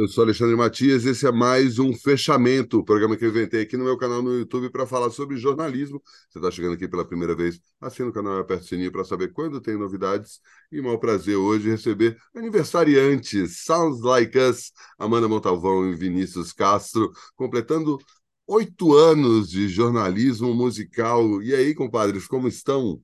Eu 0.00 0.08
sou 0.08 0.24
Alexandre 0.24 0.56
Matias, 0.56 1.04
esse 1.04 1.26
é 1.26 1.30
mais 1.30 1.78
um 1.78 1.92
fechamento, 1.92 2.82
programa 2.82 3.18
que 3.18 3.24
eu 3.26 3.28
inventei 3.28 3.60
aqui 3.60 3.76
no 3.76 3.84
meu 3.84 3.98
canal 3.98 4.22
no 4.22 4.32
YouTube 4.32 4.70
para 4.70 4.86
falar 4.86 5.10
sobre 5.10 5.36
jornalismo. 5.36 6.00
Você 6.26 6.38
está 6.38 6.50
chegando 6.50 6.72
aqui 6.72 6.88
pela 6.88 7.06
primeira 7.06 7.36
vez, 7.36 7.60
assina 7.78 8.08
o 8.08 8.12
canal 8.12 8.38
e 8.38 8.40
aperte 8.40 8.64
o 8.64 8.66
sininho 8.66 8.90
para 8.90 9.04
saber 9.04 9.30
quando 9.30 9.60
tem 9.60 9.76
novidades. 9.76 10.40
E 10.72 10.80
mau 10.80 10.98
prazer 10.98 11.36
hoje 11.36 11.68
receber 11.68 12.16
aniversariantes, 12.34 13.62
Sounds 13.62 14.00
Like 14.00 14.38
Us, 14.38 14.72
Amanda 14.98 15.28
Montalvão 15.28 15.90
e 15.90 15.94
Vinícius 15.94 16.50
Castro, 16.50 17.12
completando 17.36 17.98
oito 18.46 18.94
anos 18.94 19.50
de 19.50 19.68
jornalismo 19.68 20.54
musical. 20.54 21.42
E 21.42 21.54
aí, 21.54 21.74
compadres, 21.74 22.26
como 22.26 22.48
estão? 22.48 22.98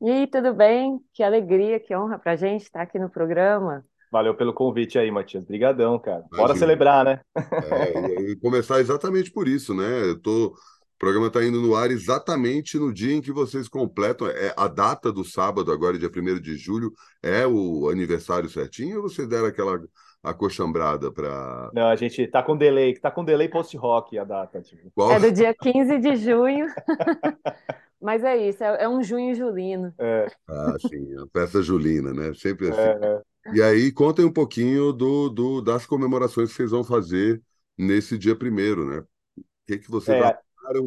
E 0.00 0.10
aí, 0.10 0.26
tudo 0.26 0.52
bem? 0.52 0.98
Que 1.12 1.22
alegria, 1.22 1.78
que 1.78 1.94
honra 1.94 2.18
para 2.18 2.32
a 2.32 2.36
gente 2.36 2.62
estar 2.62 2.82
aqui 2.82 2.98
no 2.98 3.08
programa. 3.08 3.86
Valeu 4.10 4.34
pelo 4.34 4.52
convite 4.52 4.98
aí, 4.98 5.10
Matias. 5.10 5.42
Obrigadão, 5.42 5.98
cara. 5.98 6.24
Bora 6.30 6.56
celebrar, 6.56 7.04
né? 7.04 7.20
É, 7.36 8.30
e 8.30 8.36
começar 8.36 8.80
exatamente 8.80 9.30
por 9.30 9.48
isso, 9.48 9.74
né? 9.74 10.10
Eu 10.10 10.20
tô... 10.20 10.46
O 10.46 10.98
programa 10.98 11.28
está 11.28 11.44
indo 11.44 11.60
no 11.60 11.76
ar 11.76 11.92
exatamente 11.92 12.76
no 12.76 12.92
dia 12.92 13.14
em 13.14 13.20
que 13.20 13.30
vocês 13.30 13.68
completam. 13.68 14.26
É, 14.26 14.52
a 14.56 14.66
data 14.66 15.12
do 15.12 15.24
sábado, 15.24 15.70
agora, 15.70 15.96
dia 15.96 16.10
1 16.10 16.40
de 16.40 16.56
julho, 16.56 16.92
é 17.22 17.46
o 17.46 17.88
aniversário 17.88 18.48
certinho 18.48 18.96
ou 18.96 19.08
você 19.08 19.24
deram 19.24 19.46
aquela 19.46 19.80
acochambrada 20.22 21.12
para. 21.12 21.70
Não, 21.72 21.88
a 21.88 21.96
gente 21.96 22.26
tá 22.26 22.42
com 22.42 22.56
delay, 22.56 22.94
tá 22.98 23.10
com 23.10 23.24
delay 23.24 23.48
post-rock 23.48 24.18
a 24.18 24.24
data. 24.24 24.60
Tipo. 24.60 24.90
Qual? 24.94 25.12
É 25.12 25.20
do 25.20 25.30
dia 25.30 25.54
15 25.54 25.98
de 25.98 26.16
junho. 26.16 26.66
Mas 28.00 28.22
é 28.22 28.36
isso, 28.36 28.62
é, 28.62 28.84
é, 28.84 28.88
um 28.88 29.02
junho 29.02 29.34
julino. 29.34 29.92
É. 29.98 30.26
Ah, 30.48 30.76
sim, 30.88 31.16
a 31.16 31.26
festa 31.36 31.60
julina, 31.60 32.12
né? 32.12 32.32
Sempre 32.34 32.68
assim. 32.68 32.80
É, 32.80 32.98
é. 33.02 33.22
E 33.54 33.62
aí, 33.62 33.92
contem 33.92 34.24
um 34.24 34.32
pouquinho 34.32 34.92
do, 34.92 35.28
do, 35.28 35.60
das 35.60 35.86
comemorações 35.86 36.50
que 36.50 36.56
vocês 36.56 36.70
vão 36.70 36.84
fazer 36.84 37.42
nesse 37.76 38.18
dia 38.18 38.36
primeiro, 38.36 38.84
né? 38.84 38.98
O 39.36 39.42
que, 39.66 39.78
que 39.78 39.90
vocês 39.90 40.22
é, 40.22 40.38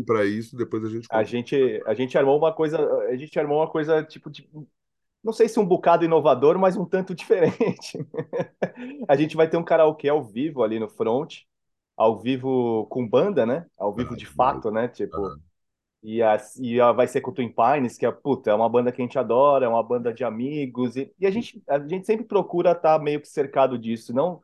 para 0.05 0.25
isso? 0.25 0.55
Depois 0.55 0.83
a 0.83 0.89
gente. 0.89 1.08
A 1.11 1.23
gente, 1.23 1.83
a 1.85 1.94
gente 1.94 2.17
armou 2.17 2.38
uma 2.38 2.53
coisa, 2.53 2.77
a 3.09 3.16
gente 3.16 3.38
armou 3.39 3.59
uma 3.59 3.69
coisa 3.69 4.03
tipo 4.03 4.30
de, 4.30 4.47
não 5.23 5.31
sei 5.31 5.47
se 5.47 5.59
um 5.59 5.66
bocado 5.66 6.03
inovador, 6.03 6.58
mas 6.58 6.75
um 6.75 6.85
tanto 6.85 7.13
diferente. 7.16 8.05
a 9.07 9.16
gente 9.16 9.35
vai 9.35 9.47
ter 9.47 9.57
um 9.57 9.63
karaokê 9.63 10.09
ao 10.09 10.23
vivo 10.23 10.63
ali 10.63 10.80
no 10.80 10.89
front, 10.89 11.41
ao 11.95 12.19
vivo 12.19 12.88
com 12.88 13.07
banda, 13.07 13.45
né? 13.45 13.66
Ao 13.78 13.94
vivo 13.94 14.13
ah, 14.13 14.17
de 14.17 14.25
fato, 14.25 14.72
né? 14.72 14.88
Tipo, 14.88 15.35
e, 16.03 16.21
a, 16.21 16.38
e 16.59 16.81
a, 16.81 16.91
vai 16.91 17.07
ser 17.07 17.21
com 17.21 17.31
o 17.31 17.33
Twin 17.33 17.53
Pines, 17.53 17.97
que 17.97 18.05
é, 18.05 18.11
puta, 18.11 18.49
é 18.49 18.53
uma 18.53 18.69
banda 18.69 18.91
que 18.91 19.02
a 19.02 19.05
gente 19.05 19.19
adora, 19.19 19.66
é 19.66 19.69
uma 19.69 19.83
banda 19.83 20.13
de 20.13 20.23
amigos, 20.23 20.95
e, 20.95 21.13
e 21.19 21.27
a, 21.27 21.31
gente, 21.31 21.61
a 21.67 21.80
gente 21.80 22.05
sempre 22.05 22.25
procura 22.25 22.71
estar 22.71 22.97
tá 22.97 23.03
meio 23.03 23.21
que 23.21 23.27
cercado 23.27 23.77
disso, 23.77 24.13
não, 24.13 24.41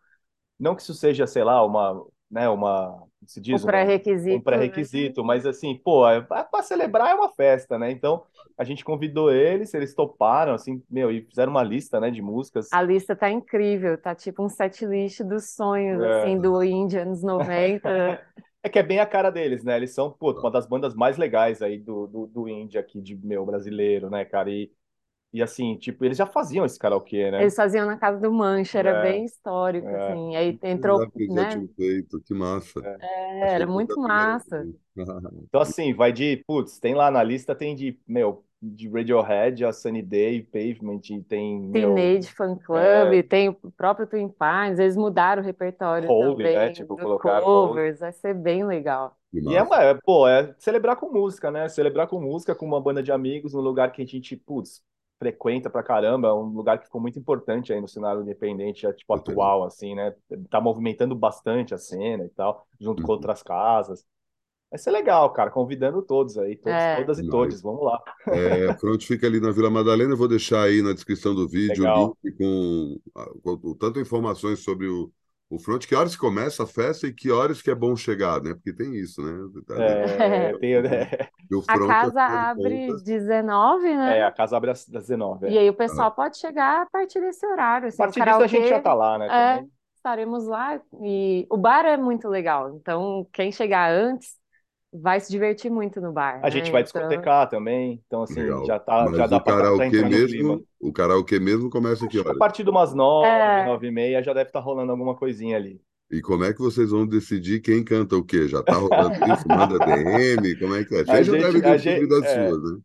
não 0.60 0.76
que 0.76 0.82
isso 0.82 0.94
seja, 0.94 1.26
sei 1.26 1.44
lá, 1.44 1.66
uma, 1.66 2.06
né, 2.30 2.48
uma, 2.48 3.04
se 3.26 3.42
diz, 3.42 3.64
um 3.64 3.68
pré-requisito, 3.68 4.38
um 4.38 4.42
pré-requisito, 4.42 5.22
né? 5.22 5.28
mas 5.28 5.46
assim, 5.46 5.76
pô, 5.76 6.08
é, 6.08 6.22
para 6.22 6.62
celebrar 6.62 7.10
é 7.10 7.16
uma 7.16 7.30
festa, 7.30 7.78
né? 7.80 7.90
Então, 7.92 8.24
a 8.58 8.64
gente 8.64 8.86
convidou 8.86 9.32
eles, 9.32 9.74
eles 9.74 9.96
toparam, 9.96 10.54
assim, 10.54 10.82
meu, 10.90 11.12
e 11.12 11.24
fizeram 11.24 11.52
uma 11.52 11.64
lista, 11.64 12.00
né, 12.00 12.12
de 12.12 12.22
músicas. 12.22 12.72
A 12.72 12.82
lista 12.82 13.16
tá 13.16 13.32
incrível, 13.32 13.98
tá 13.98 14.14
tipo 14.14 14.44
um 14.44 14.50
set 14.50 14.86
list 14.86 15.22
dos 15.24 15.56
sonhos, 15.56 16.04
é. 16.04 16.22
assim, 16.22 16.38
do 16.40 16.64
Indie 16.64 17.00
anos 17.00 17.24
90. 17.24 18.22
É 18.68 18.70
que 18.70 18.78
é 18.78 18.84
bem 18.84 19.00
a 19.00 19.06
cara 19.06 19.30
deles, 19.30 19.64
né? 19.64 19.78
Eles 19.78 19.94
são, 19.94 20.12
pô, 20.12 20.34
uma 20.34 20.52
das 20.52 20.68
bandas 20.68 20.94
mais 20.94 21.18
legais 21.18 21.62
aí 21.62 21.80
do, 21.80 22.06
do, 22.06 22.28
do 22.28 22.50
indie 22.50 22.78
aqui, 22.78 23.02
de 23.02 23.16
meu 23.16 23.46
brasileiro, 23.46 24.10
né, 24.10 24.26
cara? 24.26 24.52
E, 24.52 24.70
e 25.32 25.42
assim, 25.42 25.78
tipo, 25.78 26.04
eles 26.04 26.18
já 26.18 26.26
faziam 26.26 26.66
esse 26.66 26.78
karaokê, 26.78 27.32
né? 27.32 27.44
Eles 27.44 27.56
faziam 27.56 27.86
na 27.86 27.96
casa 27.96 28.20
do 28.20 28.30
Mancha, 28.30 28.80
era 28.80 28.90
é, 28.90 29.02
bem 29.04 29.24
histórico, 29.24 29.88
é. 29.88 30.12
assim. 30.12 30.36
Aí 30.36 30.60
entrou, 30.64 31.00
né? 31.00 31.66
Feito, 31.78 32.20
que 32.20 32.34
massa. 32.34 32.82
É, 32.84 33.40
é 33.40 33.54
era 33.54 33.66
muito 33.66 33.98
massa. 34.02 34.68
Então, 35.48 35.62
assim, 35.62 35.94
vai 35.94 36.12
de, 36.12 36.44
putz, 36.48 36.80
tem 36.80 36.96
lá 36.96 37.12
na 37.12 37.22
lista, 37.22 37.54
tem 37.54 37.76
de, 37.76 38.00
meu, 38.08 38.44
de 38.62 38.90
Radiohead, 38.90 39.64
a 39.64 39.72
Sunny 39.72 40.02
Day, 40.02 40.42
Pavement, 40.42 41.02
tem... 41.28 41.72
Teenage 41.72 42.32
Fan 42.34 42.56
Club, 42.56 43.14
é... 43.14 43.24
tem 43.24 43.50
o 43.50 43.72
próprio 43.76 44.08
Twin 44.08 44.30
Pines, 44.30 44.80
eles 44.80 44.98
mudaram 44.98 45.42
o 45.42 45.46
repertório 45.46 46.10
Holy, 46.10 46.38
também, 46.38 46.56
né? 46.56 46.70
Tipo, 46.72 46.98
colocaram 46.98 47.46
covers, 47.46 48.00
vai 48.00 48.12
ser 48.12 48.34
bem 48.34 48.66
legal. 48.66 49.16
E 49.32 49.56
é, 49.56 49.62
uma, 49.62 49.84
é, 49.84 49.94
pô, 49.94 50.28
é 50.28 50.56
celebrar 50.58 50.96
com 50.96 51.12
música, 51.12 51.52
né? 51.52 51.70
Celebrar 51.70 52.08
com 52.08 52.20
música, 52.20 52.56
com 52.56 52.66
uma 52.66 52.82
banda 52.82 53.04
de 53.04 53.12
amigos, 53.12 53.54
num 53.54 53.62
lugar 53.62 53.92
que 53.92 54.02
a 54.02 54.06
gente, 54.06 54.36
putz, 54.36 54.82
frequenta 55.20 55.70
pra 55.70 55.84
caramba, 55.84 56.30
é 56.30 56.34
um 56.34 56.48
lugar 56.48 56.80
que 56.80 56.86
ficou 56.86 57.02
muito 57.02 57.20
importante 57.20 57.74
aí 57.74 57.82
no 57.82 57.88
cenário 57.88 58.22
independente, 58.22 58.92
tipo, 58.94 59.14
atual, 59.14 59.64
assim, 59.64 59.96
né? 59.96 60.16
Tá 60.50 60.60
movimentando 60.62 61.16
bastante 61.16 61.74
a 61.74 61.78
cena 61.78 62.24
e 62.24 62.30
tal, 62.30 62.66
junto 62.80 63.02
uhum. 63.02 63.06
com 63.06 63.12
outras 63.14 63.44
casas. 63.44 64.04
Vai 64.70 64.78
ser 64.78 64.92
legal, 64.92 65.32
cara, 65.32 65.50
convidando 65.50 66.02
todos 66.02 66.38
aí, 66.38 66.58
todos, 66.58 66.78
é. 66.78 66.96
todas 66.98 67.20
e 67.20 67.30
todos, 67.30 67.62
vamos 67.62 67.86
lá. 67.86 68.02
É, 68.28 68.68
a 68.70 68.78
front 68.78 69.02
fica 69.02 69.26
ali 69.26 69.40
na 69.40 69.52
Vila 69.52 69.70
Madalena, 69.70 70.12
eu 70.12 70.18
vou 70.18 70.28
deixar 70.28 70.64
aí 70.64 70.82
na 70.82 70.92
descrição 70.92 71.34
do 71.34 71.48
vídeo 71.48 71.86
o 71.86 72.18
link 72.24 72.38
com, 72.38 73.00
com, 73.42 73.58
com 73.58 73.74
tanto 73.76 73.98
informações 73.98 74.60
sobre 74.60 74.88
o, 74.88 75.10
o 75.50 75.58
front, 75.58 75.86
que 75.86 75.96
horas 75.96 76.18
começa 76.18 76.64
a 76.64 76.68
festa 76.68 77.08
e 77.08 77.14
que 77.14 77.32
horas 77.32 77.62
que 77.62 77.72
é 77.72 77.76
bom 77.76 77.96
chegar, 77.96 78.42
né? 78.42 78.54
Porque 78.54 78.74
tem 78.74 78.94
isso, 78.94 79.22
né? 79.22 79.50
É, 79.78 80.54
tem, 80.60 80.82
né? 80.82 81.10
a 81.66 81.88
casa 81.88 82.22
abre 82.22 82.92
às 82.92 83.02
19, 83.02 83.96
né? 83.96 84.20
É, 84.20 84.24
a 84.26 84.32
casa 84.32 84.58
abre 84.58 84.72
às 84.72 84.86
19. 84.86 85.48
É. 85.48 85.52
E 85.52 85.58
aí 85.58 85.70
o 85.70 85.74
pessoal 85.74 86.10
ah. 86.10 86.12
pode 86.12 86.38
chegar 86.38 86.82
a 86.82 86.86
partir 86.88 87.22
desse 87.22 87.46
horário. 87.46 87.88
Assim, 87.88 88.02
a 88.02 88.06
partir 88.06 88.22
disso 88.22 88.42
a 88.42 88.48
gente 88.48 88.68
já 88.68 88.82
tá 88.82 88.94
lá, 88.94 89.18
né? 89.18 89.28
É, 89.30 89.66
estaremos 89.96 90.46
lá 90.46 90.82
e 91.02 91.48
o 91.50 91.56
bar 91.56 91.86
é 91.86 91.96
muito 91.96 92.28
legal. 92.28 92.76
Então, 92.76 93.26
quem 93.32 93.50
chegar 93.50 93.90
antes 93.90 94.36
vai 94.92 95.20
se 95.20 95.32
divertir 95.32 95.70
muito 95.70 96.00
no 96.00 96.12
bar. 96.12 96.40
A 96.40 96.42
né? 96.44 96.52
gente 96.52 96.72
vai 96.72 96.82
então... 96.82 97.02
discotecar 97.02 97.50
também, 97.50 98.02
então 98.08 98.24
assim, 98.24 98.42
Legal. 98.42 98.66
já 98.66 98.80
tá, 98.80 99.06
Mas 99.06 99.18
já 99.18 99.28
dá 99.28 99.40
para 99.40 99.86
entrar 99.86 100.10
mesmo, 100.10 100.66
O 100.80 100.92
karaokê 100.92 101.40
mesmo 101.40 101.70
começa 101.70 102.06
aqui, 102.06 102.20
olha. 102.20 102.32
A 102.32 102.38
partir 102.38 102.64
de 102.64 102.70
umas 102.70 102.94
nove, 102.94 103.28
é... 103.28 103.66
nove 103.66 103.88
e 103.88 103.92
meia 103.92 104.24
já 104.24 104.34
deve 104.34 104.50
estar 104.50 104.60
tá 104.60 104.66
rolando 104.66 104.92
alguma 104.92 105.16
coisinha 105.16 105.58
ali. 105.58 105.82
E 106.10 106.22
como 106.22 106.46
é 106.46 106.54
que 106.54 106.60
vocês 106.60 106.92
vão 106.92 107.06
decidir 107.06 107.60
quem 107.60 107.84
canta 107.84 108.16
o 108.16 108.24
quê? 108.24 108.48
Já 108.48 108.64
tá 108.64 108.76
rolando 108.76 109.14
isso? 109.14 109.46
Manda 109.48 109.78
DM? 109.78 110.58
Como 110.58 110.76
é 110.76 110.86
que 110.86 110.96
é? 110.96 111.04
Vocês 111.04 111.28
já 111.28 111.34
devem 111.34 111.62
ter 111.62 111.80
gente, 111.80 112.14
é... 112.14 112.48
suas, 112.48 112.64
né? 112.64 112.80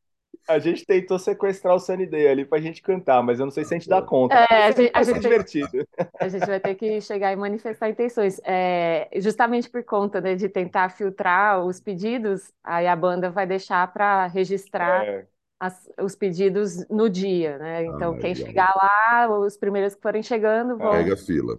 A 0.49 0.59
gente 0.59 0.85
tentou 0.85 1.19
sequestrar 1.19 1.75
o 1.75 1.79
Sunny 1.79 2.07
Day 2.07 2.29
ali 2.29 2.45
pra 2.45 2.61
gente 2.61 2.83
cantar, 2.83 3.23
mas 3.23 3.39
eu 3.39 3.47
não 3.47 3.51
sei 3.51 3.65
se 3.65 3.75
a 3.75 3.79
gente 3.79 3.89
dá 3.89 4.03
conta. 4.03 4.35
É, 4.51 4.67
a 4.67 4.71
gente, 4.71 4.91
a 4.93 5.03
gente 5.03 5.21
divertido. 5.21 5.87
A 6.19 6.29
gente 6.29 6.47
vai 6.47 6.61
ter 6.61 6.75
que 6.75 7.01
chegar 7.01 7.33
e 7.33 7.37
manifestar 7.37 7.89
intenções. 7.89 8.41
É, 8.45 9.09
justamente 9.17 9.71
por 9.71 9.85
conta 9.85 10.21
né, 10.21 10.35
de 10.35 10.49
tentar 10.49 10.91
filtrar 10.91 11.65
os 11.65 11.81
pedidos, 11.81 12.53
aí 12.63 12.87
a 12.87 12.97
banda 12.97 13.31
vai 13.31 13.47
deixar 13.47 13.91
para 13.93 14.27
registrar 14.27 15.07
é. 15.07 15.27
as, 15.61 15.89
os 16.01 16.17
pedidos 16.17 16.87
no 16.89 17.09
dia, 17.09 17.59
né? 17.59 17.85
Então, 17.85 18.15
ah, 18.15 18.19
quem 18.19 18.35
chegar 18.35 18.73
lá, 18.77 19.39
os 19.39 19.57
primeiros 19.57 19.95
que 19.95 20.03
forem 20.03 20.23
chegando 20.23 20.77
vão. 20.77 20.93
Pega 20.93 21.15
a 21.15 21.17
fila. 21.17 21.59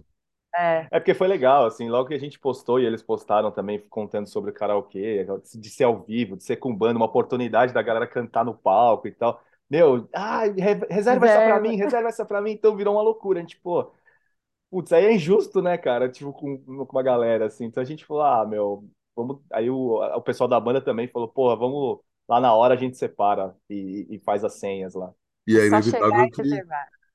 É. 0.56 0.86
é 0.90 1.00
porque 1.00 1.14
foi 1.14 1.26
legal, 1.26 1.66
assim, 1.66 1.88
logo 1.88 2.08
que 2.08 2.14
a 2.14 2.18
gente 2.18 2.38
postou 2.38 2.78
e 2.78 2.86
eles 2.86 3.02
postaram 3.02 3.50
também 3.50 3.80
contando 3.88 4.28
sobre 4.28 4.50
o 4.50 4.54
karaokê, 4.54 5.26
de 5.54 5.70
ser 5.70 5.84
ao 5.84 6.02
vivo, 6.02 6.36
de 6.36 6.44
ser 6.44 6.56
com 6.56 6.74
banda, 6.74 6.96
uma 6.96 7.06
oportunidade 7.06 7.72
da 7.72 7.82
galera 7.82 8.06
cantar 8.06 8.44
no 8.44 8.54
palco 8.54 9.08
e 9.08 9.12
tal. 9.12 9.42
Meu, 9.68 10.08
ah, 10.14 10.42
reserva 10.88 11.26
essa 11.26 11.44
pra 11.44 11.60
mim, 11.60 11.76
reserva 11.76 12.08
essa 12.08 12.24
pra 12.24 12.40
mim, 12.40 12.52
então 12.52 12.76
virou 12.76 12.94
uma 12.94 13.02
loucura. 13.02 13.38
A 13.40 13.42
gente, 13.42 13.56
pô, 13.56 13.90
putz, 14.70 14.92
aí 14.92 15.06
é 15.06 15.12
injusto, 15.12 15.60
né, 15.62 15.76
cara? 15.76 16.08
Tipo, 16.08 16.32
com, 16.32 16.58
com 16.58 16.82
uma 16.82 17.02
galera, 17.02 17.46
assim. 17.46 17.64
Então 17.64 17.82
a 17.82 17.86
gente 17.86 18.04
falou, 18.04 18.22
ah, 18.22 18.46
meu, 18.46 18.84
vamos. 19.16 19.40
Aí 19.52 19.70
o, 19.70 19.96
o 19.96 20.20
pessoal 20.20 20.48
da 20.48 20.60
banda 20.60 20.80
também 20.80 21.08
falou, 21.08 21.28
porra, 21.28 21.56
vamos 21.56 22.00
lá 22.28 22.40
na 22.40 22.54
hora 22.54 22.74
a 22.74 22.76
gente 22.76 22.96
separa 22.96 23.54
e, 23.68 24.06
e 24.10 24.18
faz 24.20 24.44
as 24.44 24.54
senhas 24.54 24.94
lá. 24.94 25.12
E 25.46 25.58
é 25.58 25.66
inevitável 25.66 26.30
que, 26.30 26.42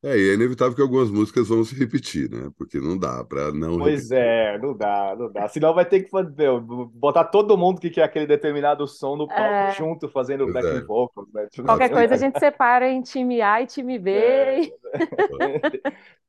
é, 0.02 0.18
e 0.18 0.30
é 0.30 0.34
inevitável 0.34 0.74
que 0.74 0.82
algumas 0.82 1.12
músicas 1.12 1.50
vão 1.50 1.62
se 1.66 1.76
repetir, 1.76 2.32
né? 2.32 2.50
Porque 2.58 2.80
não 2.80 2.98
dá 2.98 3.22
para 3.26 3.52
não. 3.52 3.78
Pois 3.78 4.10
repetir. 4.10 4.18
é, 4.18 4.58
não 4.58 4.74
dá, 4.74 5.14
não 5.20 5.30
dá. 5.30 5.48
Senão 5.50 5.74
vai 5.74 5.84
ter 5.84 6.04
que 6.04 6.10
fazer, 6.10 6.50
botar 6.94 7.26
todo 7.26 7.58
mundo 7.58 7.82
que 7.82 7.90
quer 7.90 8.04
aquele 8.04 8.26
determinado 8.26 8.88
som 8.88 9.18
no 9.18 9.28
palco 9.28 9.44
é. 9.44 9.74
junto, 9.74 10.08
fazendo 10.08 10.46
pois 10.46 10.54
backing 10.54 10.78
é. 10.78 10.86
vocals, 10.86 11.28
né? 11.34 11.48
Tipo, 11.52 11.68
Qualquer 11.68 11.90
coisa 11.90 12.14
a 12.14 12.18
gente 12.18 12.40
separa 12.40 12.90
em 12.90 13.02
time 13.02 13.42
A 13.42 13.62
e 13.62 13.68
time 13.68 14.00
B. 14.00 14.12
É. 14.12 14.72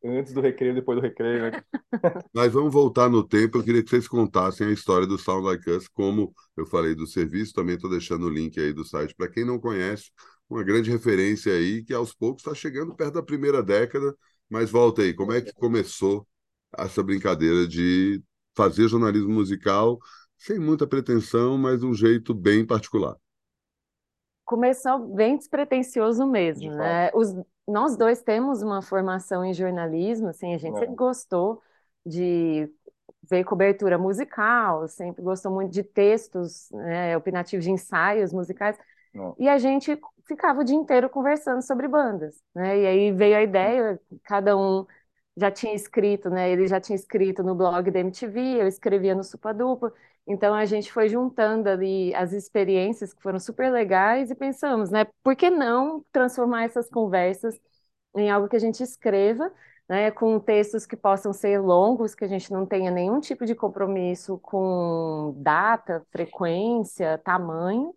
Antes 0.05 0.33
do 0.33 0.41
recreio, 0.41 0.75
depois 0.75 0.99
do 0.99 1.03
recreio, 1.03 1.43
né? 1.43 1.63
Mas 2.35 2.53
vamos 2.53 2.73
voltar 2.73 3.09
no 3.09 3.23
tempo. 3.23 3.59
Eu 3.59 3.63
queria 3.63 3.85
que 3.85 3.91
vocês 3.91 4.09
contassem 4.09 4.67
a 4.67 4.73
história 4.73 5.07
do 5.07 5.17
Sound 5.17 5.47
Like 5.47 5.71
Us, 5.71 5.87
como 5.87 6.33
eu 6.57 6.67
falei 6.67 6.97
do 6.97 7.07
serviço, 7.07 7.53
também 7.53 7.77
estou 7.77 7.89
deixando 7.91 8.27
o 8.27 8.31
link 8.31 8.59
aí 8.59 8.73
do 8.73 8.85
site 8.85 9.15
para 9.15 9.29
quem 9.29 9.45
não 9.45 9.61
conhece 9.61 10.11
uma 10.51 10.65
grande 10.65 10.91
referência 10.91 11.53
aí, 11.53 11.85
que 11.85 11.95
aos 11.95 12.13
poucos 12.13 12.43
está 12.43 12.55
chegando 12.55 12.95
perto 12.95 13.15
da 13.15 13.23
primeira 13.23 13.63
década. 13.63 14.15
Mas 14.49 14.69
volta 14.69 15.03
aí, 15.03 15.15
como 15.15 15.33
é 15.33 15.41
que 15.41 15.53
começou 15.55 16.27
essa 16.77 17.03
brincadeira 17.03 17.69
de 17.69 18.23
fazer 18.57 18.89
jornalismo 18.89 19.31
musical 19.31 19.99
sem 20.37 20.59
muita 20.59 20.87
pretensão, 20.87 21.57
mas 21.57 21.81
de 21.81 21.87
um 21.87 21.95
jeito 21.95 22.35
bem 22.35 22.67
particular? 22.67 23.17
Começou 24.45 24.99
bem 25.15 25.37
despretensioso 25.37 26.27
mesmo, 26.27 26.73
né? 26.75 27.11
Os, 27.15 27.33
nós 27.69 27.97
dois 27.97 28.21
temos 28.21 28.63
uma 28.63 28.83
formação 28.83 29.45
em 29.45 29.55
jornalismo, 29.55 30.29
assim, 30.29 30.53
a 30.53 30.59
gente 30.59 30.77
é. 30.77 30.81
sempre 30.81 30.97
gostou 30.97 31.63
de 32.05 32.69
ver 33.31 33.45
cobertura 33.45 33.97
musical, 33.97 34.89
sempre 34.89 35.23
gostou 35.23 35.53
muito 35.53 35.71
de 35.71 35.85
textos, 35.85 36.69
né, 36.73 37.17
opinativos 37.17 37.65
de 37.65 37.71
ensaios 37.71 38.33
musicais. 38.33 38.77
Não. 39.15 39.35
E 39.39 39.49
a 39.49 39.59
gente 39.59 39.99
ficava 40.27 40.61
o 40.61 40.65
dia 40.65 40.77
inteiro 40.77 41.09
conversando 41.11 41.63
sobre 41.63 41.89
bandas, 41.89 42.43
né? 42.55 42.79
E 42.81 42.87
aí 42.87 43.13
veio 43.13 43.37
a 43.37 43.43
ideia, 43.43 44.01
cada 44.25 44.57
um 44.57 44.87
já 45.37 45.51
tinha 45.51 45.75
escrito, 45.75 46.31
né? 46.31 46.51
Ele 46.51 46.67
já 46.67 46.81
tinha 46.81 46.97
escrito 46.97 47.43
no 47.43 47.55
blog 47.55 47.91
da 47.91 48.01
MTV, 48.01 48.41
eu 48.63 48.67
escrevia 48.69 49.15
no 49.15 49.25
Supa 49.25 49.53
Dupla. 49.55 49.93
Então 50.27 50.55
a 50.55 50.65
gente 50.65 50.93
foi 50.93 51.09
juntando 51.09 51.69
ali 51.69 52.15
as 52.15 52.33
experiências 52.33 53.13
que 53.13 53.23
foram 53.23 53.39
super 53.41 53.73
legais 53.73 54.31
e 54.31 54.35
pensamos, 54.35 54.91
né? 54.91 55.07
Por 55.23 55.35
que 55.37 55.51
não 55.51 56.05
transformar 56.13 56.65
essas 56.65 56.89
conversas 56.89 57.59
em 58.17 58.31
algo 58.31 58.49
que 58.49 58.57
a 58.57 58.59
gente 58.61 58.83
escreva, 58.83 59.51
né? 59.89 60.11
Com 60.11 60.39
textos 60.41 60.87
que 60.87 60.97
possam 60.97 61.33
ser 61.33 61.59
longos, 61.61 62.15
que 62.15 62.25
a 62.25 62.29
gente 62.29 62.53
não 62.53 62.67
tenha 62.67 62.91
nenhum 62.91 63.21
tipo 63.21 63.47
de 63.47 63.55
compromisso 63.55 64.39
com 64.39 65.35
data, 65.39 66.05
frequência, 66.13 67.19
tamanho. 67.19 67.95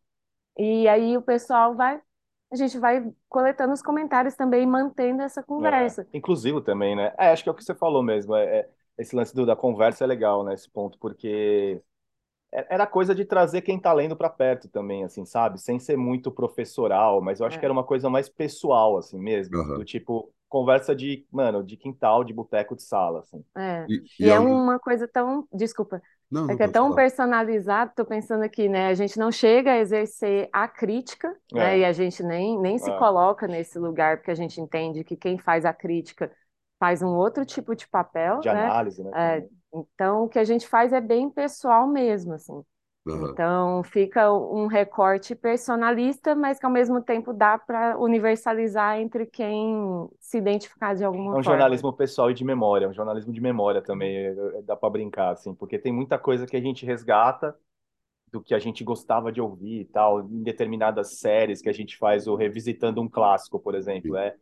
E 0.57 0.87
aí 0.87 1.17
o 1.17 1.21
pessoal 1.21 1.75
vai 1.75 2.01
a 2.53 2.55
gente 2.55 2.77
vai 2.77 3.11
coletando 3.27 3.73
os 3.73 3.81
comentários 3.81 4.35
também 4.35 4.61
e 4.61 4.67
mantendo 4.67 5.23
essa 5.23 5.41
conversa. 5.41 6.07
É, 6.13 6.17
inclusivo 6.17 6.61
também, 6.61 6.95
né? 6.95 7.11
É, 7.17 7.31
acho 7.31 7.41
que 7.41 7.49
é 7.49 7.51
o 7.51 7.55
que 7.55 7.63
você 7.63 7.73
falou 7.73 8.03
mesmo. 8.03 8.35
É, 8.35 8.59
é, 8.59 8.69
esse 8.99 9.15
lance 9.15 9.33
do, 9.33 9.43
da 9.43 9.55
conversa 9.55 10.03
é 10.03 10.07
legal, 10.07 10.43
né? 10.43 10.53
Esse 10.53 10.69
ponto, 10.69 10.99
porque 10.99 11.81
é, 12.53 12.75
era 12.75 12.85
coisa 12.85 13.15
de 13.15 13.25
trazer 13.25 13.61
quem 13.61 13.79
tá 13.79 13.91
lendo 13.91 14.15
para 14.15 14.29
perto 14.29 14.69
também, 14.69 15.03
assim, 15.03 15.25
sabe? 15.25 15.59
Sem 15.59 15.79
ser 15.79 15.97
muito 15.97 16.31
professoral, 16.31 17.19
mas 17.21 17.39
eu 17.39 17.47
acho 17.47 17.57
é. 17.57 17.59
que 17.59 17.65
era 17.65 17.73
uma 17.73 17.83
coisa 17.83 18.07
mais 18.07 18.29
pessoal, 18.29 18.97
assim 18.97 19.19
mesmo. 19.19 19.57
Uhum. 19.57 19.79
Do 19.79 19.83
tipo, 19.83 20.31
conversa 20.47 20.95
de, 20.95 21.25
mano, 21.31 21.63
de 21.63 21.75
quintal, 21.75 22.23
de 22.23 22.31
boteco 22.31 22.75
de 22.75 22.83
sala, 22.83 23.21
assim. 23.21 23.43
É. 23.57 23.87
E, 23.89 24.03
e, 24.19 24.25
e 24.25 24.29
é 24.29 24.39
uma 24.39 24.77
coisa 24.77 25.07
tão. 25.07 25.47
Desculpa. 25.51 25.99
Não, 26.33 26.49
é 26.49 26.57
que 26.57 26.63
é 26.63 26.67
tão 26.67 26.85
falar. 26.85 26.95
personalizado, 26.95 27.91
tô 27.95 28.03
pensando 28.03 28.43
aqui, 28.43 28.67
né? 28.67 28.87
A 28.87 28.95
gente 28.95 29.19
não 29.19 29.31
chega 29.31 29.73
a 29.73 29.77
exercer 29.77 30.49
a 30.51 30.67
crítica, 30.67 31.27
é. 31.53 31.57
né? 31.57 31.79
E 31.79 31.85
a 31.85 31.93
gente 31.93 32.23
nem, 32.23 32.59
nem 32.59 32.79
se 32.79 32.89
é. 32.89 32.97
coloca 32.97 33.47
nesse 33.47 33.77
lugar, 33.77 34.17
porque 34.17 34.31
a 34.31 34.35
gente 34.35 34.59
entende 34.59 35.03
que 35.03 35.15
quem 35.15 35.37
faz 35.37 35.63
a 35.63 35.71
crítica 35.71 36.31
faz 36.79 37.03
um 37.03 37.15
outro 37.15 37.45
tipo 37.45 37.75
de 37.75 37.87
papel, 37.87 38.39
de 38.39 38.49
né? 38.49 38.65
análise, 38.65 39.03
né? 39.03 39.11
É, 39.13 39.47
então, 39.71 40.23
o 40.23 40.27
que 40.27 40.39
a 40.39 40.43
gente 40.43 40.67
faz 40.67 40.91
é 40.91 40.99
bem 40.99 41.29
pessoal 41.29 41.87
mesmo, 41.87 42.33
assim. 42.33 42.63
Uhum. 43.05 43.31
Então, 43.31 43.83
fica 43.83 44.31
um 44.31 44.65
recorte 44.67 45.35
personalista, 45.35 46.33
mas 46.33 46.57
que 46.57 46.65
ao 46.65 46.71
mesmo 46.71 47.01
tempo 47.01 47.33
dá 47.33 47.57
para 47.57 47.97
universalizar 47.97 48.97
entre 48.97 49.25
quem 49.25 50.09
se 50.19 50.37
identificar 50.37 50.95
de 50.95 51.03
alguma 51.03 51.25
forma. 51.25 51.37
É 51.37 51.41
um 51.41 51.43
forma. 51.43 51.59
jornalismo 51.59 51.91
pessoal 51.91 52.31
e 52.31 52.33
de 52.33 52.45
memória, 52.45 52.85
é 52.85 52.87
um 52.87 52.93
jornalismo 52.93 53.33
de 53.33 53.41
memória 53.41 53.81
também, 53.81 54.15
é, 54.15 54.29
é, 54.29 54.61
dá 54.61 54.75
para 54.75 54.89
brincar, 54.89 55.31
assim, 55.31 55.53
porque 55.53 55.77
tem 55.77 55.91
muita 55.91 56.17
coisa 56.17 56.45
que 56.45 56.55
a 56.55 56.61
gente 56.61 56.85
resgata 56.85 57.53
do 58.31 58.41
que 58.41 58.55
a 58.55 58.59
gente 58.59 58.83
gostava 58.85 59.31
de 59.31 59.41
ouvir 59.41 59.81
e 59.81 59.85
tal, 59.85 60.21
em 60.21 60.41
determinadas 60.41 61.19
séries 61.19 61.61
que 61.61 61.69
a 61.69 61.73
gente 61.73 61.97
faz, 61.97 62.25
ou 62.25 62.37
revisitando 62.37 63.01
um 63.01 63.09
clássico, 63.09 63.59
por 63.59 63.75
exemplo. 63.75 64.15
É, 64.15 64.35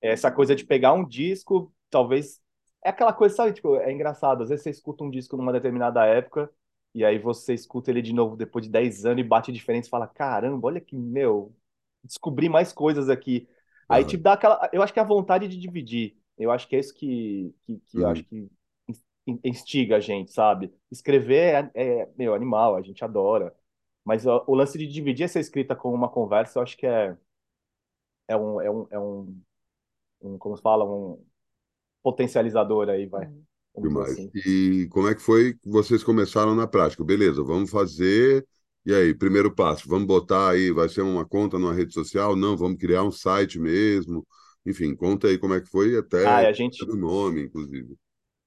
é 0.00 0.12
essa 0.12 0.30
coisa 0.32 0.56
de 0.56 0.64
pegar 0.64 0.94
um 0.94 1.04
disco, 1.04 1.70
talvez. 1.90 2.40
É 2.82 2.88
aquela 2.88 3.12
coisa, 3.12 3.34
sabe, 3.34 3.52
tipo, 3.52 3.76
é 3.76 3.92
engraçado, 3.92 4.42
às 4.42 4.48
vezes 4.48 4.62
você 4.62 4.70
escuta 4.70 5.04
um 5.04 5.10
disco 5.10 5.36
numa 5.36 5.52
determinada 5.52 6.06
época 6.06 6.50
e 6.94 7.04
aí 7.04 7.18
você 7.18 7.54
escuta 7.54 7.90
ele 7.90 8.02
de 8.02 8.12
novo 8.12 8.36
depois 8.36 8.64
de 8.64 8.70
10 8.70 9.04
anos 9.04 9.24
e 9.24 9.28
bate 9.28 9.52
diferente 9.52 9.86
e 9.86 9.90
fala: 9.90 10.06
caramba, 10.06 10.66
olha 10.66 10.80
que, 10.80 10.96
meu, 10.96 11.54
descobri 12.02 12.48
mais 12.48 12.72
coisas 12.72 13.08
aqui. 13.08 13.48
Aí 13.88 14.04
te 14.04 14.16
dá 14.16 14.34
aquela. 14.34 14.68
Eu 14.72 14.82
acho 14.82 14.92
que 14.92 14.98
é 14.98 15.02
a 15.02 15.06
vontade 15.06 15.48
de 15.48 15.58
dividir. 15.58 16.16
Eu 16.36 16.50
acho 16.50 16.68
que 16.68 16.76
é 16.76 16.78
isso 16.78 16.94
que, 16.94 17.54
que, 17.62 17.78
que 17.78 17.96
uhum. 17.96 18.02
eu 18.02 18.08
acho 18.08 18.24
que 18.24 18.48
instiga 19.44 19.96
a 19.96 20.00
gente, 20.00 20.32
sabe? 20.32 20.72
Escrever 20.90 21.70
é, 21.74 22.00
é, 22.00 22.10
meu, 22.16 22.34
animal, 22.34 22.76
a 22.76 22.82
gente 22.82 23.04
adora. 23.04 23.54
Mas 24.04 24.26
o, 24.26 24.44
o, 24.46 24.54
lance 24.54 24.78
de 24.78 24.86
dividir 24.86 25.24
essa 25.24 25.40
escrita 25.40 25.76
com 25.76 25.92
uma 25.92 26.08
conversa, 26.08 26.58
eu 26.58 26.62
acho 26.62 26.76
que 26.76 26.86
é, 26.86 27.16
é 28.26 28.36
um, 28.36 28.60
é 28.60 28.70
um, 28.70 28.86
é 28.90 28.98
um, 28.98 29.40
um 30.22 30.38
como 30.38 30.56
se 30.56 30.62
fala, 30.62 30.84
um 30.84 31.22
potencializador 32.02 32.88
aí, 32.88 33.06
vai. 33.06 33.26
Uhum. 33.26 33.44
Demais. 33.76 34.12
Assim. 34.12 34.30
E 34.34 34.88
como 34.90 35.08
é 35.08 35.14
que 35.14 35.22
foi 35.22 35.54
que 35.54 35.68
vocês 35.68 36.02
começaram 36.02 36.54
na 36.54 36.66
prática? 36.66 37.04
Beleza, 37.04 37.42
vamos 37.42 37.70
fazer. 37.70 38.46
E 38.84 38.94
aí, 38.94 39.14
primeiro 39.14 39.54
passo, 39.54 39.88
vamos 39.88 40.06
botar 40.06 40.50
aí, 40.50 40.70
vai 40.70 40.88
ser 40.88 41.02
uma 41.02 41.26
conta 41.26 41.58
numa 41.58 41.74
rede 41.74 41.92
social? 41.92 42.34
Não, 42.34 42.56
vamos 42.56 42.78
criar 42.78 43.02
um 43.02 43.10
site 43.10 43.58
mesmo. 43.58 44.26
Enfim, 44.64 44.94
conta 44.94 45.28
aí 45.28 45.38
como 45.38 45.54
é 45.54 45.60
que 45.60 45.68
foi 45.68 45.96
até 45.96 46.24
ah, 46.26 46.48
a 46.48 46.52
gente... 46.52 46.82
o 46.84 46.96
nome, 46.96 47.42
inclusive. 47.44 47.96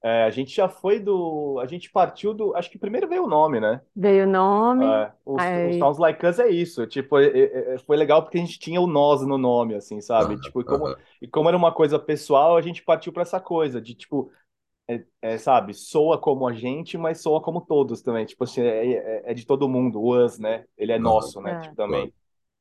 É, 0.04 0.24
a 0.24 0.30
gente 0.30 0.52
já 0.54 0.68
foi 0.68 0.98
do. 0.98 1.60
A 1.62 1.66
gente 1.66 1.88
partiu 1.88 2.34
do. 2.34 2.56
Acho 2.56 2.68
que 2.68 2.78
primeiro 2.78 3.08
veio 3.08 3.22
o 3.22 3.28
nome, 3.28 3.60
né? 3.60 3.80
Veio 3.94 4.24
o 4.24 4.28
nome. 4.28 4.84
É, 4.84 5.12
os, 5.24 5.40
os 5.70 5.78
Sounds 5.78 5.98
Like 5.98 6.26
Us 6.26 6.40
é 6.40 6.48
isso. 6.48 6.84
Tipo, 6.88 7.18
é, 7.20 7.28
é, 7.74 7.78
foi 7.86 7.96
legal 7.96 8.20
porque 8.22 8.36
a 8.36 8.40
gente 8.40 8.58
tinha 8.58 8.80
o 8.80 8.86
nós 8.88 9.24
no 9.24 9.38
nome, 9.38 9.76
assim, 9.76 10.00
sabe? 10.00 10.40
tipo, 10.40 10.60
e 10.60 10.64
como, 10.64 10.96
e 11.20 11.28
como 11.28 11.48
era 11.48 11.56
uma 11.56 11.70
coisa 11.70 12.00
pessoal, 12.00 12.56
a 12.56 12.60
gente 12.60 12.82
partiu 12.82 13.12
para 13.12 13.22
essa 13.22 13.38
coisa 13.38 13.80
de, 13.80 13.94
tipo, 13.94 14.28
é, 14.92 15.04
é, 15.22 15.38
sabe, 15.38 15.74
soa 15.74 16.18
como 16.18 16.46
a 16.46 16.52
gente, 16.52 16.98
mas 16.98 17.20
soa 17.20 17.40
como 17.40 17.60
todos 17.60 18.02
também. 18.02 18.24
Tipo 18.24 18.44
assim, 18.44 18.60
é, 18.60 18.92
é, 18.92 19.22
é 19.26 19.34
de 19.34 19.46
todo 19.46 19.68
mundo, 19.68 20.00
o 20.00 20.24
us, 20.24 20.38
né? 20.38 20.64
Ele 20.76 20.92
é 20.92 20.98
nosso, 20.98 21.40
né? 21.40 21.60
Tipo, 21.60 21.76
também. 21.76 22.12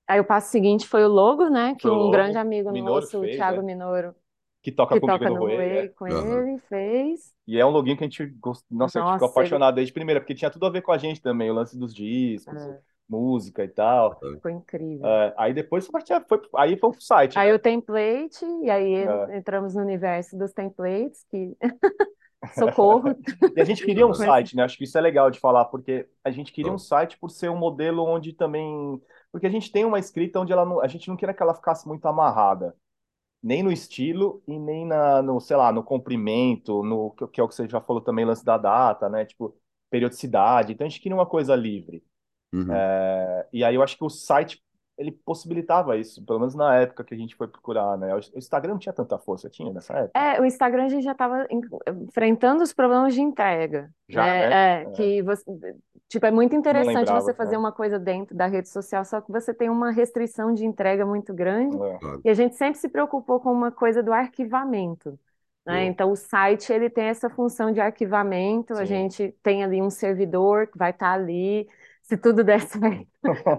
Aí 0.07 0.19
o 0.19 0.25
passo 0.25 0.51
seguinte 0.51 0.87
foi 0.87 1.05
o 1.05 1.07
logo, 1.07 1.49
né? 1.49 1.75
Que 1.75 1.83
foi 1.83 1.91
um 1.91 1.95
logo, 1.95 2.11
grande 2.11 2.37
amigo 2.37 2.71
Minoro 2.71 2.95
nosso, 2.95 3.21
fez, 3.21 3.35
o 3.35 3.37
Thiago 3.37 3.63
Minoro, 3.63 4.13
que 4.61 4.71
toca 4.71 4.95
que 4.95 5.05
toca 5.05 5.29
no, 5.29 5.35
no 5.35 5.45
Way, 5.45 5.89
com 5.89 6.05
uhum. 6.05 6.49
ele, 6.49 6.57
fez. 6.59 7.33
E 7.47 7.59
é 7.59 7.65
um 7.65 7.69
login 7.69 7.95
que 7.95 8.03
a 8.03 8.07
gente 8.07 8.25
gost... 8.39 8.63
Nossa, 8.69 8.99
Nossa, 8.99 9.13
ficou 9.13 9.29
apaixonado 9.29 9.73
ele... 9.73 9.77
desde 9.77 9.93
primeira, 9.93 10.21
porque 10.21 10.35
tinha 10.35 10.51
tudo 10.51 10.65
a 10.67 10.69
ver 10.69 10.81
com 10.81 10.91
a 10.91 10.97
gente 10.97 11.21
também, 11.21 11.49
o 11.49 11.53
lance 11.53 11.77
dos 11.77 11.93
discos, 11.93 12.61
música 13.09 13.63
e 13.63 13.67
tal. 13.67 14.19
Ficou 14.19 14.51
incrível. 14.51 15.05
aí 15.35 15.53
depois 15.53 15.87
foi, 15.87 16.01
foi, 16.27 16.41
aí 16.55 16.77
foi 16.77 16.89
o 16.89 16.93
site. 16.93 17.39
Aí 17.39 17.49
né? 17.49 17.55
o 17.55 17.59
template, 17.59 18.45
e 18.63 18.69
aí 18.69 19.05
entramos 19.35 19.73
no 19.73 19.81
universo 19.81 20.37
dos 20.37 20.53
templates, 20.53 21.25
que 21.29 21.57
Socorro. 22.53 23.15
e 23.55 23.61
a 23.61 23.63
gente 23.63 23.85
queria 23.85 24.05
um 24.05 24.13
site, 24.13 24.55
né? 24.55 24.63
Acho 24.63 24.77
que 24.77 24.83
isso 24.83 24.97
é 24.97 25.01
legal 25.01 25.29
de 25.29 25.39
falar, 25.39 25.65
porque 25.65 26.07
a 26.23 26.31
gente 26.31 26.51
queria 26.51 26.71
um 26.71 26.77
site 26.77 27.17
por 27.17 27.29
ser 27.29 27.49
um 27.49 27.57
modelo 27.57 28.03
onde 28.03 28.33
também. 28.33 28.99
Porque 29.31 29.47
a 29.47 29.49
gente 29.49 29.71
tem 29.71 29.85
uma 29.85 29.99
escrita 29.99 30.39
onde 30.39 30.51
ela 30.51 30.65
não... 30.65 30.81
a 30.81 30.87
gente 30.87 31.07
não 31.07 31.15
queria 31.15 31.33
que 31.33 31.43
ela 31.43 31.53
ficasse 31.53 31.87
muito 31.87 32.05
amarrada. 32.07 32.75
Nem 33.43 33.63
no 33.63 33.71
estilo 33.71 34.43
e 34.47 34.59
nem 34.59 34.85
na, 34.85 35.21
no, 35.21 35.39
sei 35.39 35.57
lá, 35.57 35.71
no 35.71 35.83
comprimento, 35.83 36.83
no 36.83 37.11
que 37.31 37.39
é 37.39 37.43
o 37.43 37.47
que 37.47 37.55
você 37.55 37.67
já 37.67 37.81
falou 37.81 38.01
também, 38.01 38.25
lance 38.25 38.45
da 38.45 38.57
data, 38.57 39.09
né? 39.09 39.25
Tipo, 39.25 39.55
periodicidade. 39.89 40.73
Então 40.73 40.85
a 40.85 40.89
gente 40.89 41.01
queria 41.01 41.15
uma 41.15 41.25
coisa 41.25 41.55
livre. 41.55 42.03
Uhum. 42.53 42.71
É... 42.71 43.47
E 43.53 43.63
aí 43.63 43.75
eu 43.75 43.83
acho 43.83 43.97
que 43.97 44.03
o 44.03 44.09
site 44.09 44.61
ele 45.01 45.11
possibilitava 45.11 45.97
isso, 45.97 46.23
pelo 46.23 46.39
menos 46.39 46.53
na 46.53 46.75
época 46.75 47.03
que 47.03 47.13
a 47.13 47.17
gente 47.17 47.35
foi 47.35 47.47
procurar, 47.47 47.97
né? 47.97 48.13
O 48.15 48.19
Instagram 48.37 48.73
não 48.73 48.79
tinha 48.79 48.93
tanta 48.93 49.17
força, 49.17 49.49
tinha 49.49 49.73
nessa 49.73 49.93
época? 49.97 50.19
É, 50.19 50.39
o 50.39 50.45
Instagram 50.45 50.85
a 50.85 50.89
gente 50.89 51.03
já 51.03 51.13
estava 51.13 51.47
enfrentando 52.07 52.61
os 52.61 52.71
problemas 52.71 53.15
de 53.15 53.21
entrega. 53.21 53.89
Já, 54.07 54.23
né? 54.23 54.39
é, 54.39 54.81
é, 54.83 54.85
que 54.91 55.21
você, 55.23 55.43
tipo, 56.07 56.25
é 56.25 56.31
muito 56.31 56.55
interessante 56.55 57.11
você 57.11 57.33
fazer 57.33 57.57
uma 57.57 57.71
coisa 57.71 57.97
dentro 57.97 58.35
da 58.35 58.45
rede 58.45 58.69
social, 58.69 59.03
só 59.03 59.19
que 59.19 59.31
você 59.31 59.53
tem 59.53 59.69
uma 59.69 59.91
restrição 59.91 60.53
de 60.53 60.65
entrega 60.65 61.05
muito 61.05 61.33
grande, 61.33 61.75
é. 61.81 61.99
e 62.25 62.29
a 62.29 62.33
gente 62.33 62.55
sempre 62.55 62.79
se 62.79 62.87
preocupou 62.87 63.39
com 63.39 63.51
uma 63.51 63.71
coisa 63.71 64.03
do 64.03 64.13
arquivamento. 64.13 65.17
Né? 65.65 65.85
Então, 65.85 66.11
o 66.11 66.15
site 66.15 66.71
ele 66.71 66.89
tem 66.89 67.05
essa 67.05 67.29
função 67.29 67.71
de 67.71 67.79
arquivamento, 67.79 68.75
Sim. 68.75 68.81
a 68.81 68.85
gente 68.85 69.35
tem 69.43 69.63
ali 69.63 69.81
um 69.81 69.89
servidor 69.89 70.67
que 70.67 70.77
vai 70.77 70.91
estar 70.91 71.07
tá 71.07 71.13
ali, 71.13 71.67
se 72.11 72.17
tudo 72.17 72.43
der 72.43 72.59
certo, 72.59 73.07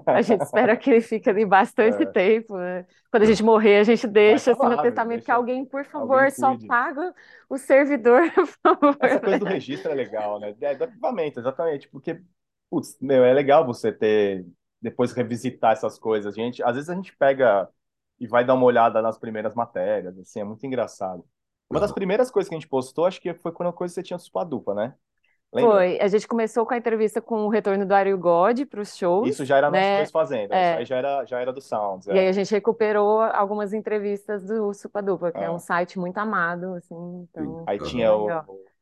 a 0.04 0.20
gente 0.20 0.42
espera 0.44 0.76
que 0.76 0.90
ele 0.90 1.00
fique 1.00 1.30
ali 1.30 1.42
bastante 1.42 2.02
é. 2.02 2.06
tempo. 2.06 2.58
Né? 2.58 2.86
Quando 3.10 3.22
a 3.22 3.26
gente 3.26 3.42
morrer, 3.42 3.78
a 3.78 3.82
gente 3.82 4.06
deixa 4.06 4.52
assim 4.52 4.62
no 4.62 4.82
testamento 4.82 5.20
deixa... 5.20 5.24
que 5.24 5.30
alguém, 5.30 5.64
por 5.64 5.86
favor, 5.86 6.30
só 6.30 6.54
paga 6.66 7.14
o 7.48 7.56
servidor, 7.56 8.30
por 8.36 8.46
favor. 8.46 8.96
Essa 9.00 9.20
coisa 9.20 9.38
do 9.38 9.46
registro 9.46 9.90
é 9.90 9.94
legal, 9.94 10.38
né? 10.38 10.54
É 10.60 10.74
do 10.74 10.84
arquivamento, 10.84 11.40
exatamente, 11.40 11.88
porque, 11.88 12.20
putz, 12.68 12.98
meu, 13.00 13.24
é 13.24 13.32
legal 13.32 13.64
você 13.64 13.90
ter, 13.90 14.44
depois 14.82 15.12
revisitar 15.12 15.72
essas 15.72 15.98
coisas. 15.98 16.34
Gente, 16.34 16.62
às 16.62 16.74
vezes 16.74 16.90
a 16.90 16.94
gente 16.94 17.16
pega 17.16 17.66
e 18.20 18.26
vai 18.26 18.44
dar 18.44 18.52
uma 18.52 18.66
olhada 18.66 19.00
nas 19.00 19.16
primeiras 19.16 19.54
matérias, 19.54 20.18
assim, 20.18 20.40
é 20.40 20.44
muito 20.44 20.66
engraçado. 20.66 21.24
Uma 21.70 21.80
das 21.80 21.92
primeiras 21.92 22.30
coisas 22.30 22.50
que 22.50 22.54
a 22.54 22.58
gente 22.58 22.68
postou, 22.68 23.06
acho 23.06 23.18
que 23.18 23.32
foi 23.32 23.50
quando 23.50 23.70
a 23.70 23.72
coisa 23.72 23.94
você 23.94 24.02
tinha 24.02 24.18
Supadupa, 24.18 24.74
né? 24.74 24.94
Lembra? 25.52 25.72
Foi. 25.72 26.00
A 26.00 26.08
gente 26.08 26.26
começou 26.26 26.64
com 26.64 26.72
a 26.72 26.78
entrevista 26.78 27.20
com 27.20 27.44
o 27.44 27.48
retorno 27.48 27.84
do 27.84 27.92
Ario 27.92 28.16
God 28.16 28.64
para 28.64 28.80
os 28.80 28.96
shows. 28.96 29.28
Isso 29.28 29.44
já 29.44 29.58
era 29.58 29.70
né? 29.70 29.98
nós 29.98 30.10
fazendo. 30.10 30.52
É. 30.52 30.70
Isso 30.70 30.78
aí 30.78 30.84
já 30.86 30.96
era, 30.96 31.24
já 31.26 31.40
era 31.40 31.52
do 31.52 31.60
Sounds. 31.60 32.08
É. 32.08 32.14
E 32.14 32.18
aí 32.20 32.28
a 32.28 32.32
gente 32.32 32.50
recuperou 32.50 33.20
algumas 33.20 33.74
entrevistas 33.74 34.42
do 34.44 34.72
Supadupa, 34.72 35.30
que 35.30 35.38
é. 35.38 35.44
é 35.44 35.50
um 35.50 35.58
site 35.58 35.98
muito 35.98 36.16
amado, 36.16 36.74
assim. 36.74 37.28
Então, 37.30 37.64
aí 37.66 37.78
tinha 37.78 38.14
o. 38.14 38.28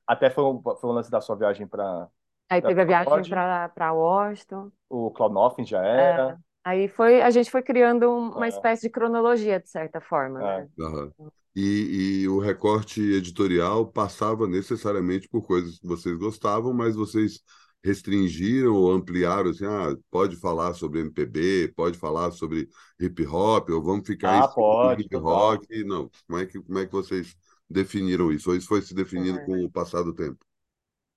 Até 0.07 0.31
foi 0.31 0.45
um, 0.45 0.63
foi 0.63 0.91
um 0.91 0.93
lance 0.93 1.11
da 1.11 1.21
sua 1.21 1.35
viagem 1.35 1.67
para. 1.67 2.09
Aí 2.49 2.63
teve 2.63 2.81
a 2.81 2.85
viagem 2.85 3.31
para 3.75 3.93
Washington. 3.93 4.71
O 4.89 5.11
Cloud 5.11 5.35
Nothing 5.35 5.65
já 5.65 5.85
era. 5.85 6.31
É. 6.31 6.37
Aí 6.65 6.89
foi, 6.89 7.23
a 7.23 7.31
gente 7.31 7.51
foi 7.51 7.63
criando 7.63 8.11
uma 8.13 8.47
é. 8.47 8.49
espécie 8.49 8.83
de 8.83 8.91
cronologia, 8.91 9.59
de 9.59 9.69
certa 9.69 10.01
forma. 10.01 10.41
É. 10.41 10.61
Né? 10.61 10.69
Uhum. 10.79 11.31
E, 11.55 12.23
e, 12.23 12.29
o 12.29 12.39
recorte 12.39 13.01
editorial 13.01 13.87
passava 13.87 14.47
necessariamente 14.47 15.29
por 15.29 15.43
coisas 15.43 15.79
que 15.79 15.87
vocês 15.87 16.17
gostavam, 16.17 16.73
mas 16.73 16.95
vocês 16.95 17.41
restringiram 17.83 18.75
ou 18.75 18.93
ampliaram, 18.93 19.51
assim, 19.51 19.65
ah, 19.65 19.97
pode 20.11 20.37
falar 20.37 20.75
sobre 20.75 21.01
MPB, 21.01 21.73
pode 21.75 21.99
falar 21.99 22.31
sobre 22.31 22.69
hip 22.99 23.27
hop, 23.27 23.71
ou 23.71 23.83
vamos 23.83 24.07
ficar 24.07 24.45
ah, 24.45 24.49
pode, 24.49 25.03
hip 25.03 25.17
rock. 25.17 25.85
Não, 25.85 26.11
como 26.27 26.39
é, 26.39 26.47
que, 26.47 26.61
como 26.61 26.79
é 26.79 26.87
que 26.87 26.93
vocês 26.93 27.35
definiram 27.69 28.31
isso? 28.31 28.51
Ou 28.51 28.57
isso 28.57 28.69
foi 28.69 28.83
se 28.83 28.95
definindo 28.95 29.39
é. 29.39 29.45
com 29.45 29.65
o 29.65 29.71
passar 29.71 30.03
do 30.03 30.15
tempo? 30.15 30.39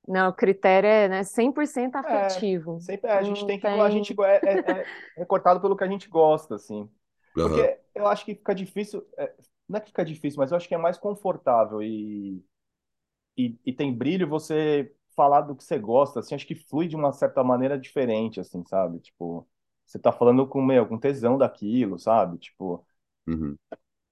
Não, 0.08 0.30
o 0.30 0.34
critério 0.34 0.88
é 0.88 1.08
né, 1.08 1.22
100% 1.22 1.96
afetivo. 1.96 2.78
É, 2.78 2.80
sempre, 2.80 3.10
a 3.10 3.22
gente 3.22 3.46
tem 3.46 3.58
que. 3.58 3.66
Tem... 3.66 3.82
A 3.82 3.90
gente 3.90 4.14
é, 4.22 4.42
é, 4.44 4.60
é, 4.60 4.86
é, 5.20 5.26
cortado 5.26 5.62
pelo 5.62 5.78
que 5.78 5.84
a 5.84 5.88
gente 5.88 6.10
gosta, 6.10 6.56
assim. 6.56 6.90
Porque 7.34 7.62
uhum. 7.62 7.76
eu 7.96 8.08
acho 8.08 8.26
que 8.26 8.36
fica 8.36 8.54
difícil. 8.54 9.04
Não 9.68 9.78
é 9.78 9.82
que 9.82 9.88
fica 9.88 10.06
difícil, 10.06 10.40
mas 10.40 10.52
eu 10.52 10.58
acho 10.58 10.68
que 10.68 10.76
é 10.76 10.78
mais 10.78 10.98
confortável 10.98 11.82
e, 11.82 12.44
e, 13.38 13.58
e 13.66 13.74
tem 13.74 13.94
brilho 13.94 14.28
você 14.28 14.94
falar 15.16 15.42
do 15.42 15.56
que 15.56 15.64
você 15.64 15.78
gosta, 15.78 16.20
assim, 16.20 16.36
acho 16.36 16.48
que 16.48 16.56
flui 16.56 16.88
de 16.88 16.96
uma 16.96 17.12
certa 17.12 17.44
maneira 17.44 17.78
diferente, 17.78 18.40
assim, 18.40 18.64
sabe? 18.66 19.00
Tipo, 19.00 19.48
você 19.86 20.00
tá 20.00 20.12
falando 20.12 20.48
com, 20.48 20.62
meu, 20.62 20.88
com 20.88 20.98
tesão 20.98 21.38
daquilo, 21.38 22.00
sabe? 22.00 22.38
Tipo, 22.38 22.86
uhum. 23.28 23.56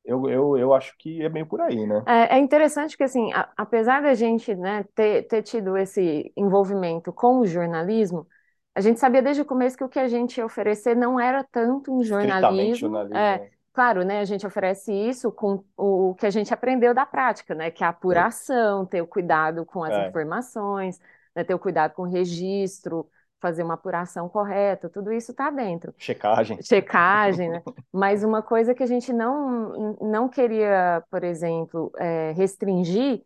eu, 0.05 0.29
eu, 0.29 0.58
eu 0.58 0.74
acho 0.74 0.96
que 0.98 1.22
é 1.22 1.29
meio 1.29 1.46
por 1.46 1.62
aí, 1.62 1.86
né? 1.86 2.03
É, 2.08 2.36
é 2.36 2.39
interessante 2.39 2.96
que, 2.96 3.03
assim, 3.03 3.31
a, 3.34 3.51
apesar 3.58 4.01
da 4.01 4.13
gente, 4.13 4.55
né, 4.55 4.86
ter, 4.96 5.24
ter 5.24 5.41
tido 5.41 5.75
esse 5.75 6.31
envolvimento 6.36 7.12
com 7.12 7.39
o 7.39 7.46
jornalismo, 7.46 8.27
a 8.75 8.81
gente 8.81 9.00
sabia 9.00 9.22
desde 9.22 9.41
o 9.41 9.46
começo 9.46 9.77
que 9.77 9.84
o 9.84 9.89
que 9.89 10.00
a 10.00 10.08
gente 10.08 10.38
ia 10.38 10.46
oferecer 10.46 10.96
não 10.96 11.20
era 11.20 11.43
tanto 11.43 11.93
um 11.93 12.03
jornalismo, 12.03 12.89
jornalismo 12.89 13.17
é, 13.17 13.39
né? 13.39 13.51
Claro, 13.74 14.04
né, 14.04 14.20
a 14.20 14.25
gente 14.25 14.46
oferece 14.46 14.92
isso 14.94 15.32
com 15.32 15.63
o 15.78 16.13
que 16.16 16.25
a 16.25 16.30
gente 16.30 16.54
aprendeu 16.54 16.94
da 16.94 17.06
prática, 17.06 17.56
né, 17.56 17.72
que 17.72 17.84
é 17.84 17.88
a 17.88 17.90
apuração, 17.92 18.86
ter 18.86 19.01
o 19.01 19.08
cuidado 19.08 19.66
com 19.66 19.84
as 19.84 19.94
é. 19.94 20.10
informações, 20.10 21.00
né, 21.34 21.44
ter 21.44 21.54
o 21.54 21.60
cuidado 21.60 21.94
com 21.94 22.01
o 22.01 22.10
registro, 22.10 23.08
fazer 23.40 23.63
uma 23.63 23.74
apuração 23.74 24.30
correta, 24.30 24.90
tudo 24.90 25.12
isso 25.12 25.32
está 25.32 25.50
dentro. 25.50 25.94
Checagem. 25.98 26.62
Checagem, 26.62 27.50
né? 27.50 27.63
Mas 27.92 28.24
uma 28.24 28.42
coisa 28.42 28.75
que 28.75 28.84
a 28.84 28.88
gente 28.88 29.12
não, 29.12 29.98
não 30.00 30.30
queria, 30.30 31.04
por 31.10 31.24
exemplo, 31.24 31.92
é, 31.98 32.32
restringir 32.34 33.24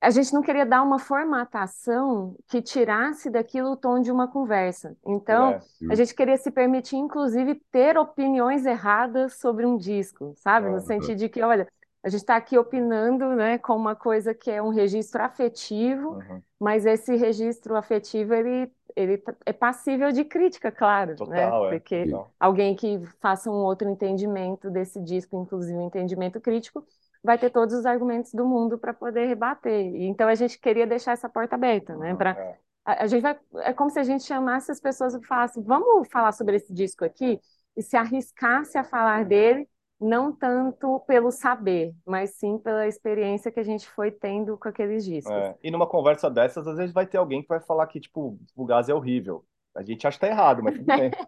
a 0.00 0.08
gente 0.08 0.32
não 0.32 0.40
queria 0.40 0.64
dar 0.64 0.82
uma 0.82 0.98
formatação 0.98 2.34
que 2.48 2.62
tirasse 2.62 3.28
daquilo 3.28 3.72
o 3.72 3.76
tom 3.76 4.00
de 4.00 4.10
uma 4.10 4.26
conversa. 4.26 4.96
Então, 5.04 5.50
é, 5.50 5.60
a 5.90 5.94
gente 5.94 6.14
queria 6.14 6.38
se 6.38 6.50
permitir, 6.50 6.96
inclusive, 6.96 7.56
ter 7.70 7.98
opiniões 7.98 8.64
erradas 8.64 9.34
sobre 9.34 9.66
um 9.66 9.76
disco, 9.76 10.32
sabe? 10.36 10.68
É, 10.68 10.70
no 10.70 10.80
sentido 10.80 11.18
de 11.18 11.28
que, 11.28 11.42
olha, 11.42 11.68
a 12.02 12.08
gente 12.08 12.22
está 12.22 12.36
aqui 12.36 12.56
opinando 12.56 13.28
né, 13.34 13.58
com 13.58 13.76
uma 13.76 13.94
coisa 13.94 14.32
que 14.32 14.50
é 14.50 14.62
um 14.62 14.70
registro 14.70 15.22
afetivo, 15.22 16.14
uhum. 16.14 16.40
mas 16.58 16.86
esse 16.86 17.14
registro 17.16 17.76
afetivo, 17.76 18.32
ele, 18.32 18.72
ele 18.96 19.18
tá, 19.18 19.34
é 19.44 19.52
passível 19.52 20.10
de 20.10 20.24
crítica, 20.24 20.72
claro, 20.72 21.10
né? 21.10 21.16
Total, 21.16 21.64
né? 21.64 21.70
Porque 21.70 21.94
é. 21.94 22.24
alguém 22.38 22.74
que 22.74 23.02
faça 23.20 23.50
um 23.50 23.62
outro 23.62 23.86
entendimento 23.86 24.70
desse 24.70 24.98
disco, 24.98 25.42
inclusive 25.42 25.76
um 25.76 25.86
entendimento 25.86 26.40
crítico, 26.40 26.82
vai 27.22 27.38
ter 27.38 27.50
todos 27.50 27.74
os 27.74 27.86
argumentos 27.86 28.32
do 28.32 28.44
mundo 28.44 28.78
para 28.78 28.94
poder 28.94 29.26
rebater. 29.26 29.94
Então 29.94 30.28
a 30.28 30.34
gente 30.34 30.58
queria 30.58 30.86
deixar 30.86 31.12
essa 31.12 31.28
porta 31.28 31.54
aberta, 31.54 31.96
né? 31.96 32.14
Pra, 32.14 32.30
é. 32.30 32.58
a, 32.84 33.04
a, 33.04 33.06
gente 33.06 33.22
vai, 33.22 33.38
é 33.58 33.72
como 33.72 33.90
se 33.90 33.98
a 33.98 34.04
gente 34.04 34.24
chamasse 34.24 34.70
as 34.70 34.80
pessoas 34.80 35.14
e 35.14 35.26
falasse, 35.26 35.60
vamos 35.60 36.08
falar 36.08 36.32
sobre 36.32 36.56
esse 36.56 36.72
disco 36.72 37.04
aqui 37.04 37.40
e 37.76 37.82
se 37.82 37.96
arriscasse 37.96 38.76
a 38.78 38.84
falar 38.84 39.24
dele, 39.24 39.68
não 40.00 40.32
tanto 40.32 41.00
pelo 41.00 41.30
saber, 41.30 41.94
mas 42.06 42.30
sim 42.36 42.58
pela 42.58 42.86
experiência 42.86 43.50
que 43.50 43.60
a 43.60 43.64
gente 43.64 43.86
foi 43.90 44.10
tendo 44.10 44.56
com 44.56 44.68
aqueles 44.68 45.04
discos. 45.04 45.30
É. 45.30 45.56
E 45.62 45.70
numa 45.70 45.86
conversa 45.86 46.30
dessas, 46.30 46.66
às 46.66 46.76
vezes 46.76 46.92
vai 46.92 47.06
ter 47.06 47.18
alguém 47.18 47.42
que 47.42 47.48
vai 47.48 47.60
falar 47.60 47.86
que 47.86 48.00
tipo 48.00 48.38
o 48.56 48.64
gás 48.64 48.88
é 48.88 48.94
horrível. 48.94 49.44
A 49.76 49.82
gente 49.82 50.06
acha 50.06 50.18
que 50.18 50.26
tá 50.26 50.32
errado, 50.32 50.62
mas 50.62 50.74
tudo 50.74 50.86
bem. 50.86 51.10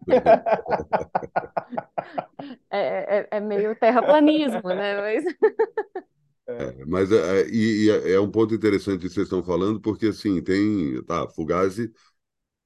É, 2.71 3.19
é, 3.19 3.29
é, 3.31 3.41
meio 3.41 3.77
terraplanismo, 3.77 4.69
né? 4.69 5.01
Mas... 5.01 5.25
É, 6.45 6.85
mas 6.87 7.13
é, 7.13 7.41
é 7.43 7.49
e, 7.49 7.85
e 7.85 7.91
é, 7.91 8.13
é 8.15 8.21
um 8.21 8.29
ponto 8.29 8.53
interessante 8.53 9.03
que 9.03 9.09
vocês 9.09 9.27
estão 9.27 9.45
falando, 9.45 9.81
porque 9.81 10.07
assim, 10.07 10.43
tem. 10.43 11.01
Tá, 11.05 11.29
Fugazi. 11.29 11.93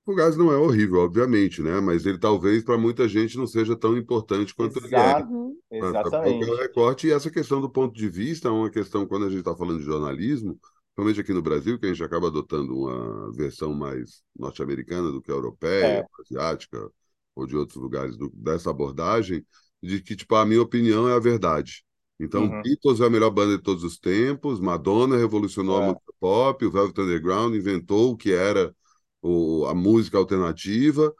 Fugazi 0.03 0.39
não 0.39 0.51
é 0.51 0.57
horrível, 0.57 1.01
obviamente, 1.01 1.61
né? 1.61 1.79
Mas 1.79 2.07
ele 2.07 2.19
talvez 2.19 2.65
para 2.65 2.79
muita 2.79 3.07
gente 3.07 3.37
não 3.37 3.47
seja 3.47 3.77
tão 3.77 3.95
importante 3.95 4.55
quanto 4.55 4.83
Exato, 4.83 5.29
ele 5.71 5.85
é. 5.85 5.89
Exatamente. 5.89 6.47
Pra, 6.47 6.63
recorte, 6.63 7.07
e 7.07 7.13
essa 7.13 7.31
questão 7.31 7.61
do 7.61 7.69
ponto 7.69 7.95
de 7.95 8.09
vista 8.09 8.49
é 8.49 8.51
uma 8.51 8.71
questão, 8.71 9.07
quando 9.07 9.27
a 9.27 9.29
gente 9.29 9.41
está 9.41 9.55
falando 9.55 9.79
de 9.79 9.85
jornalismo, 9.85 10.59
principalmente 10.97 11.21
aqui 11.21 11.33
no 11.35 11.43
Brasil, 11.43 11.79
que 11.79 11.85
a 11.85 11.89
gente 11.91 12.03
acaba 12.03 12.29
adotando 12.29 12.75
uma 12.75 13.31
versão 13.33 13.75
mais 13.75 14.23
norte-americana 14.37 15.13
do 15.13 15.21
que 15.21 15.31
a 15.31 15.35
europeia, 15.35 16.01
é. 16.01 16.07
asiática, 16.23 16.91
ou 17.35 17.47
de 17.47 17.55
outros 17.55 17.77
lugares 17.77 18.17
do, 18.17 18.31
dessa 18.35 18.71
abordagem, 18.71 19.45
de 19.83 20.01
que, 20.01 20.17
tipo, 20.17 20.35
a 20.35 20.47
minha 20.47 20.63
opinião 20.63 21.07
é 21.07 21.13
a 21.13 21.19
verdade. 21.19 21.85
Então, 22.19 22.45
uhum. 22.45 22.63
Beatles 22.63 23.01
é 23.01 23.05
a 23.05 23.11
melhor 23.11 23.31
banda 23.31 23.59
de 23.59 23.63
todos 23.63 23.85
os 23.85 23.99
tempos, 23.99 24.59
Madonna 24.59 25.19
revolucionou 25.19 25.79
é. 25.81 25.85
a 25.85 25.87
música 25.89 26.13
pop, 26.19 26.65
o 26.65 26.71
Velvet 26.71 26.99
Underground 26.99 27.55
inventou 27.55 28.13
o 28.13 28.17
que 28.17 28.33
era 28.33 28.75
o, 29.21 29.67
a 29.67 29.75
música 29.75 30.17
alternativa, 30.17 31.15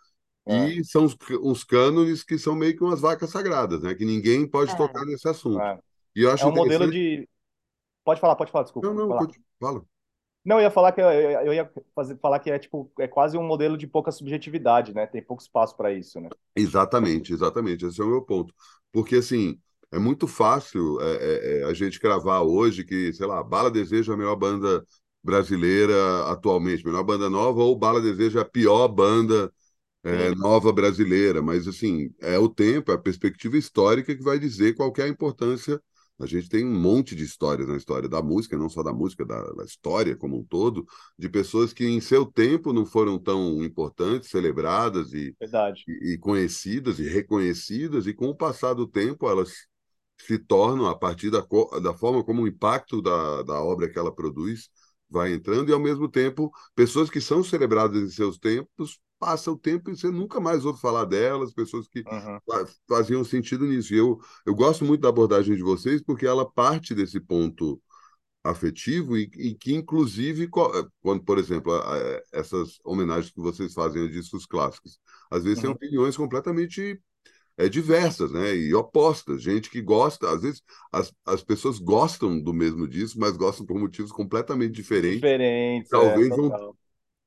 é. 0.47 0.69
e 0.71 0.85
são 0.87 1.05
os, 1.05 1.15
os 1.43 1.65
cânones 1.65 2.25
que 2.25 2.39
são 2.39 2.55
meio 2.55 2.75
que 2.75 2.83
umas 2.83 3.01
vacas 3.01 3.29
sagradas, 3.29 3.83
né? 3.83 3.95
Que 3.95 4.07
ninguém 4.07 4.49
pode 4.49 4.73
é. 4.73 4.77
tocar 4.77 5.05
nesse 5.05 5.29
assunto. 5.29 5.61
É. 5.61 5.79
E 6.15 6.23
eu 6.23 6.31
acho 6.31 6.45
é 6.45 6.47
um 6.47 6.55
modelo 6.55 6.91
de 6.91 7.29
Pode 8.07 8.21
falar, 8.21 8.37
pode 8.37 8.53
falar, 8.53 8.63
desculpa. 8.63 8.87
Não, 8.87 8.95
não, 8.95 9.19
pode, 9.19 9.37
fala. 9.59 9.85
Não, 10.45 10.59
eu 10.59 10.63
ia 10.63 10.71
falar 10.71 10.93
que 10.93 11.01
eu, 11.01 11.11
eu 11.11 11.53
ia 11.53 11.69
fazer, 11.93 12.17
falar 12.19 12.39
que 12.39 12.49
é 12.49 12.57
tipo 12.57 12.89
é 13.01 13.09
quase 13.09 13.37
um 13.37 13.43
modelo 13.43 13.77
de 13.77 13.85
pouca 13.85 14.13
subjetividade, 14.13 14.95
né? 14.95 15.05
Tem 15.05 15.21
pouco 15.21 15.43
espaço 15.43 15.77
para 15.77 15.93
isso, 15.93 16.21
né? 16.21 16.29
Exatamente, 16.55 17.33
exatamente. 17.33 17.85
Esse 17.85 18.01
é 18.01 18.05
o 18.05 18.09
meu 18.09 18.23
ponto. 18.23 18.55
Porque 18.93 19.17
assim 19.17 19.59
é 19.91 19.99
muito 19.99 20.29
fácil 20.29 21.01
é, 21.01 21.17
é, 21.17 21.61
é 21.63 21.65
a 21.65 21.75
gente 21.75 21.99
cravar 21.99 22.45
hoje 22.45 22.85
que, 22.85 23.13
sei 23.13 23.27
lá, 23.27 23.43
Bala 23.43 23.73
Desejo 23.73 24.13
é 24.13 24.15
a 24.15 24.19
melhor 24.19 24.37
banda 24.37 24.85
brasileira 25.21 26.31
atualmente, 26.31 26.87
melhor 26.87 27.03
banda 27.03 27.29
nova, 27.29 27.61
ou 27.65 27.77
Bala 27.77 28.01
Desejo 28.01 28.39
é 28.39 28.43
a 28.43 28.45
pior 28.45 28.87
banda 28.87 29.53
é, 30.05 30.33
nova 30.37 30.73
brasileira. 30.73 31.43
Mas 31.43 31.67
assim 31.67 32.15
é 32.21 32.39
o 32.39 32.49
tempo, 32.49 32.93
é 32.93 32.95
a 32.95 32.99
perspectiva 32.99 33.59
histórica 33.59 34.15
que 34.15 34.23
vai 34.23 34.39
dizer 34.39 34.77
qual 34.77 34.93
é 34.97 35.03
a 35.03 35.09
importância 35.09 35.83
a 36.19 36.27
gente 36.27 36.49
tem 36.49 36.65
um 36.65 36.81
monte 36.81 37.15
de 37.15 37.25
histórias 37.25 37.69
na 37.69 37.77
história 37.77 38.09
da 38.09 38.23
música, 38.23 38.57
não 38.57 38.69
só 38.69 38.83
da 38.83 38.93
música, 38.93 39.25
da, 39.25 39.41
da, 39.53 39.65
história 39.65 40.17
como 40.17 40.39
um 40.39 40.45
todo, 40.45 40.87
de 41.19 41.29
pessoas 41.29 41.73
que 41.73 41.85
em 41.85 42.01
seu 42.01 42.25
tempo 42.25 42.73
não 42.73 42.87
foram 42.87 43.19
tão 43.19 43.63
importantes, 43.63 44.31
celebradas 44.31 45.13
e, 45.13 45.37
e, 45.87 46.15
e, 46.15 46.19
conhecidas 46.19 46.99
e 46.99 47.07
reconhecidas, 47.07 48.07
e 48.07 48.15
com 48.15 48.29
o 48.29 48.37
passar 48.37 48.73
do 48.75 48.87
tempo 48.87 49.29
elas 49.29 49.53
se 50.19 50.39
tornam, 50.39 50.87
a 50.87 50.97
partir 50.99 51.31
da, 51.31 51.47
da 51.83 51.93
forma 51.95 52.25
como 52.25 52.43
o 52.43 52.49
impacto 52.49 53.03
da, 53.03 53.43
da 53.43 53.63
obra 53.63 53.89
que 53.89 53.99
ela 53.99 54.15
produz 54.15 54.71
vai 55.09 55.33
entrando, 55.33 55.69
e 55.69 55.73
ao 55.73 55.81
mesmo 55.81 56.09
tempo, 56.09 56.51
pessoas 56.75 57.11
que 57.11 57.21
são 57.21 57.45
celebradas 57.45 58.03
em 58.03 58.09
seus 58.09 58.39
tempos 58.39 58.99
passa 59.19 59.51
o 59.51 59.59
tempo 59.59 59.91
e 59.91 59.97
você 59.97 60.11
nunca 60.11 60.41
mais 60.41 60.65
ouve 60.65 60.81
falar 60.81 61.05
delas, 61.05 61.53
pessoas 61.53 61.87
que 61.89 62.01
uhum. 62.01 62.67
faziam 62.89 63.25
sentido 63.25 63.67
nisso. 63.67 63.95
E 63.95 63.99
eu, 63.99 64.21
eu 64.45 64.55
gosto 64.55 64.85
muito 64.85 65.01
da 65.01 65.09
abordagem 65.09 65.57
de 65.57 65.63
vocês 65.63 66.03
porque 66.03 66.27
ela 66.27 66.49
parte 66.51 66.95
desse 66.95 67.21
ponto 67.21 67.81
afetivo 68.45 69.17
e, 69.17 69.29
e 69.37 69.55
que, 69.55 69.75
inclusive, 69.75 70.49
quando, 70.49 71.23
por 71.25 71.39
exemplo, 71.39 71.73
essas 72.33 72.79
homenagens 72.85 73.33
que 73.33 73.41
vocês 73.41 73.73
fazem 73.75 74.05
a 74.05 74.11
discos 74.11 74.47
clássicos, 74.47 74.99
às 75.31 75.43
vezes 75.45 75.59
uhum. 75.59 75.65
têm 75.65 75.73
opiniões 75.73 76.17
completamente 76.17 77.01
é, 77.59 77.69
diversas, 77.69 78.31
né? 78.31 78.55
E 78.55 78.75
opostas. 78.75 79.43
Gente 79.43 79.71
que 79.71 79.81
gosta, 79.81 80.31
às 80.31 80.43
vezes 80.43 80.63
as, 80.93 81.13
as 81.25 81.43
pessoas 81.43 81.79
gostam 81.79 82.41
do 82.41 82.53
mesmo 82.53 82.87
disco, 82.87 83.19
mas 83.19 83.37
gostam 83.37 83.67
por 83.67 83.79
motivos 83.79 84.13
completamente 84.13 84.75
diferentes. 84.75 85.17
Diferentes. 85.17 85.91
Talvez 85.91 86.31
é, 86.31 86.37
vão 86.37 86.77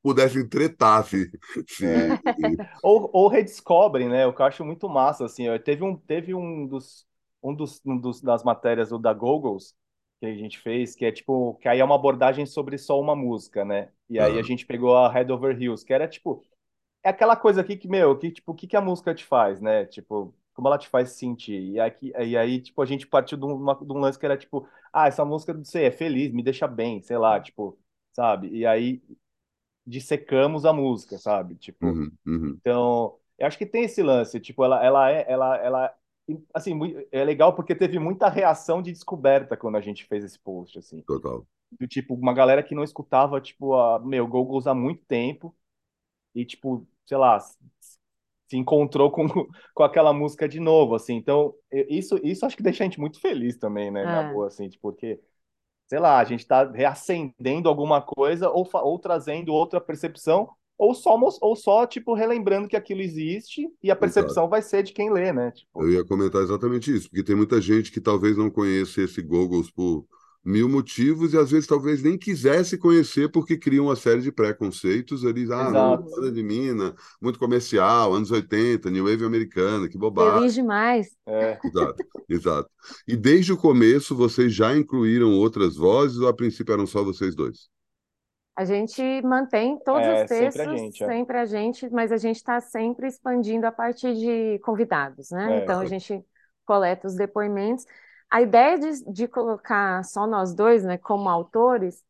pudessem 0.01 0.47
tretar 0.47 1.03
se, 1.05 1.29
se... 1.67 1.85
Ou, 2.83 3.09
ou 3.13 3.27
redescobrem, 3.27 4.07
né? 4.07 4.25
O 4.25 4.33
que 4.33 4.41
eu 4.41 4.45
acho 4.45 4.65
muito 4.65 4.87
massa, 4.87 5.25
assim, 5.25 5.45
teve 5.63 5.83
um, 5.83 5.95
teve 5.95 6.33
um 6.33 6.67
dos 6.67 7.07
um 7.41 7.55
dos, 7.55 7.81
um 7.85 7.97
dos 7.97 8.21
das 8.21 8.43
matérias 8.43 8.89
do 8.89 8.99
da 8.99 9.13
Googles 9.13 9.73
que 10.19 10.25
a 10.25 10.35
gente 10.35 10.59
fez, 10.59 10.95
que 10.95 11.05
é 11.05 11.11
tipo, 11.11 11.55
que 11.61 11.67
aí 11.69 11.79
é 11.79 11.83
uma 11.83 11.95
abordagem 11.95 12.45
sobre 12.45 12.77
só 12.77 12.99
uma 12.99 13.15
música, 13.15 13.63
né? 13.63 13.89
E 14.09 14.19
aí 14.19 14.33
uhum. 14.33 14.39
a 14.39 14.43
gente 14.43 14.65
pegou 14.65 14.95
a 14.95 15.09
Head 15.09 15.31
Over 15.31 15.61
Heels, 15.61 15.83
que 15.83 15.93
era 15.93 16.07
tipo 16.07 16.43
é 17.03 17.09
aquela 17.09 17.35
coisa 17.35 17.61
aqui 17.61 17.77
que, 17.77 17.87
meu, 17.87 18.17
que 18.17 18.31
tipo, 18.31 18.51
o 18.51 18.55
que 18.55 18.67
que 18.67 18.75
a 18.75 18.81
música 18.81 19.13
te 19.15 19.23
faz, 19.25 19.61
né? 19.61 19.85
Tipo, 19.85 20.33
como 20.53 20.67
ela 20.67 20.77
te 20.77 20.89
faz 20.89 21.11
sentir. 21.11 21.61
E, 21.73 21.79
aqui, 21.79 22.11
e 22.17 22.37
aí, 22.37 22.61
tipo, 22.61 22.81
a 22.81 22.85
gente 22.85 23.07
partiu 23.07 23.37
de, 23.37 23.45
uma, 23.45 23.73
de 23.75 23.91
um 23.93 23.99
lance 23.99 24.19
que 24.19 24.25
era 24.25 24.37
tipo, 24.37 24.67
ah, 24.91 25.07
essa 25.07 25.23
música, 25.23 25.53
não 25.53 25.63
sei, 25.63 25.85
é 25.85 25.91
feliz, 25.91 26.33
me 26.33 26.43
deixa 26.43 26.67
bem, 26.67 27.01
sei 27.01 27.17
lá, 27.17 27.39
tipo, 27.39 27.79
sabe? 28.13 28.49
E 28.49 28.65
aí 28.65 29.01
dissecamos 29.89 30.65
a 30.65 30.71
música, 30.71 31.17
sabe? 31.17 31.55
Tipo, 31.55 31.87
uhum, 31.87 32.11
uhum. 32.25 32.57
então, 32.59 33.17
eu 33.37 33.47
acho 33.47 33.57
que 33.57 33.65
tem 33.65 33.83
esse 33.83 34.03
lance, 34.03 34.39
tipo, 34.39 34.63
ela, 34.63 34.83
ela 34.83 35.11
é, 35.11 35.25
ela, 35.27 35.57
ela, 35.57 35.95
assim, 36.53 36.77
é 37.11 37.23
legal 37.23 37.55
porque 37.55 37.73
teve 37.75 37.97
muita 37.97 38.29
reação 38.29 38.81
de 38.81 38.91
descoberta 38.91 39.57
quando 39.57 39.77
a 39.77 39.81
gente 39.81 40.05
fez 40.05 40.23
esse 40.23 40.39
post, 40.39 40.77
assim. 40.77 41.01
Total. 41.01 41.45
Do 41.79 41.87
tipo, 41.87 42.13
uma 42.13 42.33
galera 42.33 42.63
que 42.63 42.75
não 42.75 42.83
escutava, 42.83 43.41
tipo, 43.41 43.73
a, 43.73 43.99
meu, 43.99 44.27
Googles 44.27 44.67
há 44.67 44.73
muito 44.73 45.03
tempo 45.05 45.55
e, 46.35 46.45
tipo, 46.45 46.87
sei 47.05 47.17
lá, 47.17 47.39
se 47.39 48.57
encontrou 48.57 49.11
com, 49.11 49.25
com 49.73 49.83
aquela 49.83 50.13
música 50.13 50.47
de 50.47 50.59
novo, 50.59 50.95
assim. 50.95 51.15
Então, 51.15 51.55
isso, 51.71 52.19
isso 52.23 52.45
acho 52.45 52.55
que 52.55 52.63
deixa 52.63 52.83
a 52.83 52.85
gente 52.85 52.99
muito 52.99 53.19
feliz 53.19 53.57
também, 53.57 53.89
né, 53.89 54.01
é. 54.01 54.05
na 54.05 54.31
boa, 54.31 54.47
assim, 54.47 54.69
tipo, 54.69 54.91
porque, 54.91 55.19
sei 55.89 55.99
lá, 55.99 56.19
a 56.19 56.23
gente 56.23 56.45
tá 56.45 56.69
reacendendo 56.69 57.67
alguma 57.67 57.99
coisa 57.99 58.47
ou, 58.49 58.69
ou 58.71 58.99
trazendo 58.99 59.51
outra 59.51 59.81
percepção 59.81 60.47
ou 60.77 60.93
só, 60.93 61.19
ou 61.41 61.55
só, 61.57 61.85
tipo, 61.85 62.13
relembrando 62.13 62.67
que 62.67 62.77
aquilo 62.77 63.01
existe 63.01 63.67
e 63.83 63.91
a 63.91 63.95
percepção 63.95 64.43
Exato. 64.43 64.49
vai 64.49 64.61
ser 64.61 64.81
de 64.81 64.93
quem 64.93 65.11
lê, 65.11 65.33
né? 65.33 65.51
Tipo... 65.51 65.83
Eu 65.83 65.91
ia 65.91 66.05
comentar 66.05 66.41
exatamente 66.41 66.95
isso, 66.95 67.09
porque 67.09 67.23
tem 67.23 67.35
muita 67.35 67.59
gente 67.59 67.91
que 67.91 67.99
talvez 67.99 68.37
não 68.37 68.49
conheça 68.49 69.01
esse 69.01 69.21
Googles 69.21 69.69
por 69.69 70.05
mil 70.43 70.69
motivos 70.69 71.33
e 71.33 71.37
às 71.37 71.51
vezes 71.51 71.67
talvez 71.67 72.01
nem 72.01 72.17
quisesse 72.17 72.77
conhecer 72.77 73.29
porque 73.29 73.57
cria 73.57 73.83
uma 73.83 73.95
série 73.95 74.21
de 74.21 74.31
preconceitos 74.31 75.25
ali, 75.25 75.51
ah, 75.51 75.69
não, 75.69 76.31
de 76.31 76.41
mina, 76.41 76.95
muito 77.21 77.37
comercial, 77.37 78.13
anos 78.13 78.31
80, 78.31 78.89
New 78.89 79.05
Wave 79.05 79.25
americana, 79.25 79.89
que 79.89 79.97
bobagem. 79.97 80.39
Feliz 80.39 80.53
demais. 80.53 81.07
É. 81.25 81.59
Exato, 81.63 82.03
exato. 82.29 82.69
E 83.07 83.15
desde 83.15 83.51
o 83.51 83.57
começo 83.57 84.15
vocês 84.15 84.53
já 84.53 84.75
incluíram 84.75 85.33
outras 85.33 85.75
vozes 85.75 86.17
ou 86.17 86.27
a 86.27 86.33
princípio 86.33 86.73
eram 86.73 86.87
só 86.87 87.03
vocês 87.03 87.35
dois? 87.35 87.69
A 88.55 88.65
gente 88.65 89.01
mantém 89.21 89.79
todos 89.85 90.05
é, 90.05 90.23
os 90.23 90.29
textos, 90.29 90.53
sempre 90.55 90.73
a, 90.73 90.77
gente, 90.77 91.03
é. 91.03 91.07
sempre 91.07 91.37
a 91.37 91.45
gente, 91.45 91.89
mas 91.89 92.11
a 92.11 92.17
gente 92.17 92.35
está 92.35 92.59
sempre 92.59 93.07
expandindo 93.07 93.65
a 93.65 93.71
partir 93.71 94.13
de 94.15 94.59
convidados, 94.59 95.29
né? 95.31 95.59
É. 95.59 95.63
Então 95.63 95.79
a 95.79 95.85
gente 95.85 96.21
coleta 96.65 97.07
os 97.07 97.15
depoimentos. 97.15 97.85
A 98.29 98.41
ideia 98.41 98.77
de, 98.77 99.03
de 99.11 99.27
colocar 99.27 100.03
só 100.03 100.27
nós 100.27 100.53
dois, 100.53 100.83
né, 100.83 100.97
como 100.97 101.29
autores, 101.29 102.03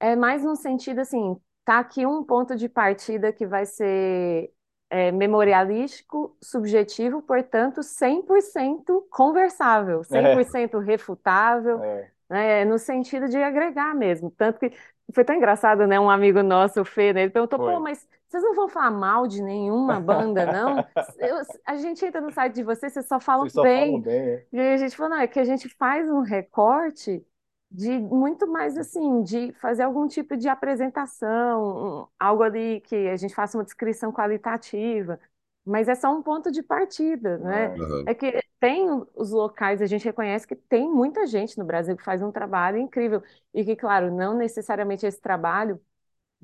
é 0.00 0.16
mais 0.16 0.42
no 0.42 0.56
sentido 0.56 1.00
assim, 1.00 1.36
tá 1.64 1.78
aqui 1.78 2.06
um 2.06 2.24
ponto 2.24 2.56
de 2.56 2.68
partida 2.68 3.32
que 3.32 3.46
vai 3.46 3.66
ser 3.66 4.50
é, 4.88 5.10
memorialístico, 5.12 6.36
subjetivo, 6.42 7.20
portanto, 7.22 7.82
100% 7.82 9.06
conversável, 9.10 10.02
100% 10.04 10.80
é. 10.80 10.84
refutável, 10.84 11.82
é. 11.82 12.10
Né, 12.28 12.64
no 12.64 12.78
sentido 12.78 13.28
de 13.28 13.36
agregar 13.36 13.94
mesmo. 13.94 14.30
Tanto 14.30 14.58
que 14.58 14.72
foi 15.14 15.24
tão 15.24 15.36
engraçado, 15.36 15.86
né? 15.86 15.98
Um 16.00 16.10
amigo 16.10 16.42
nosso, 16.42 16.80
o 16.80 16.84
Fê, 16.84 17.12
né? 17.12 17.22
ele 17.22 17.30
perguntou, 17.30 17.58
Foi. 17.58 17.74
pô, 17.74 17.80
mas 17.80 18.06
vocês 18.28 18.42
não 18.42 18.54
vão 18.54 18.68
falar 18.68 18.90
mal 18.90 19.26
de 19.26 19.42
nenhuma 19.42 20.00
banda, 20.00 20.46
não? 20.46 20.76
Eu, 21.18 21.36
a 21.64 21.76
gente 21.76 22.04
entra 22.04 22.20
no 22.20 22.32
site 22.32 22.54
de 22.54 22.62
vocês, 22.62 22.92
vocês 22.92 23.06
só 23.06 23.20
falam 23.20 23.44
vocês 23.44 23.52
só 23.52 23.62
bem. 23.62 23.86
Falam 23.86 24.00
bem 24.00 24.18
é. 24.18 24.46
E 24.52 24.60
a 24.60 24.76
gente 24.76 24.96
falou, 24.96 25.10
não, 25.10 25.22
é 25.22 25.26
que 25.26 25.38
a 25.38 25.44
gente 25.44 25.68
faz 25.68 26.10
um 26.10 26.20
recorte 26.20 27.24
de 27.70 27.98
muito 27.98 28.46
mais 28.46 28.76
assim, 28.78 29.22
de 29.22 29.52
fazer 29.54 29.82
algum 29.82 30.06
tipo 30.06 30.36
de 30.36 30.48
apresentação, 30.48 31.62
um, 31.62 32.06
algo 32.18 32.42
ali 32.42 32.80
que 32.80 33.08
a 33.08 33.16
gente 33.16 33.34
faça 33.34 33.58
uma 33.58 33.64
descrição 33.64 34.12
qualitativa, 34.12 35.18
mas 35.64 35.88
é 35.88 35.94
só 35.94 36.12
um 36.12 36.22
ponto 36.22 36.50
de 36.50 36.62
partida, 36.62 37.38
né? 37.38 37.74
Uhum. 37.74 38.04
É 38.06 38.14
que 38.14 38.40
tem 38.60 38.88
os 39.14 39.32
locais, 39.32 39.82
a 39.82 39.86
gente 39.86 40.04
reconhece 40.04 40.46
que 40.46 40.54
tem 40.54 40.88
muita 40.88 41.26
gente 41.26 41.58
no 41.58 41.64
Brasil 41.64 41.96
que 41.96 42.04
faz 42.04 42.22
um 42.22 42.30
trabalho 42.30 42.78
incrível 42.78 43.22
e 43.52 43.64
que, 43.64 43.74
claro, 43.76 44.14
não 44.14 44.36
necessariamente 44.36 45.04
esse 45.04 45.20
trabalho 45.20 45.80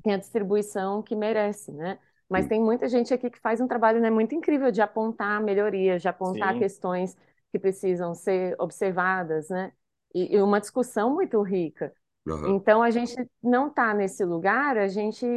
tem 0.01 0.13
a 0.13 0.17
distribuição 0.17 1.01
que 1.01 1.15
merece, 1.15 1.71
né? 1.71 1.99
Mas 2.29 2.43
Sim. 2.45 2.49
tem 2.49 2.61
muita 2.61 2.87
gente 2.87 3.13
aqui 3.13 3.29
que 3.29 3.39
faz 3.39 3.61
um 3.61 3.67
trabalho 3.67 4.01
né, 4.01 4.09
muito 4.09 4.33
incrível 4.33 4.71
de 4.71 4.81
apontar 4.81 5.41
melhorias, 5.41 6.01
de 6.01 6.07
apontar 6.07 6.53
Sim. 6.53 6.59
questões 6.59 7.17
que 7.51 7.59
precisam 7.59 8.15
ser 8.15 8.55
observadas, 8.59 9.49
né? 9.49 9.71
E, 10.15 10.35
e 10.35 10.41
uma 10.41 10.59
discussão 10.59 11.13
muito 11.13 11.41
rica. 11.41 11.93
Uhum. 12.25 12.55
Então, 12.55 12.81
a 12.81 12.89
gente 12.89 13.13
não 13.41 13.67
está 13.67 13.93
nesse 13.93 14.23
lugar, 14.23 14.77
a 14.77 14.87
gente 14.87 15.27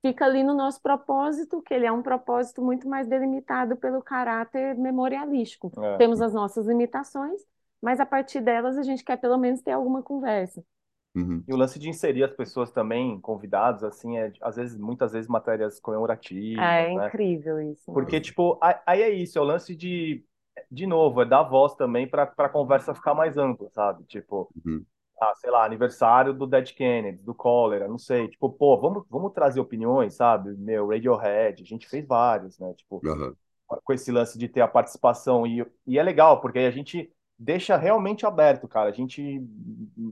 fica 0.00 0.24
ali 0.24 0.42
no 0.42 0.54
nosso 0.54 0.80
propósito, 0.80 1.60
que 1.60 1.74
ele 1.74 1.84
é 1.84 1.92
um 1.92 2.02
propósito 2.02 2.62
muito 2.62 2.88
mais 2.88 3.08
delimitado 3.08 3.76
pelo 3.76 4.00
caráter 4.00 4.76
memorialístico. 4.76 5.72
É. 5.82 5.96
Temos 5.96 6.20
as 6.22 6.32
nossas 6.32 6.66
limitações, 6.66 7.40
mas 7.82 7.98
a 7.98 8.06
partir 8.06 8.40
delas 8.40 8.78
a 8.78 8.82
gente 8.82 9.04
quer 9.04 9.16
pelo 9.16 9.36
menos 9.36 9.60
ter 9.60 9.72
alguma 9.72 10.02
conversa. 10.02 10.64
Uhum. 11.16 11.42
E 11.48 11.52
o 11.52 11.56
lance 11.56 11.78
de 11.78 11.88
inserir 11.88 12.24
as 12.24 12.32
pessoas 12.32 12.70
também, 12.70 13.18
convidados, 13.20 13.82
assim, 13.82 14.18
é 14.18 14.32
às 14.40 14.56
vezes, 14.56 14.78
muitas 14.78 15.12
vezes 15.12 15.28
matérias 15.28 15.80
comemorativas. 15.80 16.64
É, 16.64 16.86
é 16.86 16.92
incrível 16.92 17.60
isso. 17.60 17.92
Porque, 17.92 18.20
tipo, 18.20 18.58
aí 18.60 19.02
é 19.02 19.10
isso, 19.10 19.38
é 19.38 19.40
o 19.40 19.44
lance 19.44 19.74
de, 19.74 20.24
de 20.70 20.86
novo, 20.86 21.22
é 21.22 21.24
dar 21.24 21.42
voz 21.42 21.74
também 21.74 22.06
para 22.06 22.24
a 22.36 22.48
conversa 22.48 22.94
ficar 22.94 23.14
mais 23.14 23.36
ampla, 23.36 23.68
sabe? 23.70 24.04
Tipo, 24.04 24.50
uhum 24.64 24.84
ah, 25.20 25.34
sei 25.34 25.50
lá, 25.50 25.64
aniversário 25.64 26.34
do 26.34 26.46
Dead 26.46 26.72
Kennedy, 26.74 27.22
do 27.22 27.34
Cólera, 27.34 27.88
não 27.88 27.98
sei. 27.98 28.28
Tipo, 28.28 28.50
pô, 28.50 28.78
vamos, 28.78 29.04
vamos 29.08 29.32
trazer 29.32 29.60
opiniões, 29.60 30.14
sabe? 30.14 30.54
Meu, 30.56 30.88
Radiohead, 30.88 31.62
a 31.62 31.66
gente 31.66 31.88
fez 31.88 32.06
vários, 32.06 32.58
né? 32.58 32.74
Tipo, 32.74 33.00
uhum. 33.04 33.34
com 33.66 33.92
esse 33.92 34.12
lance 34.12 34.38
de 34.38 34.48
ter 34.48 34.60
a 34.60 34.68
participação. 34.68 35.46
E, 35.46 35.66
e 35.86 35.98
é 35.98 36.02
legal, 36.02 36.40
porque 36.40 36.58
aí 36.58 36.66
a 36.66 36.70
gente 36.70 37.10
deixa 37.38 37.76
realmente 37.76 38.24
aberto, 38.24 38.66
cara. 38.66 38.88
A 38.88 38.92
gente 38.92 39.42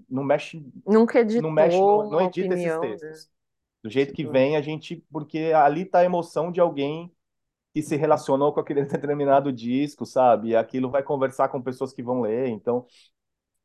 não 0.09 0.23
mexe. 0.23 0.65
Nunca 0.87 1.21
editou. 1.21 1.43
Não, 1.43 1.51
mexe, 1.51 1.79
não, 1.79 2.11
não 2.11 2.21
edita 2.21 2.55
opinião, 2.55 2.85
esses 2.85 3.01
textos. 3.01 3.27
Né? 3.27 3.35
Do 3.83 3.91
jeito 3.91 4.13
que 4.13 4.27
vem, 4.27 4.57
a 4.57 4.61
gente. 4.61 5.05
Porque 5.11 5.53
ali 5.55 5.85
tá 5.85 6.01
a 6.01 6.05
emoção 6.05 6.51
de 6.51 6.61
alguém 6.61 7.13
que 7.75 7.83
se 7.83 7.97
relacionou 7.97 8.53
com 8.53 8.61
aquele 8.61 8.85
determinado 8.87 9.53
disco, 9.53 10.07
sabe? 10.07 10.49
E 10.51 10.57
aquilo 10.57 10.91
vai 10.91 11.03
conversar 11.03 11.49
com 11.49 11.61
pessoas 11.61 11.93
que 11.93 12.03
vão 12.03 12.21
ler. 12.21 12.49
Então, 12.49 12.87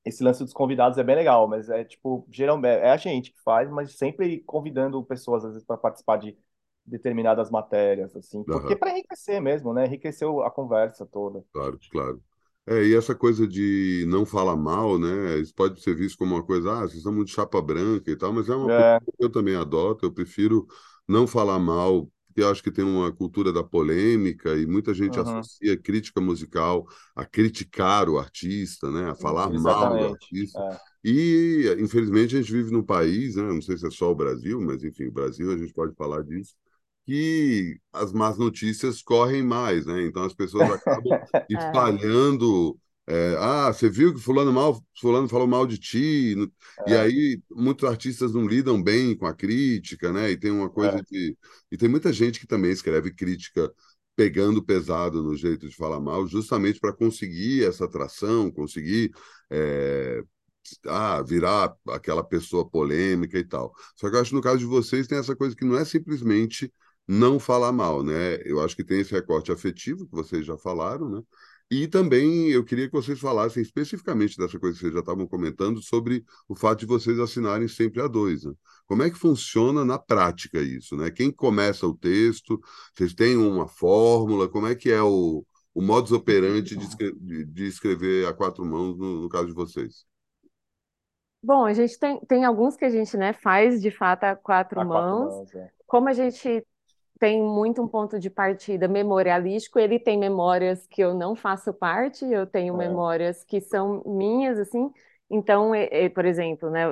esse 0.03 0.23
lance 0.23 0.43
dos 0.43 0.53
convidados 0.53 0.97
é 0.97 1.03
bem 1.03 1.15
legal, 1.15 1.47
mas 1.47 1.69
é 1.69 1.83
tipo, 1.83 2.25
geralmente 2.29 2.79
é 2.79 2.89
a 2.89 2.97
gente 2.97 3.31
que 3.31 3.41
faz, 3.41 3.69
mas 3.69 3.97
sempre 3.97 4.39
convidando 4.41 5.03
pessoas 5.03 5.45
às 5.45 5.51
vezes 5.51 5.65
para 5.65 5.77
participar 5.77 6.17
de 6.17 6.37
determinadas 6.85 7.51
matérias, 7.51 8.15
assim, 8.15 8.43
porque 8.43 8.73
uhum. 8.73 8.79
para 8.79 8.91
enriquecer 8.91 9.39
mesmo, 9.39 9.73
né? 9.73 9.85
Enriquecer 9.85 10.27
a 10.43 10.49
conversa 10.49 11.05
toda. 11.05 11.43
Claro, 11.53 11.79
claro. 11.91 12.23
É, 12.69 12.85
e 12.85 12.95
essa 12.95 13.15
coisa 13.15 13.47
de 13.47 14.05
não 14.07 14.25
falar 14.25 14.55
mal, 14.55 14.99
né? 14.99 15.39
Isso 15.39 15.53
pode 15.55 15.81
ser 15.81 15.95
visto 15.95 16.17
como 16.19 16.35
uma 16.35 16.43
coisa, 16.43 16.71
ah, 16.71 16.81
vocês 16.81 17.01
são 17.01 17.11
muito 17.11 17.31
chapa 17.31 17.59
branca 17.59 18.11
e 18.11 18.15
tal, 18.15 18.31
mas 18.31 18.47
é 18.47 18.55
uma 18.55 18.71
é. 18.71 18.99
coisa 18.99 19.17
que 19.17 19.25
eu 19.25 19.29
também 19.29 19.55
adoto, 19.55 20.05
eu 20.05 20.11
prefiro 20.11 20.67
não 21.07 21.25
falar 21.25 21.57
mal 21.57 22.07
porque 22.27 22.41
eu 22.41 22.49
acho 22.49 22.63
que 22.63 22.71
tem 22.71 22.85
uma 22.85 23.11
cultura 23.11 23.51
da 23.51 23.63
polêmica 23.63 24.55
e 24.55 24.65
muita 24.65 24.93
gente 24.93 25.19
uhum. 25.19 25.39
associa 25.39 25.75
crítica 25.77 26.21
musical 26.21 26.87
a 27.15 27.25
criticar 27.25 28.07
o 28.07 28.17
artista, 28.17 28.89
né? 28.89 29.09
a 29.09 29.15
falar 29.15 29.51
Exatamente. 29.51 29.63
mal 29.63 30.07
do 30.07 30.13
artista. 30.13 30.59
É. 30.59 30.79
E, 31.03 31.75
infelizmente, 31.79 32.35
a 32.35 32.41
gente 32.41 32.51
vive 32.51 32.71
num 32.71 32.83
país, 32.83 33.35
né? 33.35 33.43
não 33.43 33.61
sei 33.61 33.77
se 33.77 33.87
é 33.87 33.89
só 33.89 34.11
o 34.11 34.15
Brasil, 34.15 34.61
mas, 34.61 34.83
enfim, 34.83 35.05
o 35.05 35.11
Brasil, 35.11 35.51
a 35.51 35.57
gente 35.57 35.73
pode 35.73 35.95
falar 35.95 36.23
disso, 36.23 36.55
que 37.05 37.79
as 37.91 38.11
más 38.13 38.37
notícias 38.37 39.01
correm 39.01 39.43
mais, 39.43 39.85
né? 39.85 40.03
Então 40.05 40.23
as 40.23 40.33
pessoas 40.33 40.71
acabam 40.71 41.13
é. 41.33 41.45
espalhando 41.49 42.79
é, 43.09 43.35
ah, 43.39 43.73
você 43.73 43.89
viu 43.89 44.13
que 44.13 44.21
fulano 44.21 44.53
mal, 44.53 44.79
fulano 45.01 45.27
falou 45.27 45.47
mal 45.47 45.65
de 45.65 45.79
ti, 45.79 46.35
é. 46.85 46.91
e 46.91 46.95
aí 46.95 47.41
muitos 47.49 47.89
artistas 47.89 48.33
não 48.35 48.45
lidam 48.45 48.81
bem 48.81 49.17
com 49.17 49.25
a 49.25 49.33
crítica, 49.33 50.13
né? 50.13 50.29
E 50.29 50.37
tem 50.37 50.51
uma 50.51 50.69
coisa 50.69 50.99
é. 50.99 51.01
de 51.01 51.35
e 51.71 51.77
tem 51.77 51.89
muita 51.89 52.13
gente 52.13 52.39
que 52.39 52.45
também 52.45 52.69
escreve 52.71 53.11
crítica 53.11 53.73
pegando 54.15 54.63
pesado 54.63 55.23
no 55.23 55.35
jeito 55.35 55.67
de 55.67 55.75
falar 55.75 55.99
mal, 55.99 56.27
justamente 56.27 56.79
para 56.79 56.93
conseguir 56.93 57.63
essa 57.65 57.85
atração, 57.85 58.51
conseguir 58.51 59.11
é, 59.49 60.21
ah, 60.85 61.23
virar 61.23 61.73
aquela 61.89 62.23
pessoa 62.23 62.69
polêmica 62.69 63.39
e 63.39 63.43
tal. 63.43 63.73
Só 63.95 64.07
que 64.09 64.15
eu 64.15 64.21
acho 64.21 64.29
que 64.31 64.35
no 64.35 64.41
caso 64.41 64.59
de 64.59 64.65
vocês 64.65 65.07
tem 65.07 65.17
essa 65.17 65.35
coisa 65.35 65.55
que 65.55 65.65
não 65.65 65.77
é 65.77 65.83
simplesmente 65.85 66.71
não 67.11 67.39
falar 67.39 67.71
mal, 67.71 68.03
né? 68.03 68.39
Eu 68.45 68.61
acho 68.61 68.75
que 68.75 68.83
tem 68.83 68.99
esse 68.99 69.11
recorte 69.11 69.51
afetivo 69.51 70.05
que 70.05 70.11
vocês 70.11 70.45
já 70.45 70.55
falaram, 70.59 71.09
né? 71.09 71.23
E 71.71 71.87
também 71.87 72.49
eu 72.49 72.63
queria 72.63 72.85
que 72.85 72.93
vocês 72.93 73.19
falassem 73.19 73.63
especificamente 73.63 74.37
dessa 74.37 74.59
coisa 74.59 74.75
que 74.75 74.81
vocês 74.81 74.93
já 74.93 74.99
estavam 74.99 75.25
comentando 75.27 75.81
sobre 75.81 76.23
o 76.47 76.55
fato 76.55 76.81
de 76.81 76.85
vocês 76.85 77.17
assinarem 77.19 77.67
sempre 77.67 77.99
a 78.01 78.07
dois. 78.07 78.43
Né? 78.43 78.53
Como 78.85 79.01
é 79.01 79.09
que 79.09 79.17
funciona 79.17 79.83
na 79.83 79.97
prática 79.97 80.59
isso? 80.59 80.95
Né? 80.95 81.09
Quem 81.09 81.31
começa 81.31 81.87
o 81.87 81.95
texto? 81.95 82.59
Vocês 82.95 83.13
têm 83.13 83.37
uma 83.37 83.67
fórmula? 83.67 84.47
Como 84.47 84.67
é 84.67 84.75
que 84.75 84.91
é 84.91 85.01
o, 85.01 85.43
o 85.73 85.81
modus 85.81 86.11
operandi 86.11 86.75
de, 86.75 87.13
de, 87.13 87.45
de 87.45 87.67
escrever 87.67 88.27
a 88.27 88.33
quatro 88.33 88.63
mãos 88.63 88.97
no, 88.97 89.21
no, 89.21 89.29
caso 89.29 89.47
de 89.47 89.53
vocês? 89.53 90.05
Bom, 91.41 91.65
a 91.65 91.73
gente 91.73 91.97
tem, 91.97 92.19
tem 92.27 92.45
alguns 92.45 92.75
que 92.75 92.85
a 92.85 92.89
gente 92.89 93.15
né, 93.17 93.33
faz 93.33 93.79
de 93.81 93.89
fato 93.89 94.25
a 94.25 94.35
quatro 94.35 94.79
a 94.79 94.85
mãos. 94.85 95.25
Quatro 95.25 95.37
mãos 95.37 95.55
é. 95.55 95.71
Como 95.85 96.09
a 96.09 96.13
gente 96.13 96.65
tem 97.19 97.41
muito 97.41 97.81
um 97.81 97.87
ponto 97.87 98.19
de 98.19 98.29
partida 98.29 98.87
memorialístico. 98.87 99.77
Ele 99.77 99.99
tem 99.99 100.17
memórias 100.17 100.87
que 100.87 101.01
eu 101.01 101.13
não 101.13 101.35
faço 101.35 101.73
parte, 101.73 102.25
eu 102.25 102.47
tenho 102.47 102.73
é. 102.75 102.87
memórias 102.87 103.43
que 103.43 103.59
são 103.61 104.01
minhas, 104.05 104.57
assim. 104.57 104.91
Então, 105.29 105.71
por 106.15 106.25
exemplo, 106.25 106.69
né, 106.71 106.85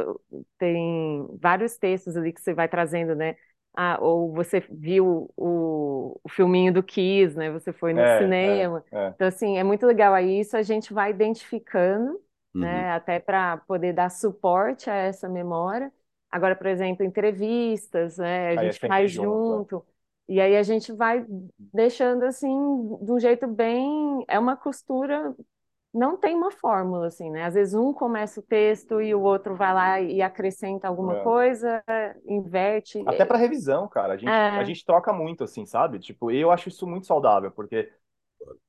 tem 0.60 1.28
vários 1.42 1.78
textos 1.78 2.16
ali 2.16 2.32
que 2.32 2.42
você 2.42 2.54
vai 2.54 2.68
trazendo, 2.68 3.16
né? 3.16 3.36
ah, 3.80 4.00
ou 4.02 4.34
você 4.34 4.60
viu 4.72 5.32
o, 5.38 6.20
o 6.24 6.30
filminho 6.30 6.74
do 6.74 6.82
Kiss, 6.82 7.38
né? 7.38 7.52
Você 7.52 7.72
foi 7.72 7.94
no 7.94 8.00
é, 8.00 8.18
cinema. 8.18 8.84
É, 8.92 8.98
é. 8.98 9.10
Então, 9.10 9.28
assim, 9.28 9.60
é 9.60 9.63
muito 9.63 9.86
legal. 9.86 10.16
Aí 10.16 10.40
isso 10.40 10.58
a 10.58 10.63
gente 10.63 10.92
vai 10.92 11.12
identificando, 11.12 12.13
uhum. 12.56 12.62
né? 12.62 12.90
Até 12.90 13.20
para 13.20 13.58
poder 13.58 13.94
dar 13.94 14.10
suporte 14.10 14.90
a 14.90 14.96
essa 14.96 15.30
memória. 15.30 15.94
Agora, 16.32 16.56
por 16.56 16.66
exemplo, 16.66 17.06
entrevistas, 17.06 18.18
né? 18.18 18.48
A 18.48 18.62
aí 18.62 18.72
gente 18.72 18.88
faz 18.88 19.12
junto. 19.12 19.76
junto. 19.76 19.86
E 20.28 20.42
aí 20.42 20.58
a 20.58 20.63
gente 20.63 20.92
vai 20.92 21.26
deixando 21.58 22.24
assim, 22.24 22.50
de 23.02 23.12
um 23.12 23.20
jeito 23.20 23.48
bem. 23.48 24.26
É 24.28 24.38
uma 24.38 24.58
costura 24.58 25.36
não 25.98 26.16
tem 26.16 26.36
uma 26.36 26.52
fórmula, 26.52 27.08
assim, 27.08 27.30
né? 27.32 27.44
Às 27.44 27.56
vezes 27.56 27.74
um 27.74 27.92
começa 27.92 28.40
o 28.40 28.44
texto 28.44 29.02
e 29.02 29.16
o 29.16 29.22
outro 29.22 29.56
vai 29.56 29.74
lá 29.74 30.00
e 30.00 30.22
acrescenta 30.22 30.88
alguma 30.88 31.18
é. 31.18 31.24
coisa, 31.24 31.84
inverte. 32.26 33.02
Até 33.08 33.26
para 33.26 33.38
revisão, 33.38 33.88
cara. 33.88 34.13
A 34.13 34.18
gente, 34.18 34.30
é. 34.30 34.50
a 34.50 34.63
gente 34.63 34.86
troca 34.86 35.12
muito, 35.12 35.44
assim, 35.44 35.66
sabe? 35.66 36.00
Tipo, 36.00 36.30
eu 36.30 36.52
acho 36.52 36.70
isso 36.70 36.86
muito 36.86 37.08
saudável, 37.08 37.52
porque, 37.52 37.92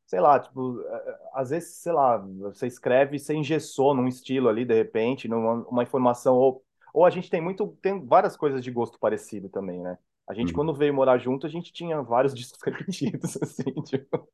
sei 0.07 0.21
lá, 0.21 0.40
tipo, 0.40 0.81
é, 0.81 0.94
é, 0.94 1.18
às 1.35 1.51
vezes, 1.51 1.77
sei 1.77 1.92
lá, 1.92 2.16
você 2.16 2.66
escreve, 2.66 3.18
você 3.18 3.35
engessou 3.35 3.94
num 3.94 4.09
estilo 4.09 4.49
ali, 4.49 4.64
de 4.64 4.75
repente, 4.75 5.29
numa 5.29 5.55
uma 5.68 5.83
informação, 5.83 6.37
ou, 6.37 6.62
ou 6.94 7.05
a 7.05 7.11
gente 7.11 7.29
tem 7.29 7.42
muito, 7.42 7.66
tem 7.83 8.05
várias 8.07 8.37
coisas 8.37 8.64
de 8.64 8.71
gosto 8.71 8.99
parecido 8.99 9.49
também, 9.51 9.81
né? 9.81 9.99
A 10.29 10.35
gente, 10.35 10.49
uhum. 10.49 10.55
quando 10.57 10.75
veio 10.75 10.93
morar 10.93 11.17
junto, 11.17 11.47
a 11.47 11.51
gente 11.51 11.73
tinha 11.73 12.03
vários 12.03 12.35
discos 12.37 12.61
repetidos, 12.62 13.38
assim, 13.43 13.73
tipo... 13.83 14.29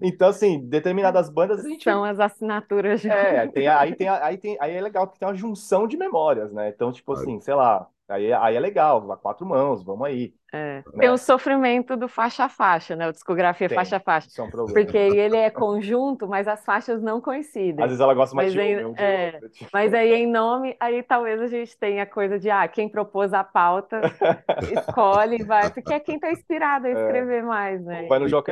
Então, 0.00 0.28
assim, 0.28 0.60
determinadas 0.60 1.28
bandas 1.28 1.64
a 1.64 1.68
gente... 1.68 1.84
São 1.84 2.04
as 2.04 2.20
assinaturas. 2.20 3.04
É, 3.04 3.48
tem, 3.48 3.66
aí, 3.66 3.94
tem, 3.94 4.08
aí, 4.08 4.38
tem, 4.38 4.56
aí 4.60 4.74
é 4.74 4.80
legal, 4.80 5.06
porque 5.06 5.18
tem 5.18 5.26
uma 5.26 5.34
junção 5.34 5.88
de 5.88 5.96
memórias, 5.96 6.52
né? 6.52 6.68
Então, 6.68 6.92
tipo 6.92 7.12
assim, 7.12 7.40
sei 7.40 7.54
lá, 7.54 7.88
aí, 8.12 8.32
aí 8.32 8.56
é 8.56 8.60
legal, 8.60 9.10
a 9.10 9.16
quatro 9.16 9.46
mãos, 9.46 9.82
vamos 9.82 10.06
aí. 10.06 10.34
É. 10.52 10.76
Né? 10.76 11.00
Tem 11.00 11.08
o 11.08 11.16
sofrimento 11.16 11.96
do 11.96 12.08
faixa 12.08 12.44
a 12.44 12.48
faixa, 12.48 12.94
né? 12.94 13.08
O 13.08 13.12
discografia 13.12 13.68
tem, 13.68 13.74
faixa 13.74 13.96
a 13.96 14.00
faixa. 14.00 14.28
Isso 14.28 14.40
é 14.40 14.44
um 14.44 14.50
problema. 14.50 14.78
Porque 14.78 14.98
ele 14.98 15.36
é 15.36 15.50
conjunto, 15.50 16.28
mas 16.28 16.46
as 16.46 16.64
faixas 16.64 17.02
não 17.02 17.20
coincidem. 17.20 17.82
Às 17.82 17.90
vezes 17.90 18.00
ela 18.00 18.14
gosta 18.14 18.36
mais 18.36 18.54
mas 18.54 18.78
de 18.78 18.84
um, 18.84 18.94
é, 18.96 19.32
outro, 19.32 19.48
tipo. 19.48 19.70
Mas 19.72 19.94
aí 19.94 20.12
em 20.12 20.30
nome, 20.30 20.76
aí 20.78 21.02
talvez 21.02 21.40
a 21.40 21.46
gente 21.46 21.76
tenha 21.78 22.02
a 22.02 22.06
coisa 22.06 22.38
de 22.38 22.50
ah, 22.50 22.68
quem 22.68 22.88
propôs 22.88 23.32
a 23.32 23.42
pauta 23.42 24.00
escolhe, 24.72 25.42
vai, 25.42 25.70
porque 25.70 25.94
é 25.94 26.00
quem 26.00 26.16
está 26.16 26.30
inspirado 26.30 26.86
a 26.86 26.90
é. 26.90 26.92
escrever 26.92 27.40
é. 27.40 27.42
mais, 27.42 27.84
né? 27.84 28.06
Vai 28.06 28.18
no. 28.18 28.26
Então... 28.26 28.44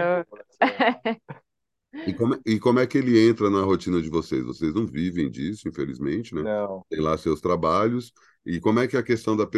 E 2.07 2.15
como, 2.15 2.35
é, 2.35 2.39
e 2.47 2.61
como 2.61 2.79
é 2.79 2.87
que 2.87 2.99
ele 2.99 3.29
entra 3.29 3.51
na 3.51 3.63
rotina 3.63 4.01
de 4.01 4.09
vocês? 4.09 4.45
Vocês 4.45 4.73
não 4.73 4.87
vivem 4.87 5.29
disso, 5.31 5.69
infelizmente, 5.69 6.35
né? 6.35 6.43
Não. 6.43 6.85
Tem 6.89 7.01
lá 7.01 7.19
seus 7.19 7.41
trabalhos. 7.41 8.13
E 8.45 8.61
como 8.61 8.81
é 8.81 8.89
que 8.89 8.97
é 8.97 9.01
a 9.01 9.03
questão 9.03 9.37
da, 9.37 9.49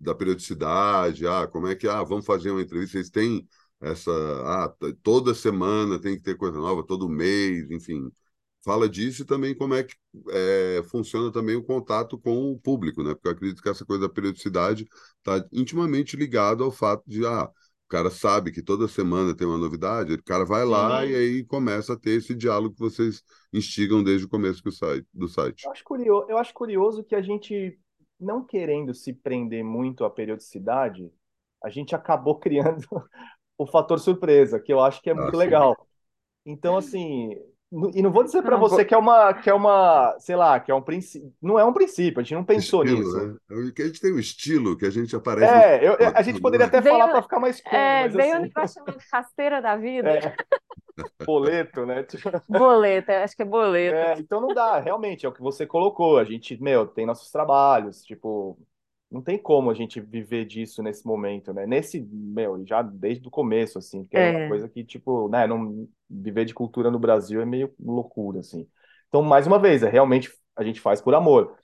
da 0.00 0.14
periodicidade? 0.14 1.26
Ah, 1.26 1.46
como 1.46 1.66
é 1.66 1.74
que, 1.74 1.88
ah, 1.88 2.02
vamos 2.02 2.26
fazer 2.26 2.50
uma 2.50 2.62
entrevista? 2.62 2.98
Vocês 2.98 3.10
têm 3.10 3.46
essa, 3.80 4.10
ah, 4.44 4.74
toda 5.02 5.34
semana 5.34 6.00
tem 6.00 6.16
que 6.16 6.22
ter 6.22 6.36
coisa 6.36 6.58
nova, 6.58 6.84
todo 6.86 7.08
mês, 7.08 7.70
enfim. 7.70 8.10
Fala 8.64 8.88
disso 8.88 9.22
e 9.22 9.24
também 9.24 9.54
como 9.56 9.74
é 9.74 9.84
que 9.84 9.94
é, 10.30 10.82
funciona 10.90 11.32
também 11.32 11.56
o 11.56 11.64
contato 11.64 12.18
com 12.18 12.52
o 12.52 12.58
público, 12.58 13.02
né? 13.02 13.14
Porque 13.14 13.28
eu 13.28 13.32
acredito 13.32 13.62
que 13.62 13.68
essa 13.68 13.84
coisa 13.84 14.08
da 14.08 14.12
periodicidade 14.12 14.86
está 15.18 15.44
intimamente 15.52 16.16
ligado 16.16 16.64
ao 16.64 16.70
fato 16.72 17.02
de, 17.06 17.24
ah, 17.24 17.44
o 17.44 17.88
cara 17.88 18.10
sabe 18.10 18.52
que 18.52 18.62
toda 18.62 18.86
semana 18.86 19.34
tem 19.34 19.46
uma 19.46 19.56
novidade, 19.56 20.12
o 20.12 20.22
cara 20.22 20.44
vai 20.44 20.62
lá 20.62 21.00
Sim. 21.00 21.10
e 21.10 21.14
aí 21.14 21.44
começa 21.44 21.94
a 21.94 21.96
ter 21.96 22.18
esse 22.18 22.34
diálogo 22.34 22.74
que 22.74 22.80
vocês 22.80 23.22
instigam 23.50 24.02
desde 24.02 24.26
o 24.26 24.28
começo 24.28 24.62
do 24.62 24.70
site. 24.70 25.06
Do 25.14 25.26
site. 25.26 25.64
Eu, 25.64 25.72
acho 25.72 25.84
curioso, 25.84 26.26
eu 26.28 26.36
acho 26.36 26.52
curioso 26.52 27.02
que 27.02 27.14
a 27.14 27.22
gente, 27.22 27.78
não 28.20 28.44
querendo 28.44 28.94
se 28.94 29.12
prender 29.12 29.64
muito 29.64 30.04
à 30.04 30.10
periodicidade, 30.10 31.10
a 31.62 31.68
gente 31.70 31.94
acabou 31.94 32.36
criando 32.40 32.86
o 33.56 33.66
fator 33.66 33.98
surpresa, 33.98 34.60
que 34.60 34.72
eu 34.72 34.80
acho 34.80 35.02
que 35.02 35.10
é 35.10 35.14
muito 35.14 35.34
ah, 35.34 35.38
legal. 35.38 35.88
Então, 36.46 36.76
assim, 36.76 37.36
e 37.94 38.00
não 38.00 38.10
vou 38.10 38.24
dizer 38.24 38.42
para 38.42 38.56
você 38.56 38.82
que 38.82 38.94
é 38.94 38.96
uma, 38.96 39.34
que 39.34 39.50
é 39.50 39.52
uma, 39.52 40.16
sei 40.18 40.34
lá, 40.34 40.58
que 40.58 40.70
é 40.70 40.74
um 40.74 40.80
princípio. 40.80 41.30
Não 41.40 41.58
é 41.58 41.64
um 41.64 41.72
princípio, 41.72 42.20
a 42.20 42.22
gente 42.22 42.34
não 42.34 42.44
pensou 42.44 42.82
estilo, 42.82 43.00
nisso. 43.00 43.26
Né? 43.26 43.36
É 43.78 43.82
a 43.82 43.86
gente 43.86 44.00
tem 44.00 44.12
um 44.12 44.18
estilo 44.18 44.76
que 44.76 44.86
a 44.86 44.90
gente 44.90 45.14
aparece. 45.14 45.52
É, 45.52 45.86
eu, 45.86 45.96
a 46.14 46.22
gente 46.22 46.40
poderia 46.40 46.64
até 46.64 46.80
veio, 46.80 46.96
falar 46.96 47.08
para 47.10 47.22
ficar 47.22 47.38
mais 47.38 47.60
cômodo. 47.60 47.78
É, 47.78 48.08
veio 48.08 48.22
assim... 48.22 48.38
um 48.38 48.42
negócio 48.42 48.74
chamado 48.74 48.98
rasteira 49.12 49.60
da 49.60 49.76
vida. 49.76 50.10
É. 50.10 50.34
Boleto, 51.24 51.86
né? 51.86 52.04
Boleto, 52.48 53.10
acho 53.12 53.36
que 53.36 53.42
é 53.42 53.44
boleto. 53.44 53.96
É, 53.96 54.18
então 54.18 54.40
não 54.40 54.54
dá, 54.54 54.78
realmente, 54.78 55.24
é 55.24 55.28
o 55.28 55.32
que 55.32 55.40
você 55.40 55.66
colocou. 55.66 56.18
A 56.18 56.24
gente, 56.24 56.60
meu, 56.62 56.86
tem 56.86 57.06
nossos 57.06 57.30
trabalhos, 57.30 58.02
tipo, 58.02 58.58
não 59.10 59.22
tem 59.22 59.38
como 59.38 59.70
a 59.70 59.74
gente 59.74 60.00
viver 60.00 60.44
disso 60.44 60.82
nesse 60.82 61.06
momento, 61.06 61.52
né? 61.52 61.66
Nesse, 61.66 62.00
meu, 62.00 62.64
já 62.66 62.82
desde 62.82 63.26
o 63.26 63.30
começo, 63.30 63.78
assim, 63.78 64.04
que 64.04 64.16
é, 64.16 64.30
uma 64.30 64.40
é. 64.40 64.48
coisa 64.48 64.68
que, 64.68 64.84
tipo, 64.84 65.28
né, 65.28 65.46
não, 65.46 65.88
viver 66.08 66.44
de 66.44 66.54
cultura 66.54 66.90
no 66.90 66.98
Brasil 66.98 67.40
é 67.40 67.46
meio 67.46 67.72
loucura, 67.80 68.40
assim. 68.40 68.68
Então, 69.08 69.22
mais 69.22 69.46
uma 69.46 69.58
vez, 69.58 69.82
é 69.82 69.88
realmente 69.88 70.30
a 70.54 70.62
gente 70.62 70.80
faz 70.80 71.00
por 71.00 71.14
amor. 71.14 71.56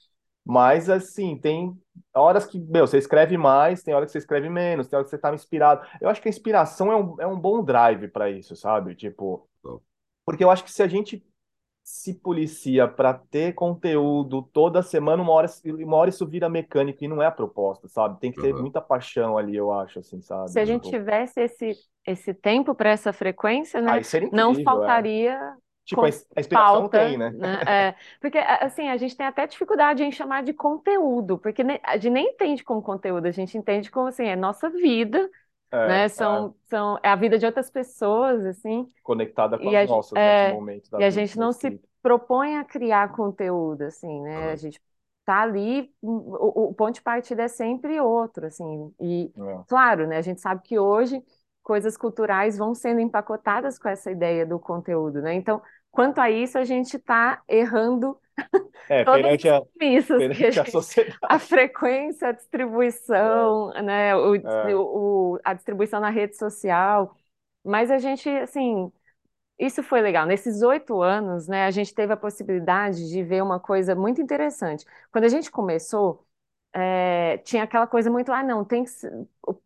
Mas, 0.44 0.90
assim, 0.90 1.38
tem 1.38 1.76
horas 2.14 2.44
que, 2.46 2.58
meu, 2.58 2.86
você 2.86 2.98
escreve 2.98 3.36
mais, 3.36 3.82
tem 3.82 3.94
horas 3.94 4.08
que 4.08 4.12
você 4.12 4.18
escreve 4.18 4.48
menos, 4.50 4.86
tem 4.86 4.96
horas 4.96 5.06
que 5.08 5.16
você 5.16 5.20
tá 5.20 5.32
inspirado. 5.32 5.86
Eu 6.00 6.08
acho 6.08 6.20
que 6.20 6.28
a 6.28 6.30
inspiração 6.30 6.92
é 6.92 6.96
um, 6.96 7.20
é 7.20 7.26
um 7.26 7.38
bom 7.38 7.62
drive 7.62 8.08
para 8.08 8.30
isso, 8.30 8.54
sabe? 8.54 8.94
Tipo, 8.94 9.48
porque 10.24 10.44
eu 10.44 10.50
acho 10.50 10.64
que 10.64 10.72
se 10.72 10.82
a 10.82 10.86
gente 10.86 11.24
se 11.82 12.14
policia 12.14 12.88
para 12.88 13.12
ter 13.12 13.52
conteúdo 13.52 14.40
toda 14.40 14.82
semana, 14.82 15.22
uma 15.22 15.32
hora, 15.32 15.48
uma 15.64 15.96
hora 15.98 16.08
isso 16.08 16.26
vira 16.26 16.48
mecânico 16.48 17.04
e 17.04 17.08
não 17.08 17.22
é 17.22 17.26
a 17.26 17.30
proposta, 17.30 17.86
sabe? 17.88 18.18
Tem 18.20 18.32
que 18.32 18.40
ter 18.40 18.54
uhum. 18.54 18.62
muita 18.62 18.80
paixão 18.80 19.36
ali, 19.36 19.54
eu 19.54 19.70
acho, 19.70 19.98
assim, 19.98 20.22
sabe? 20.22 20.50
Se 20.50 20.58
a 20.58 20.64
gente 20.64 20.84
tipo... 20.84 20.96
tivesse 20.96 21.42
esse, 21.42 21.72
esse 22.06 22.32
tempo 22.32 22.74
para 22.74 22.88
essa 22.88 23.12
frequência, 23.12 23.82
né? 23.82 23.98
Incrível, 23.98 24.30
não 24.32 24.52
é. 24.52 24.62
faltaria. 24.62 25.32
É. 25.32 25.63
Tipo, 25.84 26.02
a 26.02 26.08
inspiração 26.08 26.80
pauta, 26.80 26.98
tem, 26.98 27.18
né? 27.18 27.30
né? 27.30 27.62
É, 27.66 27.94
porque, 28.18 28.38
assim, 28.38 28.88
a 28.88 28.96
gente 28.96 29.14
tem 29.14 29.26
até 29.26 29.46
dificuldade 29.46 30.02
em 30.02 30.10
chamar 30.10 30.42
de 30.42 30.54
conteúdo, 30.54 31.36
porque 31.36 31.62
a 31.82 31.96
gente 31.96 32.10
nem 32.10 32.28
entende 32.28 32.64
como 32.64 32.80
conteúdo, 32.80 33.26
a 33.26 33.30
gente 33.30 33.58
entende 33.58 33.90
como, 33.90 34.06
assim, 34.06 34.24
é 34.24 34.34
nossa 34.34 34.70
vida, 34.70 35.28
é, 35.70 35.88
né? 35.88 36.08
São, 36.08 36.46
é. 36.46 36.68
são, 36.68 36.98
é 37.02 37.08
a 37.08 37.16
vida 37.16 37.38
de 37.38 37.44
outras 37.44 37.68
pessoas, 37.68 38.46
assim. 38.46 38.88
Conectada 39.02 39.58
com 39.58 39.68
as 39.68 39.88
nossas 39.90 40.12
é, 40.16 40.44
nesse 40.44 40.54
momento. 40.54 40.88
e 41.00 41.04
a 41.04 41.10
gente 41.10 41.38
não 41.38 41.52
se 41.52 41.78
propõe 42.00 42.56
a 42.56 42.64
criar 42.64 43.12
conteúdo, 43.12 43.82
assim, 43.82 44.22
né? 44.22 44.52
A 44.52 44.56
gente 44.56 44.80
tá 45.24 45.42
ali, 45.42 45.90
o, 46.00 46.68
o, 46.68 46.74
ponto 46.74 46.94
de 46.94 47.02
partida 47.02 47.42
é 47.42 47.48
sempre 47.48 48.00
outro, 48.00 48.46
assim. 48.46 48.92
E, 49.00 49.32
é. 49.36 49.60
claro, 49.66 50.06
né? 50.06 50.18
A 50.18 50.22
gente 50.22 50.40
sabe 50.40 50.62
que 50.62 50.78
hoje 50.78 51.22
coisas 51.64 51.96
culturais 51.96 52.58
vão 52.58 52.74
sendo 52.74 53.00
empacotadas 53.00 53.78
com 53.78 53.88
essa 53.88 54.10
ideia 54.10 54.44
do 54.44 54.60
conteúdo, 54.60 55.22
né? 55.22 55.34
Então, 55.34 55.60
quanto 55.90 56.20
a 56.20 56.30
isso, 56.30 56.58
a 56.58 56.64
gente 56.64 56.98
está 56.98 57.42
errando 57.48 58.16
é, 58.88 59.02
perante 59.02 59.48
a, 59.48 59.62
perante 59.78 60.12
a, 60.12 60.32
gente, 60.32 60.60
a, 60.60 60.66
sociedade. 60.66 61.18
A 61.22 61.38
frequência, 61.38 62.28
a 62.28 62.32
distribuição, 62.32 63.72
é. 63.74 63.82
né, 63.82 64.14
o, 64.16 64.34
é. 64.34 64.76
o, 64.76 65.40
a 65.42 65.54
distribuição 65.54 66.00
na 66.00 66.10
rede 66.10 66.36
social. 66.36 67.16
Mas 67.64 67.90
a 67.90 67.96
gente, 67.96 68.28
assim, 68.28 68.92
isso 69.58 69.82
foi 69.82 70.02
legal. 70.02 70.26
Nesses 70.26 70.60
oito 70.62 71.00
anos, 71.00 71.48
né, 71.48 71.64
a 71.64 71.70
gente 71.70 71.94
teve 71.94 72.12
a 72.12 72.16
possibilidade 72.16 73.08
de 73.08 73.22
ver 73.22 73.42
uma 73.42 73.58
coisa 73.58 73.94
muito 73.94 74.20
interessante. 74.20 74.84
Quando 75.10 75.24
a 75.24 75.28
gente 75.28 75.50
começou, 75.50 76.26
é, 76.74 77.38
tinha 77.44 77.62
aquela 77.62 77.86
coisa 77.86 78.10
muito, 78.10 78.32
ah, 78.32 78.42
não, 78.42 78.64
tem 78.64 78.84
que 78.84 78.90
ser, 78.90 79.12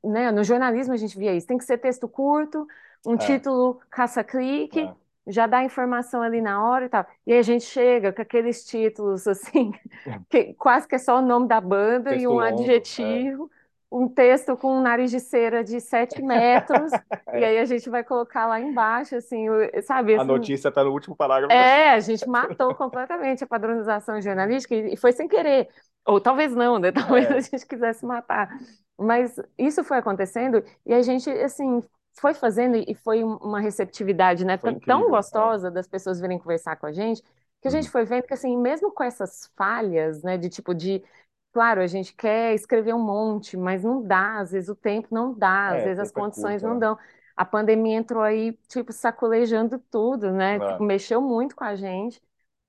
né, 0.05 0.31
no 0.31 0.44
jornalismo 0.44 0.92
a 0.92 0.97
gente 0.97 1.18
via 1.18 1.35
isso, 1.35 1.47
tem 1.47 1.59
que 1.59 1.64
ser 1.64 1.79
texto 1.79 2.07
curto, 2.07 2.66
um 3.07 3.14
é. 3.14 3.18
título 3.18 3.81
caça-clique, 3.90 4.81
é 4.81 4.94
já 5.29 5.47
dá 5.47 5.62
informação 5.62 6.23
ali 6.23 6.40
na 6.40 6.66
hora 6.66 6.87
e 6.87 6.88
tal. 6.88 7.07
E 7.27 7.33
aí 7.33 7.38
a 7.38 7.42
gente 7.42 7.64
chega 7.64 8.12
com 8.12 8.23
aqueles 8.23 8.64
títulos 8.64 9.29
assim, 9.29 9.73
que 10.29 10.55
quase 10.55 10.88
que 10.88 10.94
é 10.94 10.99
só 10.99 11.18
o 11.18 11.23
nome 11.23 11.47
da 11.47 11.61
banda 11.61 12.11
texto 12.11 12.23
e 12.23 12.27
um 12.27 12.33
longo, 12.33 12.44
adjetivo, 12.44 13.44
é. 13.44 13.94
um 13.94 14.09
texto 14.09 14.57
com 14.57 14.79
um 14.79 14.81
nariz 14.81 15.11
de 15.11 15.21
cera 15.21 15.62
de 15.62 15.81
sete 15.81 16.23
metros, 16.23 16.90
é. 17.29 17.40
e 17.40 17.44
aí 17.44 17.59
a 17.59 17.64
gente 17.66 17.90
vai 17.90 18.03
colocar 18.03 18.47
lá 18.47 18.59
embaixo, 18.59 19.16
assim, 19.16 19.47
sabe? 19.83 20.16
A 20.16 20.25
notícia 20.25 20.68
está 20.68 20.83
no 20.83 20.90
último 20.92 21.14
parágrafo. 21.14 21.53
É, 21.53 21.90
a 21.90 22.01
gente 22.01 22.27
matou 22.27 22.75
completamente 22.75 23.44
a 23.44 23.47
padronização 23.47 24.21
jornalística 24.23 24.75
e 24.75 24.97
foi 24.97 25.12
sem 25.12 25.29
querer. 25.29 25.68
Ou 26.09 26.18
talvez 26.18 26.55
não, 26.55 26.79
né? 26.79 26.90
Talvez 26.92 27.31
é. 27.31 27.37
a 27.37 27.40
gente 27.40 27.66
quisesse 27.66 28.05
matar. 28.05 28.59
Mas 28.99 29.38
isso 29.59 29.85
foi 29.85 29.99
acontecendo 29.99 30.64
e 30.85 30.94
a 30.94 31.03
gente, 31.03 31.31
assim, 31.31 31.83
foi 32.18 32.33
fazendo 32.33 32.77
e 32.77 32.94
foi 32.94 33.23
uma 33.23 33.61
receptividade 33.61 34.44
né, 34.44 34.55
incrível, 34.55 34.81
tão 34.81 35.07
é. 35.07 35.11
gostosa 35.11 35.68
é. 35.68 35.71
das 35.71 35.87
pessoas 35.87 36.18
virem 36.18 36.38
conversar 36.38 36.77
com 36.77 36.87
a 36.87 36.92
gente, 36.92 37.23
que 37.61 37.68
a 37.68 37.71
gente 37.71 37.85
uhum. 37.85 37.92
foi 37.92 38.05
vendo 38.05 38.25
que, 38.25 38.33
assim, 38.33 38.57
mesmo 38.57 38.90
com 38.90 39.05
essas 39.05 39.51
falhas, 39.55 40.23
né, 40.23 40.38
de 40.38 40.49
tipo 40.49 40.75
de. 40.75 41.05
Claro, 41.53 41.81
a 41.81 41.87
gente 41.87 42.14
quer 42.14 42.55
escrever 42.55 42.94
um 42.94 43.03
monte, 43.03 43.57
mas 43.57 43.85
não 43.85 44.03
dá, 44.03 44.38
às 44.38 44.53
vezes 44.53 44.68
o 44.68 44.75
tempo 44.75 45.09
não 45.11 45.33
dá, 45.35 45.68
às 45.68 45.83
é, 45.83 45.85
vezes 45.85 45.99
as 45.99 46.11
condições 46.11 46.62
curto, 46.62 46.68
não 46.68 46.77
é. 46.77 46.81
dão. 46.81 46.99
A 47.37 47.44
pandemia 47.44 47.97
entrou 47.97 48.23
aí, 48.23 48.53
tipo, 48.68 48.92
sacolejando 48.92 49.79
tudo, 49.90 50.31
né? 50.33 50.59
Tipo, 50.59 50.83
mexeu 50.83 51.21
muito 51.21 51.55
com 51.55 51.64
a 51.64 51.75
gente. 51.75 52.21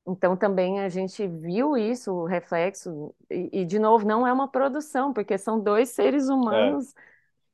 Então, 0.09 0.35
também 0.35 0.79
a 0.79 0.89
gente 0.89 1.27
viu 1.27 1.77
isso, 1.77 2.11
o 2.11 2.25
reflexo. 2.25 3.13
E, 3.29 3.61
e, 3.61 3.65
de 3.65 3.77
novo, 3.77 4.05
não 4.05 4.25
é 4.25 4.33
uma 4.33 4.47
produção, 4.47 5.13
porque 5.13 5.37
são 5.37 5.59
dois 5.59 5.89
seres 5.89 6.29
humanos 6.29 6.93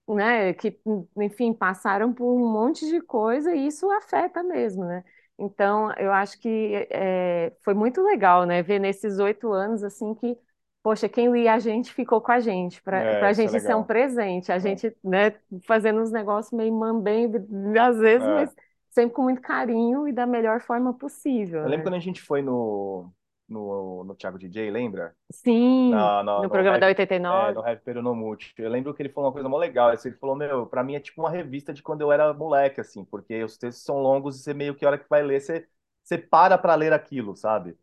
né, 0.07 0.53
que, 0.53 0.79
enfim, 1.17 1.53
passaram 1.53 2.13
por 2.13 2.31
um 2.31 2.51
monte 2.51 2.87
de 2.87 3.01
coisa 3.01 3.53
e 3.53 3.67
isso 3.67 3.89
afeta 3.91 4.43
mesmo, 4.43 4.85
né? 4.85 5.03
Então, 5.37 5.91
eu 5.97 6.11
acho 6.13 6.39
que 6.39 6.87
é, 6.89 7.51
foi 7.61 7.73
muito 7.73 8.01
legal, 8.01 8.45
né, 8.45 8.61
ver 8.61 8.79
nesses 8.79 9.19
oito 9.19 9.51
anos, 9.51 9.83
assim, 9.83 10.13
que, 10.15 10.37
poxa, 10.81 11.09
quem 11.09 11.29
lia 11.31 11.53
a 11.53 11.59
gente 11.59 11.93
ficou 11.93 12.21
com 12.21 12.31
a 12.31 12.39
gente, 12.39 12.81
para 12.81 13.01
é, 13.01 13.21
a 13.21 13.29
é 13.29 13.33
gente 13.33 13.55
é 13.55 13.59
ser 13.59 13.75
um 13.75 13.83
presente, 13.83 14.51
a 14.51 14.55
é. 14.55 14.59
gente, 14.59 14.95
né, 15.03 15.33
fazendo 15.65 15.99
uns 16.01 16.11
negócios 16.11 16.53
meio 16.53 16.73
mambembe, 16.73 17.39
às 17.77 17.97
vezes, 17.97 18.25
é. 18.25 18.33
mas 18.33 18.55
sempre 18.95 19.13
com 19.13 19.23
muito 19.23 19.41
carinho 19.41 20.07
e 20.07 20.13
da 20.13 20.25
melhor 20.25 20.61
forma 20.61 20.93
possível. 20.93 21.59
Eu 21.59 21.65
lembro 21.65 21.79
né? 21.79 21.83
quando 21.83 21.95
a 21.95 21.99
gente 21.99 22.21
foi 22.21 22.41
no, 22.41 23.11
no, 23.47 24.05
no 24.05 24.15
Thiago 24.15 24.39
DJ, 24.39 24.71
lembra? 24.71 25.13
Sim, 25.29 25.91
no, 25.91 26.23
no, 26.23 26.49
programa 26.49 26.79
da 26.79 26.87
89. 26.87 27.51
É, 27.51 27.53
no 27.53 27.61
Rap 27.61 27.83
Peronomute. 27.83 28.53
Eu 28.57 28.69
lembro 28.69 28.93
que 28.93 29.01
ele 29.01 29.09
falou 29.09 29.27
uma 29.27 29.33
coisa 29.33 29.49
mó 29.49 29.57
legal. 29.57 29.91
Ele 29.91 30.15
falou, 30.15 30.33
meu, 30.33 30.65
pra 30.65 30.81
mim 30.81 30.95
é 30.95 31.01
tipo 31.01 31.21
uma 31.21 31.29
revista 31.29 31.73
de 31.73 31.83
quando 31.83 32.01
eu 32.01 32.11
era 32.11 32.33
moleque, 32.33 32.79
assim, 32.79 33.03
porque 33.03 33.43
os 33.43 33.57
textos 33.57 33.83
são 33.83 34.01
longos 34.01 34.39
e 34.39 34.43
você 34.43 34.53
meio 34.53 34.73
que 34.73 34.85
a 34.85 34.87
hora 34.87 34.97
que 34.97 35.09
vai 35.09 35.21
ler, 35.21 35.41
você, 35.41 35.67
você 36.01 36.17
para 36.17 36.57
pra 36.57 36.73
ler 36.75 36.93
aquilo, 36.93 37.35
sabe? 37.35 37.77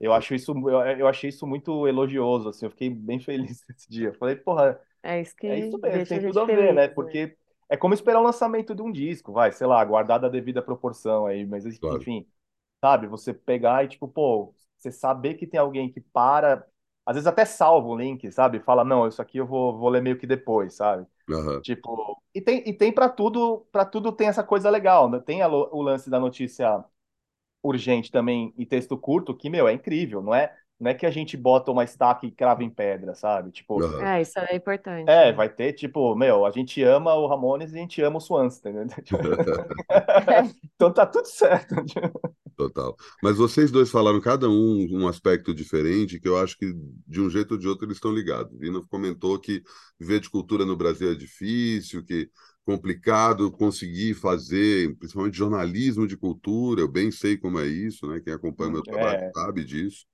Eu 0.00 0.12
acho 0.12 0.36
isso, 0.36 0.52
eu, 0.52 0.80
eu 0.98 1.08
achei 1.08 1.30
isso 1.30 1.46
muito 1.46 1.88
elogioso, 1.88 2.50
assim, 2.50 2.66
eu 2.66 2.70
fiquei 2.70 2.90
bem 2.90 3.18
feliz 3.18 3.62
esse 3.68 3.90
dia. 3.90 4.08
Eu 4.08 4.14
falei, 4.14 4.36
porra, 4.36 4.80
é 5.02 5.20
isso 5.20 5.34
que 5.34 5.48
é 5.48 5.58
isso 5.58 5.78
mesmo, 5.78 6.06
tem 6.06 6.20
tudo 6.20 6.40
a 6.40 6.44
ver, 6.44 6.56
feliz, 6.56 6.74
né? 6.74 6.88
Porque 6.88 7.26
né? 7.26 7.32
É 7.68 7.76
como 7.76 7.94
esperar 7.94 8.20
o 8.20 8.22
lançamento 8.22 8.74
de 8.74 8.82
um 8.82 8.92
disco, 8.92 9.32
vai, 9.32 9.52
sei 9.52 9.66
lá, 9.66 9.84
guardado 9.84 10.26
a 10.26 10.28
devida 10.28 10.62
proporção 10.62 11.26
aí, 11.26 11.46
mas 11.46 11.64
enfim, 11.66 11.80
claro. 11.80 12.04
sabe? 12.80 13.06
Você 13.08 13.34
pegar 13.34 13.84
e 13.84 13.88
tipo, 13.88 14.08
pô, 14.08 14.54
você 14.78 14.92
saber 14.92 15.34
que 15.34 15.46
tem 15.46 15.60
alguém 15.60 15.90
que 15.90 16.00
para, 16.00 16.66
às 17.06 17.14
vezes 17.16 17.26
até 17.26 17.44
salva 17.44 17.88
o 17.88 17.96
link, 17.96 18.30
sabe? 18.32 18.60
Fala, 18.60 18.84
não, 18.84 19.08
isso 19.08 19.22
aqui 19.22 19.38
eu 19.38 19.46
vou, 19.46 19.78
vou 19.78 19.88
ler 19.88 20.02
meio 20.02 20.18
que 20.18 20.26
depois, 20.26 20.74
sabe? 20.74 21.06
Uhum. 21.28 21.60
Tipo, 21.62 22.22
e 22.34 22.40
tem, 22.40 22.62
e 22.68 22.72
tem 22.72 22.92
para 22.92 23.08
tudo, 23.08 23.66
para 23.72 23.84
tudo 23.84 24.12
tem 24.12 24.28
essa 24.28 24.44
coisa 24.44 24.70
legal, 24.70 25.08
né? 25.10 25.20
Tem 25.20 25.42
a, 25.42 25.48
o 25.48 25.82
lance 25.82 26.10
da 26.10 26.20
notícia 26.20 26.84
urgente 27.62 28.10
também 28.10 28.54
e 28.56 28.66
texto 28.66 28.96
curto, 28.98 29.34
que, 29.36 29.50
meu, 29.50 29.66
é 29.68 29.72
incrível, 29.72 30.22
não 30.22 30.34
é? 30.34 30.56
Não 30.78 30.90
é 30.90 30.94
que 30.94 31.06
a 31.06 31.10
gente 31.10 31.36
bota 31.36 31.70
uma 31.70 31.84
estaca 31.84 32.26
e 32.26 32.32
crava 32.32 32.64
em 32.64 32.70
pedra, 32.70 33.14
sabe? 33.14 33.52
Tipo, 33.52 33.82
uhum. 33.82 34.04
é, 34.04 34.20
isso 34.20 34.38
é 34.38 34.56
importante. 34.56 35.08
É, 35.08 35.32
vai 35.32 35.48
ter, 35.48 35.72
tipo, 35.72 36.14
meu, 36.16 36.44
a 36.44 36.50
gente 36.50 36.82
ama 36.82 37.14
o 37.14 37.26
Ramones 37.28 37.72
e 37.72 37.76
a 37.76 37.78
gente 37.78 38.02
ama 38.02 38.18
o 38.18 38.20
Swans, 38.20 38.58
entendeu? 38.58 38.86
então 40.74 40.92
tá 40.92 41.06
tudo 41.06 41.26
certo. 41.26 41.76
Total. 42.56 42.96
Mas 43.22 43.36
vocês 43.36 43.70
dois 43.70 43.90
falaram 43.90 44.20
cada 44.20 44.48
um 44.48 44.86
um 44.90 45.08
aspecto 45.08 45.54
diferente, 45.54 46.20
que 46.20 46.28
eu 46.28 46.36
acho 46.36 46.56
que 46.58 46.72
de 47.06 47.20
um 47.20 47.30
jeito 47.30 47.52
ou 47.52 47.58
de 47.58 47.68
outro 47.68 47.86
eles 47.86 47.96
estão 47.96 48.12
ligados. 48.12 48.56
Vina 48.58 48.80
comentou 48.88 49.38
que 49.38 49.62
viver 49.98 50.20
de 50.20 50.30
cultura 50.30 50.64
no 50.64 50.76
Brasil 50.76 51.10
é 51.10 51.14
difícil, 51.14 52.04
que 52.04 52.28
complicado 52.64 53.50
conseguir 53.52 54.14
fazer, 54.14 54.96
principalmente 54.96 55.36
jornalismo 55.36 56.06
de 56.06 56.16
cultura, 56.16 56.80
eu 56.80 56.88
bem 56.88 57.10
sei 57.10 57.36
como 57.36 57.58
é 57.58 57.66
isso, 57.66 58.06
né? 58.06 58.20
Quem 58.20 58.32
acompanha 58.32 58.72
meu 58.72 58.82
trabalho 58.82 59.24
é. 59.24 59.32
sabe 59.32 59.64
disso. 59.64 60.06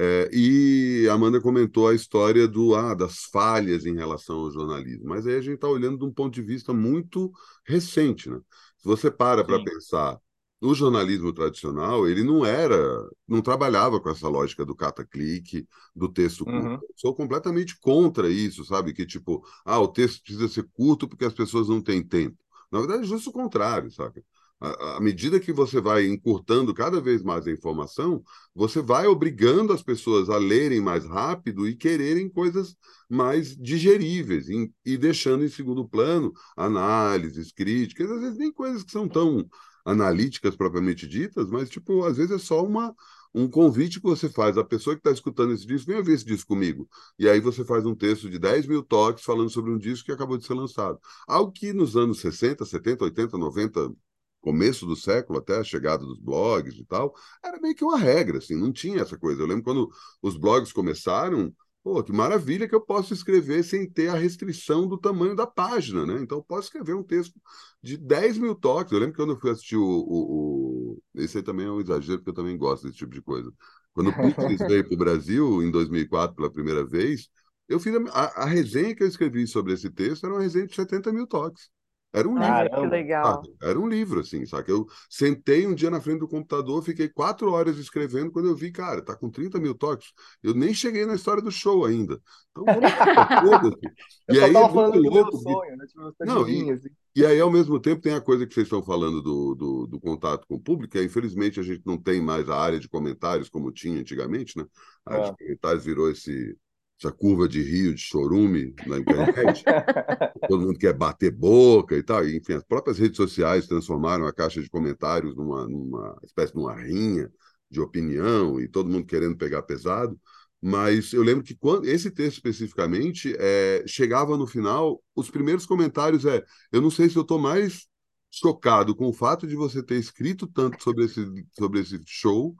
É, 0.00 0.30
e 0.32 1.08
a 1.10 1.14
Amanda 1.14 1.40
comentou 1.40 1.88
a 1.88 1.94
história 1.94 2.46
do 2.46 2.76
ah, 2.76 2.94
das 2.94 3.24
falhas 3.32 3.84
em 3.84 3.96
relação 3.96 4.36
ao 4.38 4.50
jornalismo, 4.52 5.08
mas 5.08 5.26
aí 5.26 5.34
a 5.34 5.40
gente 5.40 5.56
está 5.56 5.66
olhando 5.66 5.98
de 5.98 6.04
um 6.04 6.12
ponto 6.12 6.32
de 6.32 6.40
vista 6.40 6.72
muito 6.72 7.32
recente. 7.66 8.30
Né? 8.30 8.38
Se 8.76 8.84
você 8.84 9.10
para 9.10 9.42
para 9.42 9.60
pensar 9.60 10.16
o 10.60 10.72
jornalismo 10.72 11.32
tradicional, 11.32 12.08
ele 12.08 12.22
não 12.22 12.46
era, 12.46 12.78
não 13.26 13.42
trabalhava 13.42 14.00
com 14.00 14.08
essa 14.08 14.28
lógica 14.28 14.64
do 14.64 14.74
cata-clique, 14.74 15.66
do 15.96 16.08
texto 16.08 16.44
curto. 16.44 16.68
Uhum. 16.68 16.78
Sou 16.94 17.12
completamente 17.12 17.76
contra 17.80 18.28
isso, 18.28 18.64
sabe? 18.64 18.92
Que 18.92 19.04
tipo, 19.04 19.44
ah, 19.64 19.80
o 19.80 19.88
texto 19.88 20.22
precisa 20.22 20.48
ser 20.48 20.68
curto 20.72 21.08
porque 21.08 21.24
as 21.24 21.34
pessoas 21.34 21.68
não 21.68 21.80
têm 21.80 22.06
tempo. 22.06 22.36
Na 22.70 22.78
verdade, 22.78 23.02
é 23.02 23.06
justo 23.06 23.30
o 23.30 23.32
contrário, 23.32 23.90
sabe? 23.90 24.22
À 24.60 24.98
medida 25.00 25.38
que 25.38 25.52
você 25.52 25.80
vai 25.80 26.06
encurtando 26.06 26.74
cada 26.74 27.00
vez 27.00 27.22
mais 27.22 27.46
a 27.46 27.52
informação, 27.52 28.22
você 28.52 28.82
vai 28.82 29.06
obrigando 29.06 29.72
as 29.72 29.82
pessoas 29.82 30.28
a 30.28 30.36
lerem 30.36 30.80
mais 30.80 31.04
rápido 31.04 31.68
e 31.68 31.76
quererem 31.76 32.28
coisas 32.28 32.76
mais 33.08 33.56
digeríveis, 33.56 34.48
e, 34.48 34.96
deixando 34.96 35.44
em 35.44 35.48
segundo 35.48 35.88
plano 35.88 36.32
análises, 36.56 37.52
críticas, 37.52 38.10
às 38.10 38.20
vezes 38.20 38.38
nem 38.38 38.52
coisas 38.52 38.82
que 38.82 38.90
são 38.90 39.08
tão 39.08 39.48
analíticas 39.84 40.56
propriamente 40.56 41.06
ditas, 41.06 41.48
mas, 41.48 41.70
tipo, 41.70 42.04
às 42.04 42.16
vezes 42.16 42.32
é 42.32 42.38
só 42.38 42.64
uma, 42.64 42.94
um 43.34 43.48
convite 43.48 44.00
que 44.00 44.06
você 44.06 44.28
faz 44.28 44.58
à 44.58 44.64
pessoa 44.64 44.94
que 44.96 45.00
está 45.00 45.10
escutando 45.10 45.52
esse 45.52 45.66
disco, 45.66 45.86
vem 45.86 45.96
ouvir 45.98 46.12
esse 46.12 46.24
disco 46.24 46.48
comigo. 46.48 46.88
E 47.18 47.28
aí 47.28 47.40
você 47.40 47.64
faz 47.64 47.86
um 47.86 47.94
texto 47.94 48.28
de 48.28 48.38
10 48.38 48.66
mil 48.66 48.82
toques 48.82 49.24
falando 49.24 49.50
sobre 49.50 49.70
um 49.70 49.78
disco 49.78 50.06
que 50.06 50.12
acabou 50.12 50.36
de 50.36 50.44
ser 50.44 50.54
lançado. 50.54 50.98
Algo 51.26 51.52
que 51.52 51.72
nos 51.72 51.96
anos 51.96 52.20
60, 52.20 52.64
70, 52.64 53.04
80, 53.04 53.38
90, 53.38 53.94
começo 54.40 54.86
do 54.86 54.96
século, 54.96 55.38
até 55.38 55.56
a 55.58 55.64
chegada 55.64 56.04
dos 56.04 56.18
blogs 56.20 56.78
e 56.78 56.84
tal, 56.84 57.14
era 57.44 57.60
meio 57.60 57.74
que 57.74 57.84
uma 57.84 57.98
regra, 57.98 58.38
assim, 58.38 58.56
não 58.56 58.72
tinha 58.72 59.02
essa 59.02 59.18
coisa. 59.18 59.42
Eu 59.42 59.46
lembro 59.46 59.64
quando 59.64 59.90
os 60.22 60.36
blogs 60.36 60.72
começaram, 60.72 61.52
Pô, 61.82 62.02
que 62.02 62.12
maravilha 62.12 62.68
que 62.68 62.74
eu 62.74 62.80
posso 62.82 63.14
escrever 63.14 63.62
sem 63.62 63.88
ter 63.88 64.08
a 64.08 64.14
restrição 64.14 64.86
do 64.86 64.98
tamanho 64.98 65.34
da 65.34 65.46
página, 65.46 66.04
né? 66.04 66.20
Então, 66.20 66.38
eu 66.38 66.44
posso 66.44 66.66
escrever 66.66 66.94
um 66.94 67.02
texto 67.02 67.40
de 67.82 67.96
10 67.96 68.36
mil 68.36 68.54
toques. 68.54 68.92
Eu 68.92 68.98
lembro 68.98 69.14
que 69.14 69.22
quando 69.22 69.32
eu 69.32 69.40
fui 69.40 69.50
assistir 69.50 69.76
o, 69.76 69.82
o, 69.82 70.96
o... 70.96 71.02
Esse 71.14 71.38
aí 71.38 71.42
também 71.42 71.66
é 71.66 71.70
um 71.70 71.80
exagero, 71.80 72.18
porque 72.18 72.30
eu 72.30 72.34
também 72.34 72.58
gosto 72.58 72.82
desse 72.84 72.98
tipo 72.98 73.12
de 73.14 73.22
coisa. 73.22 73.50
Quando 73.94 74.10
o 74.10 74.12
Pixels 74.12 74.58
veio 74.68 74.84
para 74.84 74.94
o 74.94 74.98
Brasil, 74.98 75.62
em 75.62 75.70
2004, 75.70 76.36
pela 76.36 76.52
primeira 76.52 76.84
vez, 76.84 77.30
eu 77.68 77.80
fiz 77.80 77.94
a, 77.94 77.98
a, 78.10 78.42
a, 78.42 78.46
resenha 78.46 78.94
que 78.94 79.02
eu 79.02 79.08
escrevi 79.08 79.46
sobre 79.46 79.72
esse 79.72 79.90
texto 79.90 80.24
era 80.24 80.34
uma 80.34 80.42
resenha 80.42 80.66
de 80.66 80.74
70 80.74 81.12
mil 81.12 81.26
toques. 81.26 81.70
Era 82.12 82.26
um 82.26 82.38
ah, 82.38 82.62
livro. 82.62 82.80
Que 82.80 82.86
legal. 82.86 83.42
Era 83.62 83.78
um 83.78 83.86
livro, 83.86 84.20
assim, 84.20 84.46
sabe? 84.46 84.72
Eu 84.72 84.86
sentei 85.10 85.66
um 85.66 85.74
dia 85.74 85.90
na 85.90 86.00
frente 86.00 86.20
do 86.20 86.28
computador, 86.28 86.82
fiquei 86.82 87.08
quatro 87.08 87.52
horas 87.52 87.76
escrevendo, 87.76 88.32
quando 88.32 88.48
eu 88.48 88.56
vi, 88.56 88.72
cara, 88.72 89.02
tá 89.02 89.14
com 89.14 89.30
30 89.30 89.60
mil 89.60 89.74
toques. 89.74 90.12
Eu 90.42 90.54
nem 90.54 90.72
cheguei 90.72 91.04
na 91.04 91.14
história 91.14 91.42
do 91.42 91.50
show 91.50 91.84
ainda. 91.84 92.18
Então, 92.50 92.64
vamos 92.64 93.74
E 94.30 94.40
aí, 94.40 94.52
tava 94.52 94.72
falando 94.72 95.02
do 95.02 95.10
louco, 95.10 95.36
sonho, 95.36 95.76
né? 95.76 95.86
Tipo, 95.86 96.14
Não, 96.24 96.48
e, 96.48 96.70
assim. 96.70 96.88
e, 97.14 97.26
aí, 97.26 97.38
ao 97.38 97.50
mesmo 97.50 97.78
tempo, 97.78 98.00
tem 98.00 98.14
a 98.14 98.20
coisa 98.20 98.46
que 98.46 98.54
vocês 98.54 98.66
estão 98.66 98.82
falando 98.82 99.20
do, 99.20 99.54
do, 99.54 99.86
do 99.86 100.00
contato 100.00 100.46
com 100.46 100.54
o 100.54 100.60
público, 100.60 100.92
que 100.92 100.98
é, 100.98 101.04
infelizmente 101.04 101.60
a 101.60 101.62
gente 101.62 101.82
não 101.84 101.98
tem 101.98 102.22
mais 102.22 102.48
a 102.48 102.56
área 102.56 102.80
de 102.80 102.88
comentários 102.88 103.50
como 103.50 103.70
tinha 103.70 104.00
antigamente, 104.00 104.56
né? 104.56 104.64
A 105.04 105.12
área 105.12 105.26
é. 105.26 105.30
de 105.30 105.36
comentários 105.36 105.84
virou 105.84 106.10
esse 106.10 106.56
essa 106.98 107.12
curva 107.12 107.48
de 107.48 107.62
rio, 107.62 107.94
de 107.94 108.00
chorume 108.00 108.74
na 108.86 108.98
internet. 108.98 109.64
Todo 110.48 110.66
mundo 110.66 110.78
quer 110.78 110.92
bater 110.92 111.30
boca 111.30 111.96
e 111.96 112.02
tal. 112.02 112.26
E, 112.26 112.36
enfim, 112.36 112.54
as 112.54 112.64
próprias 112.64 112.98
redes 112.98 113.16
sociais 113.16 113.68
transformaram 113.68 114.26
a 114.26 114.32
caixa 114.32 114.60
de 114.60 114.68
comentários 114.68 115.36
numa, 115.36 115.66
numa 115.68 116.18
espécie 116.24 116.52
de 116.52 116.58
uma 116.58 116.74
rinha 116.74 117.30
de 117.70 117.80
opinião 117.80 118.60
e 118.60 118.66
todo 118.66 118.90
mundo 118.90 119.06
querendo 119.06 119.36
pegar 119.36 119.62
pesado. 119.62 120.18
Mas 120.60 121.12
eu 121.12 121.22
lembro 121.22 121.44
que 121.44 121.54
quando 121.54 121.86
esse 121.86 122.10
texto 122.10 122.38
especificamente 122.38 123.32
é, 123.38 123.84
chegava 123.86 124.36
no 124.36 124.46
final, 124.46 125.00
os 125.14 125.30
primeiros 125.30 125.64
comentários 125.64 126.24
é: 126.24 126.42
eu 126.72 126.80
não 126.82 126.90
sei 126.90 127.08
se 127.08 127.16
eu 127.16 127.22
estou 127.22 127.38
mais 127.38 127.86
chocado 128.30 128.94
com 128.94 129.06
o 129.06 129.12
fato 129.12 129.46
de 129.46 129.54
você 129.54 129.82
ter 129.82 129.96
escrito 129.96 130.48
tanto 130.48 130.82
sobre 130.82 131.04
esse, 131.04 131.24
sobre 131.56 131.80
esse 131.80 132.00
show 132.06 132.56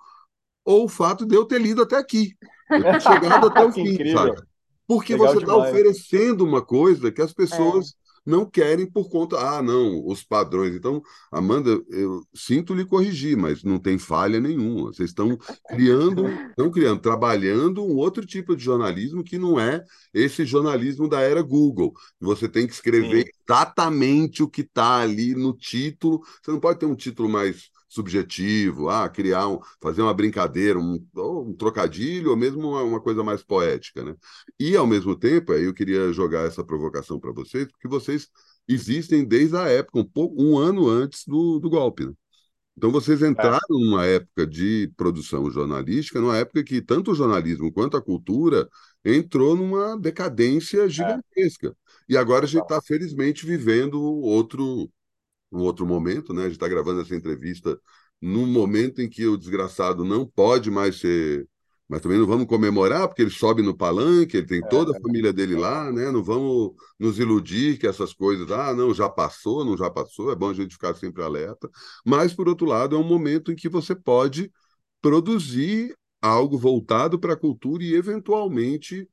ou 0.64 0.84
o 0.84 0.88
fato 0.88 1.26
de 1.26 1.34
eu 1.34 1.44
ter 1.44 1.60
lido 1.60 1.82
até 1.82 1.96
aqui. 1.96 2.36
Eu 2.70 2.82
ter 2.82 3.00
chegado 3.00 3.46
até 3.46 3.64
o 3.64 3.72
fim, 3.72 4.12
sabe? 4.12 4.42
Porque 4.88 5.12
Legal 5.12 5.34
você 5.34 5.38
está 5.40 5.56
oferecendo 5.56 6.44
uma 6.44 6.64
coisa 6.64 7.12
que 7.12 7.20
as 7.20 7.32
pessoas 7.32 7.88
é. 7.88 7.90
não 8.24 8.48
querem 8.48 8.90
por 8.90 9.10
conta. 9.10 9.36
Ah, 9.36 9.62
não, 9.62 10.02
os 10.06 10.24
padrões. 10.24 10.74
Então, 10.74 11.02
Amanda, 11.30 11.78
eu 11.90 12.22
sinto 12.34 12.72
lhe 12.72 12.86
corrigir, 12.86 13.36
mas 13.36 13.62
não 13.62 13.78
tem 13.78 13.98
falha 13.98 14.40
nenhuma. 14.40 14.90
Vocês 14.90 15.10
estão 15.10 15.36
criando, 15.68 16.26
estão 16.26 16.70
criando, 16.70 17.02
trabalhando 17.02 17.84
um 17.84 17.96
outro 17.96 18.24
tipo 18.24 18.56
de 18.56 18.64
jornalismo 18.64 19.22
que 19.22 19.36
não 19.36 19.60
é 19.60 19.84
esse 20.14 20.46
jornalismo 20.46 21.06
da 21.06 21.20
era 21.20 21.42
Google. 21.42 21.92
Você 22.18 22.48
tem 22.48 22.66
que 22.66 22.72
escrever 22.72 23.24
Sim. 23.26 23.30
exatamente 23.46 24.42
o 24.42 24.48
que 24.48 24.62
está 24.62 25.00
ali 25.00 25.34
no 25.34 25.52
título. 25.52 26.22
Você 26.42 26.50
não 26.50 26.60
pode 26.60 26.78
ter 26.78 26.86
um 26.86 26.96
título 26.96 27.28
mais 27.28 27.68
subjetivo, 27.88 28.88
ah, 28.90 29.08
criar 29.08 29.48
um, 29.48 29.58
fazer 29.80 30.02
uma 30.02 30.14
brincadeira, 30.14 30.78
um, 30.78 31.04
um 31.16 31.54
trocadilho, 31.54 32.30
ou 32.30 32.36
mesmo 32.36 32.60
uma, 32.68 32.82
uma, 32.82 33.00
coisa 33.00 33.24
mais 33.24 33.42
poética, 33.42 34.04
né? 34.04 34.14
E 34.58 34.76
ao 34.76 34.86
mesmo 34.86 35.16
tempo, 35.16 35.52
aí 35.52 35.64
eu 35.64 35.74
queria 35.74 36.12
jogar 36.12 36.46
essa 36.46 36.62
provocação 36.64 37.18
para 37.18 37.32
vocês, 37.32 37.66
porque 37.68 37.88
vocês 37.88 38.28
existem 38.68 39.24
desde 39.24 39.56
a 39.56 39.68
época, 39.68 39.98
um 40.00 40.04
pouco, 40.04 40.42
um 40.42 40.58
ano 40.58 40.88
antes 40.88 41.24
do, 41.26 41.58
do 41.58 41.70
golpe. 41.70 42.06
Né? 42.06 42.12
Então 42.76 42.92
vocês 42.92 43.22
entraram 43.22 43.58
é. 43.58 43.72
numa 43.72 44.06
época 44.06 44.46
de 44.46 44.92
produção 44.96 45.50
jornalística, 45.50 46.20
numa 46.20 46.36
época 46.36 46.62
que 46.62 46.80
tanto 46.80 47.10
o 47.10 47.14
jornalismo 47.14 47.72
quanto 47.72 47.96
a 47.96 48.02
cultura 48.02 48.68
entrou 49.04 49.56
numa 49.56 49.98
decadência 49.98 50.82
é. 50.84 50.88
gigantesca. 50.88 51.68
É. 51.68 51.72
E 52.10 52.16
agora 52.16 52.44
a 52.44 52.48
gente 52.48 52.62
está, 52.62 52.80
felizmente, 52.80 53.44
vivendo 53.44 54.00
outro 54.00 54.88
um 55.52 55.60
outro 55.60 55.86
momento, 55.86 56.32
né? 56.32 56.42
A 56.42 56.44
gente 56.44 56.54
está 56.54 56.68
gravando 56.68 57.00
essa 57.00 57.14
entrevista 57.14 57.78
num 58.20 58.46
momento 58.46 59.00
em 59.00 59.08
que 59.08 59.26
o 59.26 59.36
desgraçado 59.36 60.04
não 60.04 60.26
pode 60.26 60.70
mais 60.70 60.98
ser 61.00 61.48
mas 61.88 62.02
também 62.02 62.18
não 62.18 62.26
vamos 62.26 62.46
comemorar 62.46 63.08
porque 63.08 63.22
ele 63.22 63.30
sobe 63.30 63.62
no 63.62 63.74
palanque, 63.74 64.36
ele 64.36 64.46
tem 64.46 64.60
toda 64.60 64.92
a 64.92 64.96
é. 64.96 65.00
família 65.00 65.32
dele 65.32 65.56
lá, 65.56 65.90
né? 65.90 66.10
Não 66.10 66.22
vamos 66.22 66.74
nos 66.98 67.18
iludir 67.18 67.78
que 67.78 67.86
essas 67.86 68.12
coisas, 68.12 68.50
ah, 68.50 68.74
não, 68.74 68.92
já 68.92 69.08
passou, 69.08 69.64
não 69.64 69.74
já 69.74 69.90
passou, 69.90 70.30
é 70.30 70.36
bom 70.36 70.50
a 70.50 70.54
gente 70.54 70.74
ficar 70.74 70.94
sempre 70.94 71.22
alerta. 71.22 71.68
Mas, 72.04 72.34
por 72.34 72.46
outro 72.46 72.66
lado, 72.66 72.94
é 72.94 72.98
um 72.98 73.04
momento 73.04 73.50
em 73.50 73.56
que 73.56 73.70
você 73.70 73.94
pode 73.94 74.52
produzir 75.00 75.94
algo 76.20 76.58
voltado 76.58 77.18
para 77.18 77.32
a 77.32 77.36
cultura 77.36 77.82
e, 77.82 77.94
eventualmente, 77.94 79.08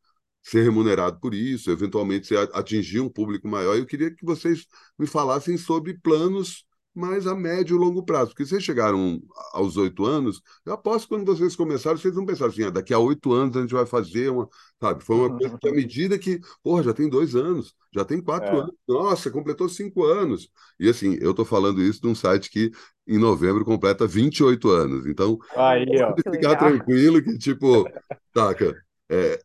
ser 0.45 0.63
remunerado 0.63 1.19
por 1.19 1.34
isso, 1.34 1.71
eventualmente 1.71 2.36
atingir 2.53 2.99
um 2.99 3.10
público 3.10 3.47
maior. 3.47 3.75
Eu 3.75 3.86
queria 3.86 4.12
que 4.13 4.23
vocês 4.23 4.65
me 4.97 5.08
falassem 5.08 5.58
sobre 5.58 5.95
planos 5.99 6.65
mas 6.95 7.27
a 7.27 7.36
médio 7.36 7.75
e 7.75 7.79
longo 7.79 8.03
prazo. 8.03 8.29
Porque 8.29 8.45
vocês 8.45 8.63
chegaram 8.63 9.21
aos 9.51 9.75
oito 9.75 10.05
anos, 10.05 10.41
eu 10.65 10.73
aposto 10.73 11.10
que 11.10 11.15
quando 11.15 11.25
vocês 11.25 11.53
começaram, 11.53 11.97
vocês 11.97 12.15
não 12.15 12.25
pensaram 12.25 12.51
assim, 12.51 12.63
ah, 12.63 12.69
daqui 12.69 12.93
a 12.93 12.99
oito 12.99 13.34
anos 13.34 13.58
a 13.58 13.62
gente 13.62 13.73
vai 13.73 13.86
fazer 13.86 14.29
uma. 14.29 14.47
Sabe? 14.79 15.03
Foi 15.03 15.17
uma 15.17 15.38
coisa 15.38 15.58
que, 15.58 15.67
à 15.67 15.73
medida 15.73 16.17
que, 16.17 16.39
porra, 16.63 16.84
já 16.84 16.93
tem 16.93 17.10
dois 17.10 17.36
anos, 17.36 17.75
já 17.93 18.05
tem 18.05 18.21
quatro 18.21 18.55
é. 18.55 18.60
anos, 18.62 18.73
nossa, 18.88 19.29
completou 19.29 19.67
cinco 19.67 20.05
anos. 20.05 20.49
E 20.79 20.88
assim, 20.88 21.17
eu 21.19 21.31
estou 21.31 21.43
falando 21.43 21.81
isso 21.81 21.99
de 22.01 22.08
um 22.08 22.15
site 22.15 22.49
que 22.49 22.71
em 23.05 23.17
novembro 23.17 23.65
completa 23.65 24.08
28 24.08 24.69
anos. 24.69 25.05
Então, 25.05 25.38
Aí, 25.55 25.86
pode 25.86 26.38
ficar 26.38 26.55
tranquilo 26.55 27.21
que, 27.21 27.38
tipo, 27.38 27.86
taca. 28.34 28.73
É, 29.10 29.39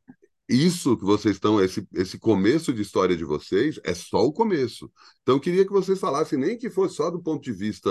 isso 0.51 0.97
que 0.97 1.05
vocês 1.05 1.37
estão, 1.37 1.63
esse, 1.63 1.87
esse 1.95 2.19
começo 2.19 2.73
de 2.73 2.83
história 2.83 3.17
de 3.17 3.25
vocês, 3.25 3.79
é 3.85 3.95
só 3.95 4.25
o 4.25 4.33
começo. 4.33 4.91
Então, 5.23 5.37
eu 5.37 5.41
queria 5.41 5.65
que 5.65 5.73
vocês 5.73 5.99
falassem, 5.99 6.39
nem 6.39 6.59
que 6.59 6.69
fosse 6.69 6.97
só 6.97 7.09
do 7.09 7.23
ponto 7.23 7.43
de 7.43 7.53
vista 7.53 7.91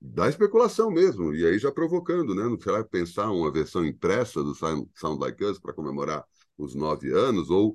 da 0.00 0.28
especulação 0.28 0.90
mesmo, 0.90 1.34
e 1.34 1.44
aí 1.44 1.58
já 1.58 1.72
provocando, 1.72 2.34
né? 2.34 2.44
Não 2.44 2.58
será 2.58 2.84
pensar 2.84 3.30
uma 3.30 3.50
versão 3.50 3.84
impressa 3.84 4.42
do 4.42 4.54
Sound 4.54 4.88
Like 5.20 5.44
Us 5.44 5.58
para 5.58 5.74
comemorar 5.74 6.24
os 6.56 6.74
nove 6.74 7.12
anos, 7.12 7.50
ou 7.50 7.74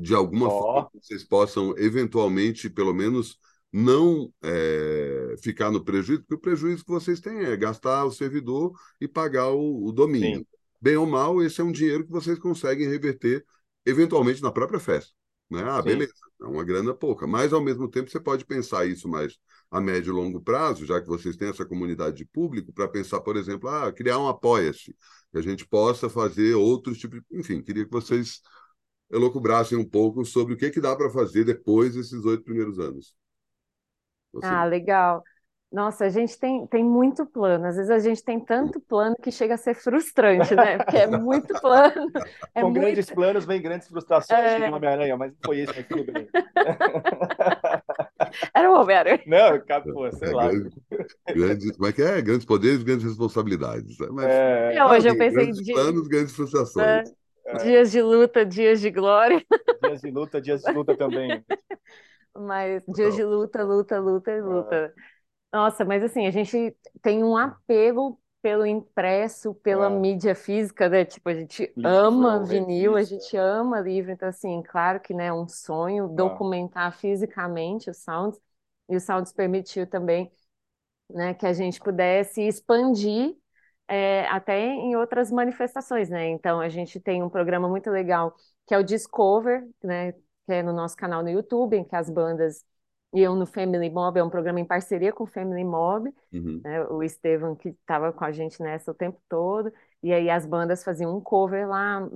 de 0.00 0.14
alguma 0.14 0.48
oh. 0.48 0.58
forma 0.58 0.90
vocês 0.94 1.24
possam, 1.24 1.74
eventualmente, 1.76 2.70
pelo 2.70 2.94
menos, 2.94 3.38
não 3.72 4.32
é, 4.42 5.34
ficar 5.42 5.70
no 5.70 5.84
prejuízo, 5.84 6.22
porque 6.22 6.34
o 6.34 6.40
prejuízo 6.40 6.84
que 6.84 6.90
vocês 6.90 7.20
têm 7.20 7.40
é 7.40 7.56
gastar 7.56 8.04
o 8.04 8.12
servidor 8.12 8.72
e 9.00 9.06
pagar 9.08 9.50
o, 9.50 9.86
o 9.86 9.92
domínio. 9.92 10.38
Sim 10.38 10.46
bem 10.84 10.96
ou 10.98 11.06
mal, 11.06 11.42
esse 11.42 11.62
é 11.62 11.64
um 11.64 11.72
dinheiro 11.72 12.04
que 12.04 12.10
vocês 12.10 12.38
conseguem 12.38 12.86
reverter 12.86 13.42
eventualmente 13.86 14.42
na 14.42 14.52
própria 14.52 14.78
festa. 14.78 15.12
Né? 15.50 15.62
Ah, 15.62 15.78
Sim. 15.78 15.88
beleza, 15.88 16.12
é 16.42 16.44
uma 16.44 16.62
grana 16.62 16.92
pouca. 16.92 17.26
Mas, 17.26 17.54
ao 17.54 17.62
mesmo 17.62 17.88
tempo, 17.88 18.10
você 18.10 18.20
pode 18.20 18.44
pensar 18.44 18.84
isso 18.84 19.08
mais 19.08 19.38
a 19.70 19.80
médio 19.80 20.10
e 20.10 20.14
longo 20.14 20.42
prazo, 20.42 20.84
já 20.84 21.00
que 21.00 21.08
vocês 21.08 21.36
têm 21.36 21.48
essa 21.48 21.64
comunidade 21.64 22.16
de 22.16 22.26
público, 22.26 22.70
para 22.70 22.86
pensar, 22.86 23.20
por 23.22 23.34
exemplo, 23.34 23.66
ah, 23.66 23.90
criar 23.90 24.18
um 24.18 24.28
apoia-se, 24.28 24.94
que 25.32 25.38
a 25.38 25.40
gente 25.40 25.66
possa 25.66 26.10
fazer 26.10 26.54
outros 26.54 26.98
tipos 26.98 27.18
de... 27.18 27.38
Enfim, 27.38 27.62
queria 27.62 27.86
que 27.86 27.90
vocês 27.90 28.42
elocubrassem 29.10 29.78
um 29.78 29.88
pouco 29.88 30.22
sobre 30.22 30.52
o 30.52 30.56
que, 30.56 30.70
que 30.70 30.82
dá 30.82 30.94
para 30.94 31.08
fazer 31.08 31.44
depois 31.44 31.94
desses 31.94 32.26
oito 32.26 32.44
primeiros 32.44 32.78
anos. 32.78 33.16
Você... 34.34 34.46
Ah, 34.46 34.64
legal. 34.66 35.22
Nossa, 35.74 36.04
a 36.04 36.08
gente 36.08 36.38
tem, 36.38 36.64
tem 36.68 36.84
muito 36.84 37.26
plano. 37.26 37.66
Às 37.66 37.74
vezes 37.74 37.90
a 37.90 37.98
gente 37.98 38.22
tem 38.22 38.38
tanto 38.38 38.78
plano 38.78 39.16
que 39.20 39.32
chega 39.32 39.54
a 39.54 39.58
ser 39.58 39.74
frustrante, 39.74 40.54
né? 40.54 40.78
Porque 40.78 40.96
é 40.96 41.08
muito 41.08 41.52
plano. 41.60 42.12
É 42.54 42.60
Com 42.60 42.70
muito... 42.70 42.80
grandes 42.80 43.10
planos 43.10 43.44
vem 43.44 43.60
grandes 43.60 43.88
frustrações, 43.88 44.38
é... 44.38 44.70
Homem-Aranha, 44.70 45.16
mas 45.16 45.32
não 45.32 45.38
foi 45.44 45.58
isso, 45.60 45.72
mas 45.74 45.86
tudo 45.88 46.12
bem. 46.12 46.28
Era 48.54 48.70
o 48.70 48.80
Homem-Aranha. 48.80 49.22
Não, 49.26 49.92
pô, 49.92 50.12
sei 50.12 50.28
é, 50.28 50.32
lá. 50.32 50.48
Grandes, 50.48 50.72
grandes, 51.34 51.70
como 51.72 51.88
é 51.88 51.92
que 51.92 52.02
é? 52.02 52.22
Grandes 52.22 52.44
poderes, 52.46 52.82
grandes 52.84 53.04
responsabilidades. 53.04 53.98
Né? 53.98 54.06
Mas, 54.12 54.26
é... 54.26 54.74
Não, 54.78 54.90
hoje 54.90 55.08
eu 55.08 55.18
pensei 55.18 55.46
grandes 55.46 55.72
planos, 55.72 56.06
grandes 56.06 56.36
frustrações. 56.36 57.10
É... 57.46 57.64
Dias 57.64 57.90
de 57.90 58.00
luta, 58.00 58.46
dias 58.46 58.80
de 58.80 58.90
glória. 58.90 59.44
Dias 59.82 60.00
de 60.00 60.10
luta, 60.10 60.40
dias 60.40 60.62
de 60.62 60.72
luta 60.72 60.96
também. 60.96 61.44
Mas 62.36 62.84
dias 62.86 63.16
de 63.16 63.24
luta, 63.24 63.64
luta, 63.64 63.98
luta 63.98 64.30
e 64.30 64.40
luta. 64.40 64.94
Nossa, 65.54 65.84
mas 65.84 66.02
assim, 66.02 66.26
a 66.26 66.32
gente 66.32 66.76
tem 67.00 67.22
um 67.22 67.36
apego 67.36 68.20
pelo 68.42 68.66
impresso, 68.66 69.54
pela 69.54 69.86
é. 69.86 69.88
mídia 69.88 70.34
física, 70.34 70.88
né? 70.88 71.04
Tipo, 71.04 71.28
a 71.28 71.34
gente 71.34 71.72
livro, 71.76 71.90
ama 71.90 72.44
vinil, 72.44 72.96
a 72.96 73.02
gente 73.04 73.36
ama 73.36 73.80
livro, 73.80 74.10
então 74.10 74.28
assim, 74.28 74.60
claro 74.62 74.98
que 74.98 75.14
né, 75.14 75.26
é 75.26 75.32
um 75.32 75.46
sonho 75.46 76.06
é. 76.06 76.08
documentar 76.08 76.92
fisicamente 76.92 77.88
os 77.88 77.98
sounds, 77.98 78.38
e 78.88 78.96
o 78.96 79.00
Sounds 79.00 79.32
permitiu 79.32 79.86
também 79.86 80.30
né, 81.08 81.34
que 81.34 81.46
a 81.46 81.52
gente 81.52 81.80
pudesse 81.80 82.42
expandir 82.42 83.36
é, 83.86 84.26
até 84.26 84.60
em 84.60 84.96
outras 84.96 85.30
manifestações, 85.30 86.10
né? 86.10 86.28
Então 86.30 86.60
a 86.60 86.68
gente 86.68 86.98
tem 86.98 87.22
um 87.22 87.30
programa 87.30 87.68
muito 87.68 87.90
legal 87.90 88.34
que 88.66 88.74
é 88.74 88.78
o 88.78 88.82
Discover, 88.82 89.66
né? 89.82 90.12
Que 90.46 90.54
é 90.54 90.62
no 90.64 90.72
nosso 90.72 90.96
canal 90.96 91.22
no 91.22 91.30
YouTube, 91.30 91.76
em 91.76 91.84
que 91.84 91.94
as 91.94 92.10
bandas 92.10 92.64
iam 93.14 93.36
no 93.36 93.46
Family 93.46 93.88
Mob, 93.88 94.18
é 94.18 94.24
um 94.24 94.28
programa 94.28 94.60
em 94.60 94.64
parceria 94.64 95.12
com 95.12 95.24
o 95.24 95.26
Family 95.26 95.64
Mob, 95.64 96.12
uhum. 96.32 96.60
né, 96.62 96.84
o 96.86 97.02
Estevam 97.02 97.54
que 97.54 97.68
estava 97.70 98.12
com 98.12 98.24
a 98.24 98.32
gente 98.32 98.60
nessa 98.60 98.90
o 98.90 98.94
tempo 98.94 99.20
todo, 99.28 99.72
e 100.02 100.12
aí 100.12 100.28
as 100.28 100.44
bandas 100.44 100.82
faziam 100.82 101.16
um 101.16 101.20
cover 101.20 101.68
lá, 101.68 102.06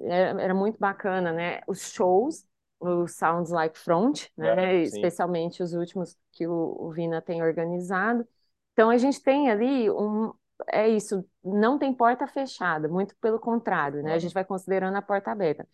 era, 0.00 0.42
era 0.42 0.54
muito 0.54 0.78
bacana, 0.78 1.32
né? 1.32 1.60
Os 1.68 1.92
shows, 1.92 2.44
os 2.80 3.14
Sounds 3.16 3.50
Like 3.50 3.78
Front, 3.78 4.26
né? 4.36 4.76
É, 4.76 4.82
especialmente 4.82 5.62
os 5.62 5.74
últimos 5.74 6.16
que 6.32 6.46
o, 6.46 6.76
o 6.80 6.90
Vina 6.90 7.22
tem 7.22 7.42
organizado. 7.42 8.26
Então 8.72 8.90
a 8.90 8.96
gente 8.96 9.22
tem 9.22 9.50
ali 9.50 9.90
um, 9.90 10.32
é 10.66 10.88
isso, 10.88 11.24
não 11.44 11.78
tem 11.78 11.92
porta 11.92 12.26
fechada, 12.26 12.88
muito 12.88 13.14
pelo 13.20 13.38
contrário, 13.38 14.02
né? 14.02 14.14
A 14.14 14.18
gente 14.18 14.34
vai 14.34 14.44
considerando 14.44 14.96
a 14.96 15.02
porta 15.02 15.30
aberta. 15.30 15.68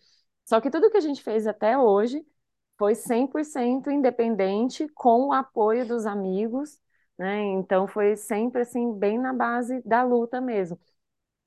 Só 0.45 0.61
que 0.61 0.69
tudo 0.69 0.91
que 0.91 0.97
a 0.97 1.01
gente 1.01 1.23
fez 1.23 1.47
até 1.47 1.77
hoje 1.77 2.23
foi 2.77 2.95
100% 2.95 3.89
independente, 3.91 4.87
com 4.89 5.27
o 5.29 5.33
apoio 5.33 5.87
dos 5.87 6.05
amigos, 6.05 6.79
né? 7.17 7.41
Então 7.43 7.87
foi 7.87 8.15
sempre 8.17 8.61
assim, 8.61 8.93
bem 8.97 9.17
na 9.19 9.33
base 9.33 9.81
da 9.85 10.03
luta 10.03 10.41
mesmo. 10.41 10.79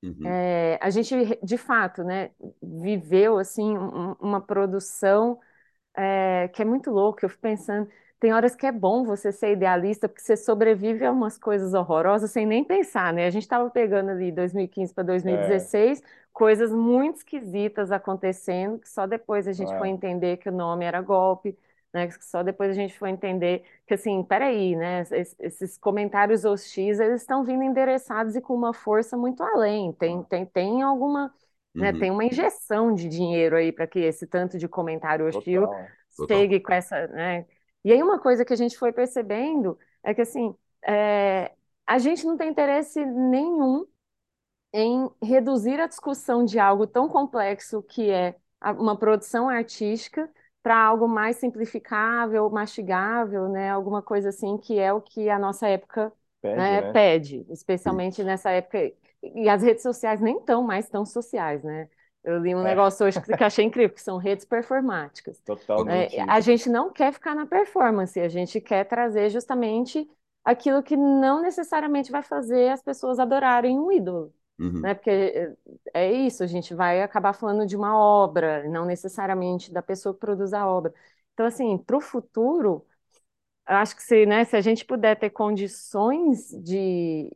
Uhum. 0.03 0.39
É, 0.41 0.77
a 0.81 0.89
gente, 0.89 1.15
de 1.43 1.57
fato, 1.57 2.03
né, 2.03 2.31
viveu 2.61 3.37
assim 3.37 3.77
um, 3.77 4.13
uma 4.19 4.41
produção 4.41 5.39
é, 5.97 6.49
que 6.49 6.61
é 6.61 6.65
muito 6.65 6.91
louca. 6.91 7.25
Eu 7.25 7.29
fico 7.29 7.41
pensando, 7.41 7.89
tem 8.19 8.33
horas 8.33 8.53
que 8.53 8.65
é 8.65 8.71
bom 8.71 9.05
você 9.05 9.31
ser 9.31 9.53
idealista, 9.53 10.09
porque 10.09 10.21
você 10.21 10.35
sobrevive 10.35 11.05
a 11.05 11.11
umas 11.11 11.37
coisas 11.37 11.73
horrorosas 11.73 12.29
sem 12.29 12.45
nem 12.45 12.63
pensar, 12.63 13.13
né? 13.13 13.25
A 13.25 13.29
gente 13.29 13.43
estava 13.43 13.69
pegando 13.69 14.11
ali 14.11 14.29
2015 14.29 14.93
para 14.93 15.05
2016, 15.05 16.01
é. 16.01 16.03
coisas 16.33 16.71
muito 16.73 17.17
esquisitas 17.17 17.91
acontecendo, 17.93 18.77
que 18.77 18.89
só 18.89 19.07
depois 19.07 19.47
a 19.47 19.53
gente 19.53 19.71
é. 19.71 19.77
foi 19.77 19.87
entender 19.87 20.35
que 20.35 20.49
o 20.49 20.51
nome 20.51 20.83
era 20.83 21.01
golpe, 21.01 21.57
né? 21.93 22.07
Que 22.07 22.25
só 22.25 22.43
depois 22.43 22.69
a 22.69 22.73
gente 22.73 22.97
foi 22.99 23.09
entender 23.09 23.63
que, 23.87 23.93
assim, 23.93 24.21
peraí, 24.21 24.75
né? 24.75 25.03
Esses 25.39 25.77
comentários 25.77 26.43
hostis, 26.43 26.99
eles 26.99 27.21
estão 27.21 27.45
vindo 27.45 27.63
endereçados 27.63 28.35
e 28.35 28.41
com 28.41 28.53
uma 28.53 28.73
força 28.73 29.15
muito 29.15 29.41
além. 29.41 29.93
Tem, 29.93 30.21
tem, 30.23 30.45
tem 30.45 30.81
alguma... 30.81 31.33
Né, 31.73 31.91
uhum. 31.91 31.99
Tem 31.99 32.11
uma 32.11 32.25
injeção 32.25 32.93
de 32.93 33.07
dinheiro 33.07 33.55
aí 33.55 33.71
para 33.71 33.85
que 33.85 33.99
esse 33.99 34.25
tanto 34.25 34.57
de 34.57 34.67
comentário 34.67 35.27
hostil 35.27 35.67
Total. 35.67 35.87
chegue 36.27 36.59
com 36.59 36.73
essa, 36.73 37.07
né, 37.07 37.45
e 37.83 37.91
aí 37.91 38.01
uma 38.03 38.19
coisa 38.19 38.45
que 38.45 38.53
a 38.53 38.55
gente 38.55 38.77
foi 38.77 38.91
percebendo 38.91 39.77
é 40.03 40.13
que 40.13 40.21
assim, 40.21 40.55
é, 40.85 41.51
a 41.87 41.97
gente 41.99 42.25
não 42.25 42.37
tem 42.37 42.49
interesse 42.49 43.05
nenhum 43.05 43.85
em 44.73 45.09
reduzir 45.23 45.79
a 45.79 45.87
discussão 45.87 46.45
de 46.45 46.59
algo 46.59 46.85
tão 46.87 47.09
complexo 47.09 47.81
que 47.83 48.09
é 48.11 48.35
uma 48.77 48.97
produção 48.97 49.49
artística 49.49 50.29
para 50.61 50.77
algo 50.77 51.07
mais 51.07 51.37
simplificável, 51.37 52.49
mastigável, 52.49 53.49
né? 53.49 53.69
Alguma 53.71 54.01
coisa 54.01 54.29
assim 54.29 54.57
que 54.57 54.77
é 54.77 54.93
o 54.93 55.01
que 55.01 55.29
a 55.29 55.39
nossa 55.39 55.67
época 55.67 56.13
pede, 56.41 56.77
né? 56.77 56.81
Né? 56.81 56.91
pede 56.91 57.45
especialmente 57.49 58.23
nessa 58.23 58.51
época. 58.51 58.91
E 59.23 59.49
as 59.49 59.63
redes 59.63 59.83
sociais 59.83 60.19
nem 60.21 60.37
estão 60.37 60.63
mais 60.63 60.89
tão 60.89 61.05
sociais, 61.05 61.63
né? 61.63 61.89
Eu 62.23 62.39
li 62.39 62.53
um 62.53 62.61
é. 62.61 62.63
negócio 62.63 63.05
hoje 63.05 63.21
que 63.21 63.43
achei 63.43 63.65
incrível, 63.65 63.95
que 63.95 64.01
são 64.01 64.17
redes 64.17 64.45
performáticas. 64.45 65.39
Totalmente. 65.41 66.17
É, 66.17 66.21
a 66.23 66.39
gente 66.39 66.69
não 66.69 66.91
quer 66.91 67.13
ficar 67.13 67.33
na 67.33 67.45
performance, 67.45 68.19
a 68.19 68.27
gente 68.27 68.59
quer 68.59 68.83
trazer 68.85 69.29
justamente 69.29 70.07
aquilo 70.43 70.83
que 70.83 70.97
não 70.97 71.41
necessariamente 71.41 72.11
vai 72.11 72.23
fazer 72.23 72.69
as 72.69 72.81
pessoas 72.81 73.19
adorarem 73.19 73.79
um 73.79 73.91
ídolo. 73.91 74.33
Uhum. 74.59 74.81
Né? 74.81 74.93
Porque 74.93 75.09
é, 75.09 75.55
é 75.93 76.11
isso, 76.11 76.43
a 76.43 76.47
gente 76.47 76.73
vai 76.73 77.01
acabar 77.01 77.33
falando 77.33 77.65
de 77.65 77.77
uma 77.77 77.97
obra, 77.97 78.67
não 78.67 78.85
necessariamente 78.85 79.71
da 79.71 79.81
pessoa 79.81 80.13
que 80.13 80.19
produz 80.19 80.53
a 80.53 80.67
obra. 80.67 80.93
Então, 81.33 81.45
assim, 81.45 81.77
para 81.77 81.95
o 81.95 82.01
futuro, 82.01 82.85
acho 83.65 83.95
que 83.95 84.03
se, 84.03 84.25
né, 84.25 84.43
se 84.43 84.57
a 84.57 84.61
gente 84.61 84.83
puder 84.83 85.17
ter 85.17 85.29
condições 85.29 86.49
de, 86.61 87.31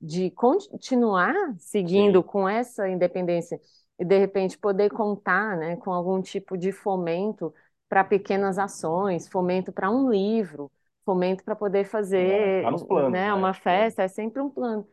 de 0.00 0.30
continuar 0.30 1.34
seguindo 1.58 2.20
Sim. 2.20 2.26
com 2.26 2.48
essa 2.48 2.88
independência 2.88 3.60
e 4.00 4.04
de 4.06 4.18
repente 4.18 4.58
poder 4.58 4.90
contar 4.90 5.56
né, 5.58 5.76
com 5.76 5.92
algum 5.92 6.22
tipo 6.22 6.58
de 6.58 6.72
fomento 6.72 7.54
para 7.88 8.04
pequenas 8.04 8.58
ações, 8.58 9.28
fomento 9.28 9.72
para 9.72 9.90
um 9.90 10.10
livro, 10.10 10.72
fomento 11.04 11.44
para 11.44 11.56
poder 11.56 11.84
fazer 11.84 12.62
tá 12.62 12.70
planos, 12.86 13.12
né, 13.12 13.26
né, 13.26 13.34
uma 13.34 13.54
festa, 13.54 14.02
é 14.04 14.08
sempre 14.08 14.40
um 14.42 14.50
plano. 14.50 14.88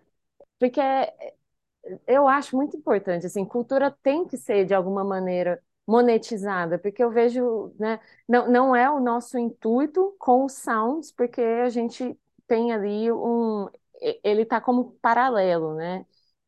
Porque 0.59 0.81
é, 0.81 1.33
eu 2.07 2.27
acho 2.27 2.55
muito 2.55 2.75
importante, 2.77 3.25
assim, 3.25 3.45
cultura 3.45 3.91
tem 4.03 4.25
que 4.27 4.37
ser 4.37 4.65
de 4.65 4.73
alguma 4.73 5.03
maneira 5.03 5.61
monetizada, 5.87 6.77
porque 6.77 7.03
eu 7.03 7.09
vejo, 7.11 7.73
né, 7.79 7.99
não, 8.27 8.49
não 8.51 8.75
é 8.75 8.89
o 8.89 8.99
nosso 8.99 9.37
intuito 9.37 10.15
com 10.19 10.45
os 10.45 10.53
sounds, 10.53 11.11
porque 11.11 11.41
a 11.41 11.69
gente 11.69 12.17
tem 12.47 12.73
ali 12.73 13.11
um, 13.11 13.69
ele 14.23 14.43
está 14.43 14.59
como 14.61 14.91
paralelo, 15.01 15.75
né? 15.75 16.05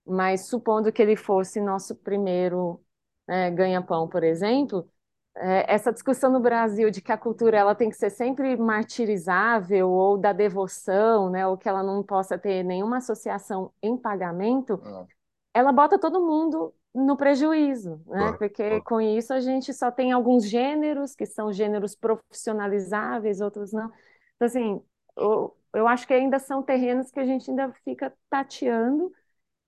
Mas 0.10 0.48
supondo 0.48 0.92
que 0.92 1.02
ele 1.02 1.16
fosse 1.16 1.62
nosso 1.62 1.96
primeiro 1.96 2.82
né, 3.28 3.52
ganha-pão, 3.52 4.08
por 4.08 4.24
exemplo, 4.24 4.90
é, 5.38 5.72
essa 5.74 5.94
discussão 5.94 6.32
no 6.32 6.40
Brasil 6.40 6.90
de 6.90 7.02
que 7.02 7.12
a 7.12 7.18
cultura 7.18 7.58
ela 7.58 7.76
tem 7.76 7.90
que 7.90 7.96
ser 7.96 8.10
sempre 8.10 8.58
martirizável 8.58 9.90
ou 9.90 10.18
da 10.18 10.34
devoção, 10.34 11.30
né, 11.30 11.46
ou 11.46 11.58
que 11.58 11.70
ela 11.70 11.84
não 11.84 12.02
possa 12.02 12.38
ter 12.38 12.64
nenhuma 12.64 12.98
associação 12.98 13.72
em 13.84 13.96
pagamento, 13.96 14.82
ah. 14.84 15.06
ela 15.54 15.72
bota 15.72 16.00
todo 16.00 16.26
mundo 16.26 16.74
no 16.94 17.16
prejuízo, 17.16 18.02
né? 18.08 18.34
Porque 18.38 18.82
com 18.82 19.00
isso 19.00 19.32
a 19.32 19.40
gente 19.40 19.72
só 19.74 19.92
tem 19.92 20.12
alguns 20.12 20.48
gêneros 20.48 21.16
que 21.16 21.26
são 21.26 21.54
gêneros 21.54 21.96
profissionalizáveis, 21.96 23.42
outros 23.42 23.72
não. 23.72 23.92
Então, 24.36 24.48
assim, 24.48 24.82
eu, 25.16 25.56
eu 25.74 25.88
acho 25.88 26.08
que 26.08 26.14
ainda 26.14 26.40
são 26.40 26.64
terrenos 26.64 27.12
que 27.12 27.20
a 27.20 27.26
gente 27.26 27.50
ainda 27.50 27.72
fica 27.86 28.12
tateando 28.30 29.12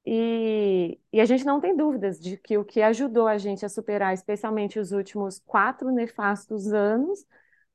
e, 0.06 1.00
e 1.14 1.22
a 1.22 1.26
gente 1.26 1.46
não 1.46 1.60
tem 1.60 1.76
dúvidas 1.76 2.20
de 2.20 2.38
que 2.38 2.58
o 2.58 2.66
que 2.66 2.82
ajudou 2.82 3.28
a 3.28 3.38
gente 3.38 3.66
a 3.66 3.70
superar, 3.70 4.14
especialmente 4.14 4.80
os 4.80 4.92
últimos 4.92 5.40
quatro 5.40 5.92
nefastos 5.92 6.74
anos, 6.74 7.26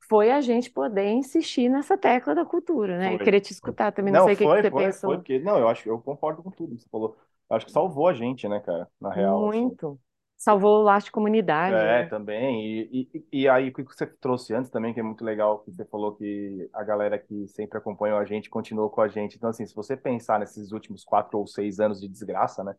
foi 0.09 0.31
a 0.31 0.41
gente 0.41 0.69
poder 0.69 1.09
insistir 1.09 1.69
nessa 1.69 1.97
tecla 1.97 2.33
da 2.33 2.45
cultura, 2.45 2.97
né? 2.97 3.09
Foi. 3.15 3.25
queria 3.25 3.41
te 3.41 3.51
escutar 3.51 3.91
também, 3.91 4.13
não, 4.13 4.21
não 4.21 4.25
sei 4.27 4.35
o 4.35 4.37
que, 4.37 4.43
que 4.45 4.61
você 4.61 4.71
foi, 4.71 4.85
pensou. 4.85 5.09
Foi, 5.09 5.17
porque, 5.17 5.39
não, 5.39 5.57
eu 5.57 5.67
acho 5.67 5.83
que 5.83 5.89
eu 5.89 5.99
concordo 5.99 6.43
com 6.43 6.51
tudo 6.51 6.75
que 6.75 6.81
você 6.81 6.89
falou. 6.89 7.17
Eu 7.49 7.55
acho 7.55 7.65
que 7.65 7.71
salvou 7.71 8.07
a 8.07 8.13
gente, 8.13 8.47
né, 8.47 8.59
cara, 8.59 8.87
na 8.99 9.11
real. 9.11 9.49
Assim. 9.49 9.61
Muito. 9.61 9.87
Assim 9.87 10.06
salvou 10.37 10.79
o 10.79 10.83
laço 10.83 11.07
de 11.07 11.11
comunidade. 11.11 11.75
É, 11.75 12.03
né? 12.03 12.05
também. 12.05 12.63
E, 12.63 13.09
e, 13.13 13.41
e, 13.41 13.49
aí, 13.49 13.69
o 13.69 13.73
que 13.73 13.83
você 13.83 14.05
trouxe 14.05 14.53
antes 14.53 14.69
também, 14.69 14.93
que 14.93 14.99
é 14.99 15.03
muito 15.03 15.25
legal, 15.25 15.59
que 15.59 15.71
você 15.71 15.83
falou 15.85 16.15
que 16.15 16.69
a 16.71 16.83
galera 16.83 17.17
que 17.17 17.47
sempre 17.47 17.77
acompanhou 17.77 18.19
a 18.19 18.25
gente 18.25 18.49
continuou 18.49 18.89
com 18.89 19.01
a 19.01 19.07
gente. 19.07 19.35
Então, 19.35 19.49
assim, 19.49 19.65
se 19.65 19.75
você 19.75 19.97
pensar 19.97 20.39
nesses 20.39 20.71
últimos 20.71 21.03
quatro 21.03 21.39
ou 21.39 21.47
seis 21.47 21.79
anos 21.79 21.99
de 21.99 22.07
desgraça, 22.07 22.63
né? 22.63 22.75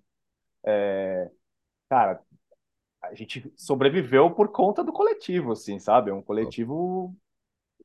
É, 0.65 1.31
cara, 1.91 2.23
a 3.03 3.15
gente 3.15 3.53
sobreviveu 3.57 4.31
por 4.31 4.49
conta 4.49 4.85
do 4.85 4.93
coletivo, 4.93 5.53
assim, 5.53 5.79
sabe? 5.81 6.11
É 6.11 6.15
um 6.15 6.23
coletivo 6.23 7.15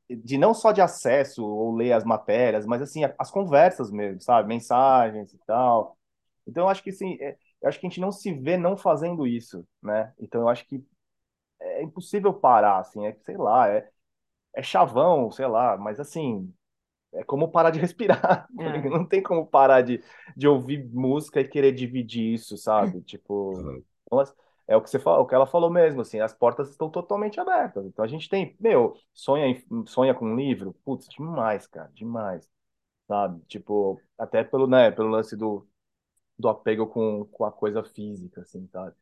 de 0.09 0.37
não 0.37 0.53
só 0.53 0.71
de 0.71 0.81
acesso 0.81 1.43
ou 1.45 1.75
ler 1.75 1.93
as 1.93 2.03
matérias, 2.03 2.65
mas 2.65 2.81
assim, 2.81 3.01
as 3.17 3.31
conversas 3.31 3.89
mesmo, 3.89 4.21
sabe? 4.21 4.47
Mensagens 4.47 5.33
e 5.33 5.37
tal. 5.45 5.97
Então, 6.45 6.67
acho 6.69 6.83
que 6.83 6.89
assim, 6.89 7.17
é, 7.21 7.37
eu 7.63 7.69
acho 7.69 7.79
que 7.79 7.87
a 7.87 7.89
gente 7.89 8.01
não 8.01 8.11
se 8.11 8.33
vê 8.33 8.57
não 8.57 8.75
fazendo 8.75 9.25
isso, 9.25 9.65
né? 9.81 10.13
Então 10.19 10.41
eu 10.41 10.49
acho 10.49 10.65
que 10.67 10.85
é 11.61 11.81
impossível 11.81 12.33
parar, 12.33 12.79
assim, 12.79 13.07
é 13.07 13.15
sei 13.21 13.37
lá, 13.37 13.69
é, 13.69 13.89
é 14.53 14.61
chavão, 14.61 15.31
sei 15.31 15.47
lá, 15.47 15.77
mas 15.77 15.97
assim, 15.97 16.53
é 17.13 17.23
como 17.23 17.49
parar 17.49 17.69
de 17.69 17.79
respirar. 17.81 18.47
É. 18.59 18.89
Não 18.89 19.05
tem 19.05 19.23
como 19.23 19.47
parar 19.47 19.81
de, 19.81 20.03
de 20.35 20.45
ouvir 20.45 20.85
música 20.91 21.39
e 21.39 21.47
querer 21.47 21.71
dividir 21.71 22.33
isso, 22.33 22.57
sabe? 22.57 23.01
Tipo, 23.07 23.81
é 24.67 24.75
o 24.75 24.81
que 24.81 24.89
você 24.89 24.99
falou, 24.99 25.23
o 25.23 25.25
que 25.25 25.33
ela 25.33 25.45
falou 25.45 25.69
mesmo, 25.69 26.01
assim, 26.01 26.19
as 26.19 26.33
portas 26.33 26.69
estão 26.69 26.89
totalmente 26.89 27.39
abertas. 27.39 27.85
Então 27.85 28.03
a 28.03 28.07
gente 28.07 28.29
tem, 28.29 28.57
meu, 28.59 28.93
sonha, 29.13 29.55
sonha 29.87 30.13
com 30.13 30.25
um 30.25 30.35
livro, 30.35 30.75
putz, 30.83 31.07
demais, 31.07 31.65
cara, 31.67 31.89
demais. 31.93 32.49
Sabe? 33.07 33.41
Tipo, 33.47 34.01
até 34.17 34.43
pelo, 34.43 34.67
né, 34.67 34.91
pelo 34.91 35.09
lance 35.09 35.35
do 35.37 35.67
do 36.37 36.49
apego 36.49 36.87
com, 36.87 37.25
com 37.25 37.45
a 37.45 37.51
coisa 37.51 37.83
física, 37.83 38.41
assim, 38.41 38.67
sabe? 38.67 38.95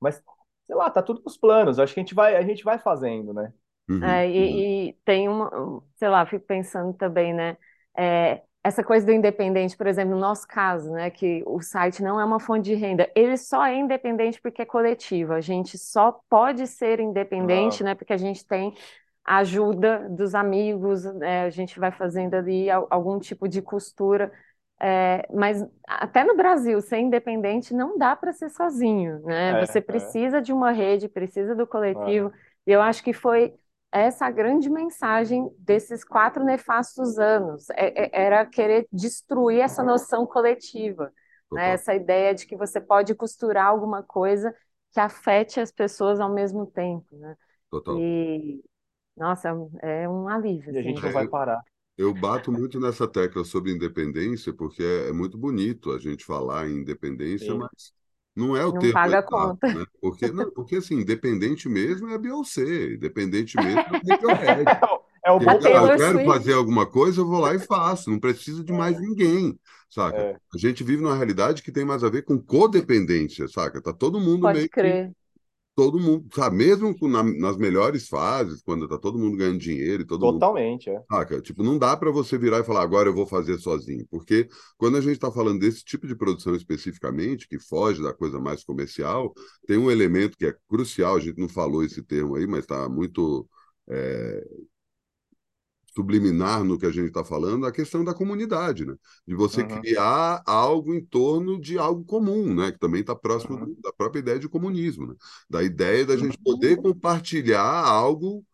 Mas, 0.00 0.22
sei 0.66 0.76
lá, 0.76 0.90
tá 0.90 1.02
tudo 1.02 1.22
nos 1.24 1.36
planos. 1.36 1.78
Acho 1.78 1.94
que 1.94 2.00
a 2.00 2.02
gente 2.02 2.14
vai, 2.14 2.36
a 2.36 2.42
gente 2.42 2.64
vai 2.64 2.78
fazendo, 2.78 3.32
né? 3.32 3.52
Uhum, 3.88 4.04
é, 4.04 4.28
e, 4.28 4.38
uhum. 4.38 4.58
e, 4.58 4.98
tem 5.04 5.28
uma, 5.28 5.82
sei 5.96 6.08
lá, 6.08 6.24
fico 6.26 6.44
pensando 6.44 6.92
também, 6.94 7.32
né? 7.32 7.56
É, 7.96 8.42
essa 8.64 8.84
coisa 8.84 9.04
do 9.04 9.12
independente, 9.12 9.76
por 9.76 9.86
exemplo, 9.86 10.14
no 10.14 10.20
nosso 10.20 10.46
caso, 10.46 10.92
né, 10.92 11.10
que 11.10 11.42
o 11.46 11.60
site 11.60 12.02
não 12.02 12.20
é 12.20 12.24
uma 12.24 12.38
fonte 12.38 12.64
de 12.64 12.74
renda, 12.74 13.10
ele 13.14 13.36
só 13.36 13.66
é 13.66 13.74
independente 13.76 14.40
porque 14.40 14.62
é 14.62 14.64
coletivo. 14.64 15.32
A 15.32 15.40
gente 15.40 15.76
só 15.76 16.12
pode 16.28 16.66
ser 16.68 17.00
independente, 17.00 17.82
ah. 17.82 17.86
né, 17.86 17.94
porque 17.94 18.12
a 18.12 18.16
gente 18.16 18.46
tem 18.46 18.72
a 19.24 19.38
ajuda 19.38 20.08
dos 20.08 20.34
amigos, 20.34 21.04
né, 21.04 21.44
a 21.44 21.50
gente 21.50 21.78
vai 21.78 21.90
fazendo 21.90 22.34
ali 22.34 22.70
algum 22.70 23.18
tipo 23.18 23.48
de 23.48 23.60
costura 23.60 24.32
é, 24.84 25.24
mas 25.32 25.64
até 25.86 26.24
no 26.24 26.36
Brasil, 26.36 26.80
ser 26.80 26.98
independente 26.98 27.72
não 27.72 27.96
dá 27.96 28.16
para 28.16 28.32
ser 28.32 28.50
sozinho, 28.50 29.20
né? 29.20 29.50
É, 29.62 29.64
Você 29.64 29.78
é. 29.78 29.80
precisa 29.80 30.38
é. 30.38 30.40
de 30.40 30.52
uma 30.52 30.72
rede, 30.72 31.08
precisa 31.08 31.54
do 31.54 31.68
coletivo. 31.68 32.32
E 32.66 32.72
eu 32.72 32.82
acho 32.82 33.00
que 33.04 33.12
foi 33.12 33.54
essa 33.92 34.26
a 34.26 34.30
grande 34.30 34.68
mensagem 34.68 35.48
desses 35.56 36.02
quatro 36.02 36.42
nefastos 36.42 37.16
anos. 37.16 37.70
É, 37.70 38.06
é, 38.06 38.24
era 38.24 38.44
querer 38.44 38.88
destruir 38.92 39.60
essa 39.60 39.84
noção 39.84 40.26
coletiva, 40.26 41.12
né? 41.52 41.74
essa 41.74 41.94
ideia 41.94 42.34
de 42.34 42.44
que 42.44 42.56
você 42.56 42.80
pode 42.80 43.14
costurar 43.14 43.66
alguma 43.66 44.02
coisa 44.02 44.52
que 44.90 44.98
afete 44.98 45.60
as 45.60 45.70
pessoas 45.70 46.18
ao 46.18 46.32
mesmo 46.32 46.66
tempo. 46.66 47.06
Né? 47.16 47.36
Total. 47.70 47.96
E, 48.00 48.60
nossa, 49.16 49.48
é 49.80 50.08
um 50.08 50.26
alívio. 50.26 50.72
E 50.72 50.76
a 50.76 50.80
assim, 50.80 50.88
gente 50.88 51.02
não 51.04 51.12
vai 51.12 51.28
parar. 51.28 51.62
Eu 52.02 52.12
bato 52.12 52.50
muito 52.50 52.80
nessa 52.80 53.06
tecla 53.06 53.44
sobre 53.44 53.72
independência, 53.72 54.52
porque 54.52 54.82
é, 54.82 55.08
é 55.08 55.12
muito 55.12 55.38
bonito 55.38 55.92
a 55.92 55.98
gente 55.98 56.24
falar 56.24 56.68
em 56.68 56.78
independência, 56.78 57.52
Sim. 57.52 57.58
mas 57.58 57.92
não 58.34 58.56
é 58.56 58.64
o 58.64 58.72
não 58.72 58.80
termo 58.80 58.94
paga 58.94 59.18
exato, 59.18 59.30
conta. 59.30 59.74
Né? 59.74 59.84
Porque, 60.00 60.28
não, 60.32 60.50
porque, 60.52 60.76
assim, 60.76 60.96
independente 60.96 61.68
mesmo 61.68 62.08
é 62.08 62.14
a 62.14 62.18
Beyoncé, 62.18 62.94
independente 62.94 63.56
mesmo 63.56 63.80
é 63.80 63.88
o 63.88 63.92
Radiohead. 63.92 64.64
É 65.24 65.30
o 65.30 65.38
bom 65.38 65.52
eu, 65.52 65.86
eu 65.86 65.96
quero 65.96 66.24
fazer 66.24 66.52
alguma 66.52 66.84
coisa, 66.84 67.20
eu 67.20 67.24
vou 67.24 67.38
lá 67.38 67.54
e 67.54 67.58
faço, 67.60 68.10
não 68.10 68.18
preciso 68.18 68.64
de 68.64 68.72
mais 68.72 69.00
ninguém, 69.00 69.56
saca? 69.88 70.18
É. 70.18 70.36
A 70.52 70.58
gente 70.58 70.82
vive 70.82 71.00
numa 71.00 71.14
realidade 71.14 71.62
que 71.62 71.70
tem 71.70 71.84
mais 71.84 72.02
a 72.02 72.10
ver 72.10 72.22
com 72.22 72.42
codependência, 72.42 73.46
saca? 73.46 73.80
Tá 73.80 73.92
todo 73.92 74.18
mundo 74.18 74.40
Pode 74.40 74.58
meio 74.58 74.68
crer. 74.68 75.12
Todo 75.74 75.98
mundo, 75.98 76.26
sabe, 76.34 76.56
mesmo 76.56 76.94
na, 77.08 77.22
nas 77.22 77.56
melhores 77.56 78.06
fases, 78.06 78.62
quando 78.62 78.86
tá 78.86 78.98
todo 78.98 79.18
mundo 79.18 79.38
ganhando 79.38 79.58
dinheiro 79.58 80.02
e 80.02 80.06
todo 80.06 80.20
Totalmente, 80.20 80.90
mundo, 80.90 80.98
é. 80.98 81.04
Saca? 81.16 81.40
Tipo, 81.40 81.62
não 81.62 81.78
dá 81.78 81.96
para 81.96 82.10
você 82.10 82.36
virar 82.36 82.60
e 82.60 82.64
falar, 82.64 82.82
agora 82.82 83.08
eu 83.08 83.14
vou 83.14 83.26
fazer 83.26 83.58
sozinho, 83.58 84.06
porque 84.10 84.48
quando 84.76 84.98
a 84.98 85.00
gente 85.00 85.14
está 85.14 85.32
falando 85.32 85.60
desse 85.60 85.82
tipo 85.82 86.06
de 86.06 86.14
produção 86.14 86.54
especificamente, 86.54 87.48
que 87.48 87.58
foge 87.58 88.02
da 88.02 88.12
coisa 88.12 88.38
mais 88.38 88.62
comercial, 88.62 89.32
tem 89.66 89.78
um 89.78 89.90
elemento 89.90 90.36
que 90.36 90.44
é 90.46 90.54
crucial, 90.68 91.16
a 91.16 91.20
gente 91.20 91.40
não 91.40 91.48
falou 91.48 91.82
esse 91.82 92.02
termo 92.02 92.34
aí, 92.36 92.46
mas 92.46 92.60
está 92.60 92.86
muito 92.88 93.48
é, 93.88 94.44
subliminar 95.94 96.64
no 96.64 96.78
que 96.78 96.86
a 96.86 96.90
gente 96.90 97.08
está 97.08 97.24
falando 97.24 97.66
a 97.66 97.72
questão 97.72 98.02
da 98.04 98.14
comunidade, 98.14 98.84
né? 98.84 98.94
De 99.26 99.34
você 99.34 99.62
uhum. 99.62 99.80
criar 99.80 100.42
algo 100.46 100.94
em 100.94 101.04
torno 101.04 101.60
de 101.60 101.78
algo 101.78 102.04
comum, 102.04 102.54
né? 102.54 102.72
Que 102.72 102.78
também 102.78 103.02
está 103.02 103.14
próximo 103.14 103.56
uhum. 103.56 103.76
da 103.82 103.92
própria 103.92 104.20
ideia 104.20 104.38
de 104.38 104.48
comunismo, 104.48 105.06
né? 105.06 105.14
Da 105.48 105.62
ideia 105.62 106.06
da 106.06 106.16
gente 106.16 106.38
poder 106.38 106.76
compartilhar 106.76 107.62
algo 107.62 108.44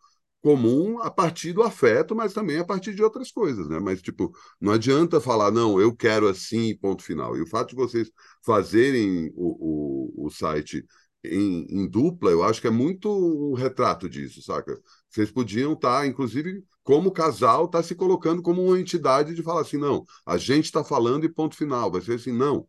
comum 0.40 1.00
a 1.00 1.10
partir 1.10 1.52
do 1.52 1.62
afeto, 1.62 2.14
mas 2.14 2.32
também 2.32 2.58
a 2.58 2.64
partir 2.64 2.94
de 2.94 3.02
outras 3.02 3.30
coisas, 3.30 3.68
né? 3.68 3.78
Mas, 3.80 4.00
tipo, 4.00 4.32
não 4.60 4.72
adianta 4.72 5.20
falar, 5.20 5.50
não, 5.50 5.80
eu 5.80 5.94
quero 5.94 6.28
assim, 6.28 6.76
ponto 6.76 7.02
final. 7.02 7.36
E 7.36 7.42
o 7.42 7.46
fato 7.46 7.70
de 7.70 7.76
vocês 7.76 8.10
fazerem 8.44 9.32
o, 9.34 10.14
o, 10.22 10.26
o 10.26 10.30
site 10.30 10.84
em, 11.24 11.66
em, 11.68 11.88
dupla, 11.88 12.30
eu 12.30 12.42
acho 12.42 12.60
que 12.60 12.66
é 12.66 12.70
muito 12.70 13.10
um 13.10 13.54
retrato 13.54 14.08
disso, 14.08 14.42
saca? 14.42 14.80
Vocês 15.08 15.30
podiam 15.30 15.72
estar, 15.72 16.00
tá, 16.00 16.06
inclusive, 16.06 16.62
como 16.82 17.10
casal, 17.10 17.66
está 17.66 17.82
se 17.82 17.94
colocando 17.94 18.42
como 18.42 18.64
uma 18.64 18.78
entidade 18.78 19.34
de 19.34 19.42
falar 19.42 19.62
assim, 19.62 19.76
não, 19.76 20.04
a 20.24 20.36
gente 20.36 20.66
está 20.66 20.82
falando 20.84 21.24
e 21.24 21.28
ponto 21.28 21.56
final. 21.56 21.90
Vai 21.90 22.00
ser 22.00 22.14
assim, 22.14 22.32
não. 22.32 22.66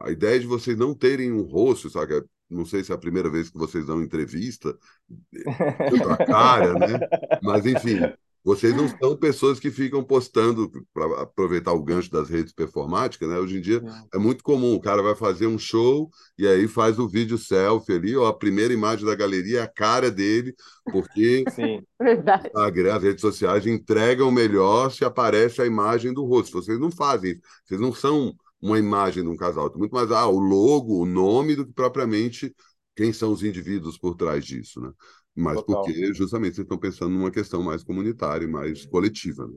A 0.00 0.10
ideia 0.10 0.40
de 0.40 0.46
vocês 0.46 0.76
não 0.76 0.94
terem 0.94 1.32
um 1.32 1.42
rosto, 1.42 1.90
sabe? 1.90 2.24
Não 2.48 2.64
sei 2.64 2.82
se 2.82 2.90
é 2.90 2.94
a 2.94 2.98
primeira 2.98 3.30
vez 3.30 3.50
que 3.50 3.58
vocês 3.58 3.86
dão 3.86 4.02
entrevista, 4.02 4.76
outra 5.92 6.26
cara, 6.26 6.74
né? 6.74 7.00
Mas, 7.42 7.64
enfim, 7.66 7.98
vocês 8.44 8.74
não 8.74 8.88
são 8.88 9.16
pessoas 9.16 9.60
que 9.60 9.70
ficam 9.70 10.02
postando 10.02 10.70
para 10.94 11.22
aproveitar 11.22 11.72
o 11.72 11.82
gancho 11.82 12.10
das 12.10 12.28
redes 12.28 12.52
performáticas, 12.52 13.28
né? 13.28 13.38
Hoje 13.38 13.58
em 13.58 13.60
dia 13.60 13.82
é 14.12 14.18
muito 14.18 14.42
comum, 14.42 14.74
o 14.74 14.80
cara 14.80 15.02
vai 15.02 15.14
fazer 15.14 15.46
um 15.46 15.58
show 15.58 16.10
e 16.38 16.46
aí 16.46 16.66
faz 16.66 16.98
o 16.98 17.08
vídeo 17.08 17.36
selfie 17.36 17.92
ali, 17.92 18.16
ó, 18.16 18.26
a 18.26 18.34
primeira 18.36 18.72
imagem 18.72 19.04
da 19.04 19.14
galeria 19.14 19.60
é 19.60 19.62
a 19.62 19.68
cara 19.68 20.10
dele, 20.10 20.54
porque 20.84 21.44
Sim, 21.50 21.82
verdade. 22.00 22.48
Instagram, 22.48 22.94
as 22.94 23.02
redes 23.02 23.20
sociais 23.20 23.66
entregam 23.66 24.30
melhor 24.30 24.90
se 24.90 25.04
aparece 25.04 25.60
a 25.60 25.66
imagem 25.66 26.14
do 26.14 26.24
rosto. 26.24 26.62
Vocês 26.62 26.78
não 26.78 26.90
fazem 26.90 27.32
isso, 27.32 27.40
vocês 27.64 27.80
não 27.80 27.92
são 27.92 28.34
uma 28.60 28.78
imagem 28.78 29.22
de 29.22 29.28
um 29.28 29.36
casal, 29.36 29.72
muito 29.76 29.94
mais 29.94 30.10
ah, 30.10 30.26
o 30.26 30.38
logo, 30.38 31.02
o 31.02 31.06
nome 31.06 31.56
do 31.56 31.66
que 31.66 31.72
propriamente 31.72 32.54
quem 32.94 33.12
são 33.12 33.32
os 33.32 33.42
indivíduos 33.42 33.96
por 33.96 34.14
trás 34.14 34.44
disso, 34.44 34.80
né? 34.80 34.92
Mas 35.40 35.56
Total. 35.62 35.82
porque 35.82 36.12
justamente 36.12 36.56
vocês 36.56 36.64
estão 36.64 36.76
pensando 36.76 37.12
numa 37.12 37.30
questão 37.30 37.62
mais 37.62 37.82
comunitária, 37.82 38.46
mais 38.46 38.84
coletiva. 38.84 39.46
Né? 39.46 39.56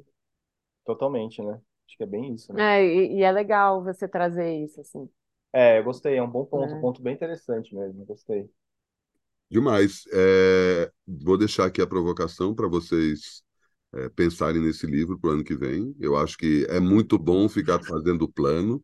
Totalmente, 0.86 1.44
né? 1.44 1.60
Acho 1.86 1.98
que 1.98 2.04
é 2.04 2.08
bem 2.08 2.34
isso. 2.34 2.54
Né? 2.54 2.80
É, 2.80 2.86
e, 2.86 3.18
e, 3.18 3.22
é 3.22 3.32
legal 3.32 3.84
você 3.84 4.08
trazer 4.08 4.64
isso, 4.64 4.80
assim. 4.80 5.10
É, 5.52 5.80
eu 5.80 5.84
gostei, 5.84 6.16
é 6.16 6.24
um 6.24 6.30
bom 6.30 6.46
ponto, 6.46 6.74
um 6.74 6.82
ponto 6.82 7.02
bem 7.02 7.14
interessante 7.14 7.76
mesmo, 7.76 8.06
gostei. 8.06 8.50
Demais. 9.52 10.06
É, 10.14 10.90
vou 11.06 11.38
deixar 11.38 11.66
aqui 11.66 11.82
a 11.82 11.88
provocação 11.88 12.56
para 12.56 12.68
vocês 12.68 13.44
é, 13.94 14.10
pensarem 14.10 14.62
nesse 14.62 14.88
livro 14.88 15.20
para 15.20 15.32
o 15.32 15.34
ano 15.34 15.44
que 15.44 15.56
vem. 15.56 15.94
Eu 16.00 16.16
acho 16.16 16.38
que 16.38 16.66
é 16.70 16.80
muito 16.80 17.20
bom 17.20 17.48
ficar 17.50 17.84
fazendo 17.84 18.28
plano. 18.28 18.84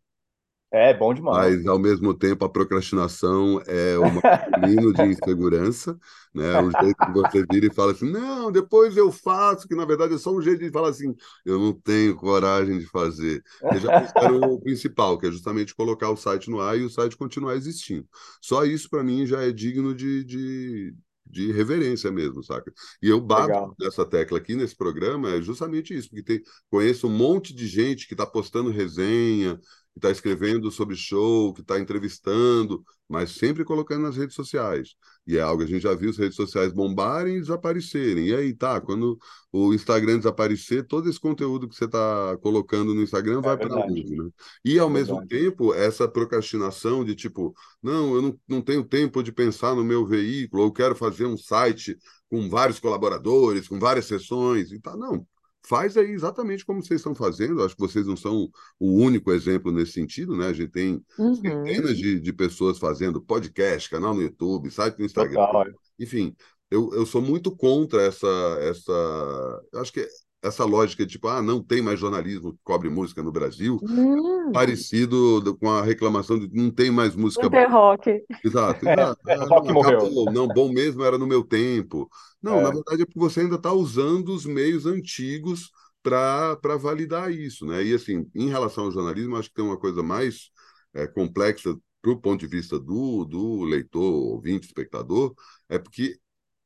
É, 0.71 0.93
bom 0.93 1.13
demais. 1.13 1.57
Mas, 1.57 1.67
ao 1.67 1.77
mesmo 1.77 2.13
tempo, 2.13 2.43
a 2.43 2.49
procrastinação 2.49 3.61
é 3.67 3.99
um 3.99 4.19
caminho 4.19 4.91
de 4.91 5.03
insegurança, 5.03 5.95
né? 6.33 6.59
Um 6.59 6.71
jeito 6.71 6.97
que 7.05 7.11
você 7.11 7.45
vira 7.51 7.67
e 7.67 7.73
fala 7.73 7.91
assim, 7.91 8.09
não, 8.09 8.51
depois 8.51 8.97
eu 8.97 9.11
faço, 9.11 9.67
que 9.67 9.75
na 9.75 9.85
verdade 9.85 10.15
é 10.15 10.17
só 10.17 10.31
um 10.31 10.41
jeito 10.41 10.59
de 10.59 10.71
falar 10.71 10.89
assim, 10.89 11.15
eu 11.45 11.59
não 11.59 11.71
tenho 11.73 12.15
coragem 12.15 12.79
de 12.79 12.87
fazer. 12.87 13.43
Eles 13.69 13.83
já 13.83 13.91
fizeram 14.07 14.39
o 14.53 14.59
principal, 14.59 15.19
que 15.19 15.27
é 15.27 15.31
justamente 15.31 15.75
colocar 15.75 16.09
o 16.09 16.17
site 16.17 16.49
no 16.49 16.59
ar 16.59 16.77
e 16.79 16.83
o 16.83 16.89
site 16.89 17.15
continuar 17.15 17.55
existindo. 17.55 18.07
Só 18.41 18.65
isso, 18.65 18.89
para 18.89 19.03
mim, 19.03 19.25
já 19.25 19.41
é 19.43 19.51
digno 19.51 19.93
de, 19.93 20.23
de, 20.23 20.95
de 21.25 21.51
reverência 21.51 22.11
mesmo, 22.11 22.43
saca? 22.43 22.73
E 23.01 23.07
eu 23.07 23.21
bato 23.21 23.47
Legal. 23.47 23.75
nessa 23.79 24.03
tecla 24.05 24.39
aqui 24.39 24.55
nesse 24.55 24.75
programa 24.75 25.29
é 25.29 25.41
justamente 25.41 25.95
isso, 25.95 26.09
porque 26.09 26.23
tem, 26.23 26.41
conheço 26.71 27.07
um 27.07 27.11
monte 27.11 27.53
de 27.53 27.67
gente 27.67 28.07
que 28.07 28.13
está 28.15 28.25
postando 28.25 28.71
resenha, 28.71 29.59
que 29.93 29.99
está 29.99 30.11
escrevendo 30.11 30.71
sobre 30.71 30.95
show, 30.95 31.53
que 31.53 31.61
está 31.61 31.79
entrevistando, 31.79 32.83
mas 33.07 33.31
sempre 33.31 33.63
colocando 33.65 34.03
nas 34.03 34.15
redes 34.15 34.35
sociais. 34.35 34.95
E 35.25 35.37
é 35.37 35.41
algo 35.41 35.63
que 35.63 35.69
a 35.69 35.73
gente 35.73 35.83
já 35.83 35.95
viu 35.95 36.09
as 36.09 36.17
redes 36.17 36.35
sociais 36.35 36.71
bombarem 36.71 37.37
e 37.37 37.41
desaparecerem. 37.41 38.27
E 38.27 38.35
aí, 38.35 38.53
tá, 38.53 38.79
quando 38.79 39.17
o 39.51 39.73
Instagram 39.73 40.17
desaparecer, 40.17 40.85
todo 40.85 41.09
esse 41.09 41.19
conteúdo 41.19 41.67
que 41.67 41.75
você 41.75 41.85
está 41.85 42.37
colocando 42.41 42.93
no 42.93 43.01
Instagram 43.01 43.39
é 43.39 43.41
vai 43.41 43.57
para 43.57 43.75
onde, 43.85 44.15
né? 44.15 44.29
E, 44.63 44.77
ao 44.79 44.89
é 44.89 44.93
mesmo 44.93 45.25
tempo, 45.27 45.73
essa 45.73 46.07
procrastinação 46.07 47.03
de 47.03 47.15
tipo, 47.15 47.53
não, 47.81 48.15
eu 48.15 48.21
não, 48.21 48.39
não 48.47 48.61
tenho 48.61 48.83
tempo 48.83 49.23
de 49.23 49.31
pensar 49.31 49.75
no 49.75 49.83
meu 49.83 50.05
veículo, 50.05 50.63
eu 50.63 50.71
quero 50.71 50.95
fazer 50.95 51.25
um 51.25 51.37
site 51.37 51.97
com 52.29 52.47
vários 52.47 52.79
colaboradores, 52.79 53.67
com 53.67 53.79
várias 53.79 54.05
sessões 54.05 54.71
e 54.71 54.79
tá, 54.79 54.95
não 54.95 55.25
faz 55.65 55.97
aí 55.97 56.11
exatamente 56.11 56.65
como 56.65 56.81
vocês 56.81 56.99
estão 56.99 57.13
fazendo. 57.13 57.63
Acho 57.63 57.75
que 57.75 57.81
vocês 57.81 58.05
não 58.05 58.17
são 58.17 58.49
o 58.79 58.93
único 58.93 59.31
exemplo 59.31 59.71
nesse 59.71 59.93
sentido, 59.93 60.35
né? 60.35 60.47
A 60.47 60.53
gente 60.53 60.71
tem 60.71 61.03
uhum. 61.17 61.35
centenas 61.35 61.97
de, 61.97 62.19
de 62.19 62.33
pessoas 62.33 62.77
fazendo 62.77 63.21
podcast, 63.21 63.89
canal 63.89 64.13
no 64.13 64.21
YouTube, 64.21 64.71
site 64.71 64.97
no 64.99 65.05
Instagram. 65.05 65.45
Total. 65.45 65.67
É. 65.67 65.71
Enfim, 65.99 66.35
eu, 66.71 66.91
eu 66.93 67.05
sou 67.05 67.21
muito 67.21 67.55
contra 67.55 68.01
essa. 68.03 68.27
essa 68.61 69.61
acho 69.75 69.93
que 69.93 70.07
essa 70.41 70.63
lógica 70.63 71.05
de 71.05 71.13
tipo, 71.13 71.27
ah, 71.27 71.41
não 71.41 71.61
tem 71.61 71.81
mais 71.81 71.99
jornalismo 71.99 72.53
que 72.53 72.59
cobre 72.63 72.89
música 72.89 73.21
no 73.21 73.31
Brasil, 73.31 73.77
hum. 73.83 74.51
parecido 74.53 75.57
com 75.59 75.69
a 75.69 75.81
reclamação 75.81 76.39
de 76.39 76.49
não 76.53 76.71
tem 76.71 76.89
mais 76.89 77.15
música 77.15 77.43
não 77.43 77.49
tem 77.49 77.67
rock. 77.67 78.23
Exato, 78.43 78.87
exato. 78.87 79.29
É, 79.29 79.35
rock 79.35 79.67
não, 79.67 79.73
morreu. 79.73 79.99
Acabou. 79.99 80.31
Não, 80.31 80.47
bom 80.47 80.71
mesmo 80.71 81.03
era 81.03 81.17
no 81.17 81.27
meu 81.27 81.43
tempo. 81.43 82.09
Não, 82.41 82.59
é. 82.59 82.63
na 82.63 82.71
verdade 82.71 83.01
é 83.01 83.05
porque 83.05 83.19
você 83.19 83.41
ainda 83.41 83.55
está 83.55 83.73
usando 83.73 84.29
os 84.29 84.45
meios 84.45 84.85
antigos 84.85 85.69
para 86.01 86.77
validar 86.79 87.31
isso, 87.31 87.65
né? 87.65 87.83
E 87.83 87.93
assim, 87.93 88.25
em 88.33 88.47
relação 88.47 88.85
ao 88.85 88.91
jornalismo, 88.91 89.35
acho 89.35 89.49
que 89.49 89.55
tem 89.55 89.65
uma 89.65 89.77
coisa 89.77 90.01
mais 90.01 90.49
é, 90.93 91.05
complexa 91.05 91.75
para 92.01 92.11
o 92.11 92.17
ponto 92.17 92.39
de 92.39 92.47
vista 92.47 92.79
do, 92.79 93.25
do 93.25 93.63
leitor, 93.63 94.01
ouvinte, 94.01 94.67
espectador, 94.67 95.33
é 95.67 95.77
porque 95.77 96.17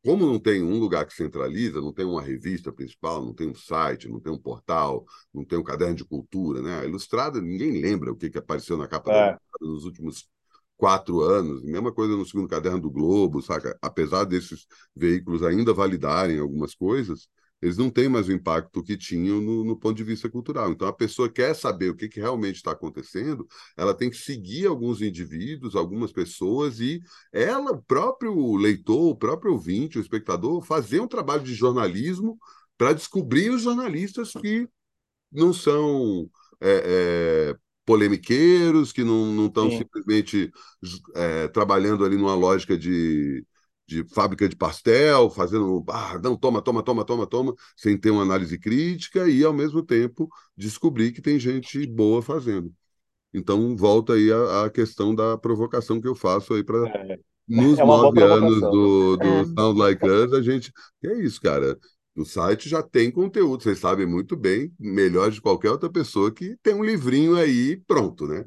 como 0.04 0.26
não 0.26 0.38
tem 0.40 0.62
um 0.62 0.78
lugar 0.80 1.06
que 1.06 1.14
centraliza, 1.14 1.80
não 1.80 1.94
tem 1.94 2.06
uma 2.06 2.22
revista 2.22 2.72
principal, 2.74 3.24
não 3.24 3.34
tem 3.34 3.50
um 3.50 3.56
site, 3.56 4.10
não 4.10 4.20
tem 4.20 4.34
um 4.34 4.38
portal, 4.38 5.06
não 5.34 5.46
tem 5.46 5.58
um 5.58 5.64
caderno 5.64 5.96
de 5.96 6.04
cultura, 6.04 6.62
né? 6.62 6.80
A 6.82 6.86
Ilustrada, 6.86 7.42
ninguém 7.42 7.82
lembra 7.82 8.12
o 8.12 8.16
que, 8.16 8.30
que 8.30 8.38
apareceu 8.38 8.78
na 8.78 8.88
capa 8.88 9.12
é. 9.12 9.32
da 9.32 9.40
nos 9.62 9.86
últimos 9.86 10.28
quatro 10.76 11.22
anos. 11.22 11.64
Mesma 11.64 11.92
coisa 11.94 12.16
no 12.18 12.26
segundo 12.26 12.50
caderno 12.50 12.82
do 12.82 12.92
Globo, 12.92 13.42
saca? 13.42 13.78
Apesar 13.82 14.26
desses 14.26 14.68
veículos 14.94 15.42
ainda 15.42 15.74
validarem 15.74 16.38
algumas 16.40 16.76
coisas, 16.76 17.30
eles 17.64 17.78
não 17.78 17.90
têm 17.90 18.10
mais 18.10 18.28
o 18.28 18.34
impacto 18.34 18.84
que 18.84 18.98
tinham 18.98 19.40
no, 19.40 19.64
no, 19.64 19.78
ponto 19.78 19.96
de 19.96 20.04
vista 20.04 20.30
cultural. 20.30 20.70
Então, 20.72 20.86
a 20.86 20.92
pessoa 20.92 21.30
quer 21.30 21.56
saber 21.56 21.90
o 21.90 21.96
que, 21.96 22.10
que 22.10 22.20
realmente 22.20 22.58
está 22.58 22.72
acontecendo, 22.72 23.48
ela 23.78 23.94
tem 23.94 24.10
que 24.10 24.18
seguir 24.18 24.68
alguns 24.68 25.02
indivíduos, 25.02 25.74
algumas 25.74 26.12
pessoas, 26.12 26.82
e 26.82 27.02
ela, 27.32 27.72
o 27.72 27.82
próprio 27.82 28.58
leitor, 28.58 29.12
o 29.12 29.16
próprio 29.16 29.54
ouvinte, 29.54 29.98
o 29.98 30.02
espectador, 30.02 30.62
fazer 30.62 31.00
um 31.00 31.08
trabalho 31.08 31.42
de 31.44 31.54
jornalismo 31.54 32.38
para 32.78 32.92
descobrir 32.92 33.50
os 33.50 33.62
jornalistas 33.62 34.34
que 34.34 34.68
não 35.32 35.54
são 35.54 36.30
é, 36.60 37.52
é, 37.52 37.56
polemiqueiros, 37.86 38.92
que 38.92 39.06
não 39.06 39.46
estão 39.46 39.72
simplesmente 39.72 40.52
é, 41.16 41.48
trabalhando 41.48 42.04
ali 42.04 42.18
numa 42.18 42.36
lógica 42.36 42.78
de 42.78 43.46
de 43.86 44.04
fábrica 44.06 44.48
de 44.48 44.56
pastel, 44.56 45.30
fazendo, 45.30 45.84
ah, 45.90 46.20
não, 46.24 46.38
toma, 46.38 46.62
toma, 46.62 46.84
toma, 46.84 47.06
toma, 47.06 47.28
toma, 47.28 47.54
sem 47.76 47.98
ter 47.98 48.12
uma 48.12 48.22
análise 48.24 48.58
crítica 48.58 49.28
e, 49.30 49.44
ao 49.44 49.54
mesmo 49.54 49.84
tempo, 49.84 50.30
descobrir 50.56 51.12
que 51.12 51.22
tem 51.22 51.40
gente 51.40 51.86
boa 51.88 52.22
fazendo. 52.22 52.74
Então, 53.34 53.76
volta 53.76 54.14
aí 54.14 54.32
a, 54.32 54.66
a 54.66 54.70
questão 54.70 55.14
da 55.14 55.38
provocação 55.38 56.00
que 56.00 56.08
eu 56.08 56.16
faço 56.16 56.54
aí 56.54 56.64
para. 56.64 56.88
É. 56.88 57.20
Nos 57.46 57.78
é 57.78 57.84
nove 57.84 58.24
anos 58.24 58.62
do, 58.62 59.18
do 59.18 59.28
é. 59.28 59.46
Sound 59.46 59.80
Like 59.80 60.08
Us, 60.08 60.34
a 60.34 60.42
gente. 60.42 60.72
Que 61.02 61.08
é 61.08 61.20
isso, 61.20 61.42
cara. 61.42 61.78
O 62.16 62.24
site 62.24 62.70
já 62.70 62.84
tem 62.84 63.10
conteúdo, 63.10 63.64
vocês 63.64 63.80
sabem 63.80 64.06
muito 64.06 64.38
bem, 64.38 64.72
melhor 64.80 65.32
de 65.32 65.42
qualquer 65.42 65.72
outra 65.72 65.90
pessoa 65.90 66.32
que 66.32 66.56
tem 66.62 66.76
um 66.76 66.84
livrinho 66.84 67.36
aí 67.36 67.76
pronto, 67.88 68.28
né? 68.28 68.46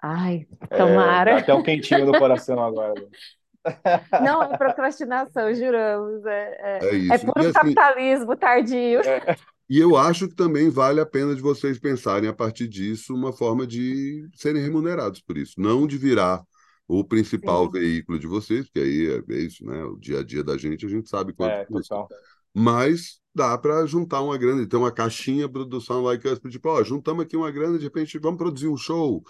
Ai, 0.00 0.46
tomara. 0.70 1.32
É, 1.32 1.34
dá 1.34 1.40
até 1.40 1.54
um 1.54 1.62
quentinho 1.62 2.06
no 2.06 2.18
coração 2.18 2.62
agora. 2.62 2.94
Não 4.22 4.42
é 4.42 4.56
procrastinação, 4.56 5.54
juramos. 5.54 6.24
É, 6.26 6.58
é, 6.60 6.86
é, 6.86 6.96
isso. 6.96 7.12
é 7.12 7.18
puro 7.18 7.40
assim, 7.40 7.52
capitalismo 7.52 8.36
tardio. 8.36 9.00
É. 9.00 9.36
E 9.68 9.78
eu 9.78 9.96
acho 9.96 10.28
que 10.28 10.34
também 10.34 10.68
vale 10.68 11.00
a 11.00 11.06
pena 11.06 11.34
de 11.34 11.40
vocês 11.40 11.78
pensarem 11.78 12.28
a 12.28 12.32
partir 12.32 12.68
disso 12.68 13.14
uma 13.14 13.32
forma 13.32 13.66
de 13.66 14.28
serem 14.34 14.62
remunerados 14.62 15.20
por 15.20 15.38
isso, 15.38 15.54
não 15.58 15.86
de 15.86 15.96
virar 15.96 16.42
o 16.86 17.04
principal 17.04 17.66
Sim. 17.66 17.72
veículo 17.72 18.18
de 18.18 18.26
vocês, 18.26 18.66
porque 18.66 18.80
aí 18.80 19.08
é, 19.08 19.34
é 19.34 19.38
isso, 19.38 19.64
né? 19.64 19.82
O 19.84 19.96
dia 19.96 20.20
a 20.20 20.22
dia 20.22 20.44
da 20.44 20.58
gente, 20.58 20.84
a 20.84 20.88
gente 20.88 21.08
sabe 21.08 21.32
quanto 21.32 21.52
é, 21.52 21.64
custa. 21.64 22.06
Mas 22.52 23.20
dá 23.34 23.56
para 23.56 23.86
juntar 23.86 24.20
uma 24.20 24.36
grana, 24.36 24.66
ter 24.68 24.76
uma 24.76 24.92
caixinha 24.92 25.48
produção 25.48 26.02
like 26.02 26.26
us, 26.28 26.38
tipo, 26.50 26.68
ó, 26.68 26.82
juntamos 26.84 27.24
aqui 27.24 27.36
uma 27.36 27.50
grana, 27.50 27.78
de 27.78 27.84
repente 27.84 28.18
vamos 28.18 28.36
produzir 28.36 28.68
um 28.68 28.76
show, 28.76 29.22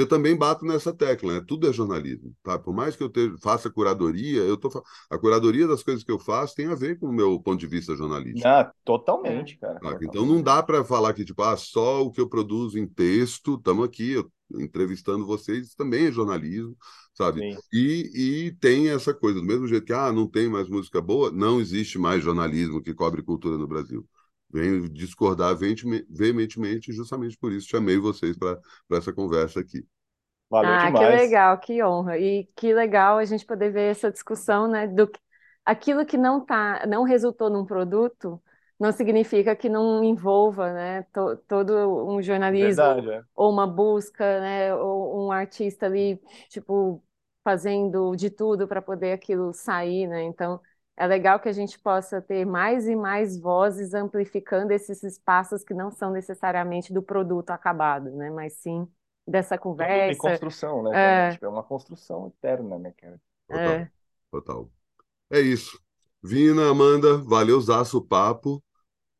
eu 0.00 0.08
também 0.08 0.36
bato 0.36 0.64
nessa 0.64 0.92
tecla, 0.92 1.34
né? 1.34 1.44
Tudo 1.46 1.68
é 1.68 1.72
jornalismo, 1.72 2.34
tá? 2.42 2.58
Por 2.58 2.74
mais 2.74 2.96
que 2.96 3.02
eu 3.02 3.08
te, 3.08 3.36
faça 3.40 3.70
curadoria, 3.70 4.40
eu 4.40 4.56
tô 4.56 4.70
a 5.10 5.18
curadoria 5.18 5.66
das 5.66 5.82
coisas 5.82 6.02
que 6.02 6.10
eu 6.10 6.18
faço 6.18 6.54
tem 6.54 6.66
a 6.66 6.74
ver 6.74 6.98
com 6.98 7.06
o 7.06 7.12
meu 7.12 7.38
ponto 7.40 7.60
de 7.60 7.66
vista 7.66 7.94
jornalístico. 7.94 8.46
Ah, 8.46 8.72
totalmente, 8.84 9.58
cara. 9.58 9.74
Tá? 9.74 9.80
Totalmente. 9.80 10.08
Então 10.08 10.26
não 10.26 10.42
dá 10.42 10.62
para 10.62 10.84
falar 10.84 11.12
que 11.12 11.24
tipo, 11.24 11.42
ah, 11.42 11.56
só 11.56 12.02
o 12.02 12.10
que 12.10 12.20
eu 12.20 12.28
produzo 12.28 12.78
em 12.78 12.86
texto, 12.86 13.54
estamos 13.54 13.84
aqui 13.84 14.12
eu, 14.12 14.30
entrevistando 14.58 15.26
vocês, 15.26 15.74
também 15.74 16.06
é 16.06 16.12
jornalismo, 16.12 16.76
sabe? 17.14 17.56
E, 17.72 18.10
e 18.46 18.52
tem 18.60 18.88
essa 18.88 19.14
coisa, 19.14 19.40
do 19.40 19.46
mesmo 19.46 19.68
jeito 19.68 19.84
que 19.84 19.92
ah, 19.92 20.12
não 20.12 20.26
tem 20.26 20.48
mais 20.48 20.68
música 20.68 21.00
boa, 21.00 21.30
não 21.30 21.60
existe 21.60 21.98
mais 21.98 22.22
jornalismo 22.22 22.82
que 22.82 22.94
cobre 22.94 23.22
cultura 23.22 23.56
no 23.56 23.68
Brasil 23.68 24.06
venho 24.52 24.88
discordar 24.88 25.56
veementemente, 25.56 26.92
justamente 26.92 27.36
por 27.38 27.52
isso 27.52 27.68
chamei 27.68 27.98
vocês 27.98 28.36
para 28.36 28.58
essa 28.92 29.12
conversa 29.12 29.60
aqui. 29.60 29.86
Valeu 30.50 30.72
ah, 30.72 30.86
demais. 30.86 30.98
que 30.98 31.16
legal, 31.16 31.58
que 31.58 31.82
honra. 31.82 32.18
E 32.18 32.48
que 32.56 32.74
legal 32.74 33.18
a 33.18 33.24
gente 33.24 33.46
poder 33.46 33.70
ver 33.70 33.90
essa 33.90 34.10
discussão, 34.10 34.66
né? 34.66 34.86
Do 34.88 35.08
aquilo 35.64 36.04
que 36.04 36.18
não 36.18 36.44
tá, 36.44 36.84
não 36.88 37.04
resultou 37.04 37.48
num 37.48 37.64
produto, 37.64 38.42
não 38.78 38.90
significa 38.90 39.54
que 39.54 39.68
não 39.68 40.02
envolva, 40.02 40.72
né? 40.72 41.02
To, 41.12 41.36
todo 41.46 41.72
um 42.08 42.20
jornalismo 42.20 42.82
Verdade, 42.82 43.10
é. 43.10 43.22
ou 43.36 43.52
uma 43.52 43.66
busca, 43.66 44.40
né? 44.40 44.74
Ou 44.74 45.26
um 45.26 45.30
artista 45.30 45.86
ali, 45.86 46.20
tipo, 46.48 47.00
fazendo 47.44 48.16
de 48.16 48.28
tudo 48.28 48.66
para 48.66 48.82
poder 48.82 49.12
aquilo 49.12 49.52
sair, 49.52 50.08
né? 50.08 50.22
Então, 50.22 50.60
é 51.00 51.06
legal 51.06 51.40
que 51.40 51.48
a 51.48 51.52
gente 51.52 51.78
possa 51.78 52.20
ter 52.20 52.44
mais 52.44 52.86
e 52.86 52.94
mais 52.94 53.34
vozes 53.40 53.94
amplificando 53.94 54.70
esses 54.70 55.02
espaços 55.02 55.64
que 55.64 55.72
não 55.72 55.90
são 55.90 56.10
necessariamente 56.10 56.92
do 56.92 57.02
produto 57.02 57.48
acabado, 57.48 58.10
né? 58.10 58.28
Mas 58.28 58.52
sim 58.52 58.86
dessa 59.26 59.56
conversa. 59.56 60.08
Tem 60.08 60.18
construção, 60.18 60.82
né? 60.82 61.28
É, 61.28 61.30
tipo, 61.30 61.46
é 61.46 61.48
uma 61.48 61.62
construção 61.62 62.26
eterna, 62.26 62.78
né, 62.78 62.92
cara? 62.98 63.18
Total, 63.48 63.72
é. 63.72 63.90
total. 64.30 64.70
É 65.30 65.40
isso. 65.40 65.80
Vina, 66.22 66.68
Amanda, 66.68 67.16
valeu 67.16 67.58
zaço 67.62 67.96
o 67.96 68.04
papo. 68.04 68.62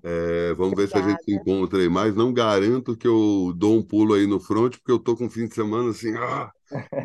É, 0.03 0.53
vamos 0.53 0.75
Obrigada. 0.75 0.83
ver 0.83 0.89
se 0.89 0.99
a 0.99 1.09
gente 1.09 1.25
se 1.25 1.35
encontra 1.35 1.79
aí 1.79 1.89
mais. 1.89 2.15
Não 2.15 2.31
garanto 2.31 2.95
que 2.95 3.09
eu 3.09 3.55
dou 3.57 3.79
um 3.79 3.83
pulo 3.83 4.13
aí 4.13 4.27
no 4.27 4.39
front, 4.39 4.77
porque 4.77 4.93
eu 4.93 4.99
tô 4.99 5.17
com 5.17 5.31
fim 5.31 5.49
de 5.49 5.55
semana 5.55 5.89
assim, 5.89 6.15
ah, 6.15 6.53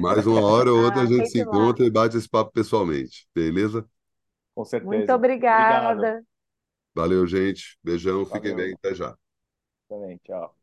mais 0.01 0.27
uma 0.27 0.41
hora 0.41 0.73
ou 0.73 0.83
outra 0.83 0.99
ah, 0.99 1.03
a 1.03 1.07
gente 1.07 1.29
se 1.29 1.39
encontra 1.39 1.83
lá. 1.83 1.87
e 1.87 1.91
bate 1.91 2.17
esse 2.17 2.27
papo 2.27 2.51
pessoalmente, 2.51 3.25
beleza? 3.33 3.87
Com 4.55 4.65
certeza. 4.65 5.13
Muito 5.13 5.13
obrigada. 5.13 5.91
Obrigado. 5.93 6.25
Valeu, 6.95 7.27
gente. 7.27 7.77
Beijão, 7.83 8.25
Valeu. 8.29 8.31
fiquem 8.33 8.55
bem, 8.55 8.73
até 8.75 8.95
já. 8.95 9.15
Também, 9.89 10.19
tchau. 10.23 10.55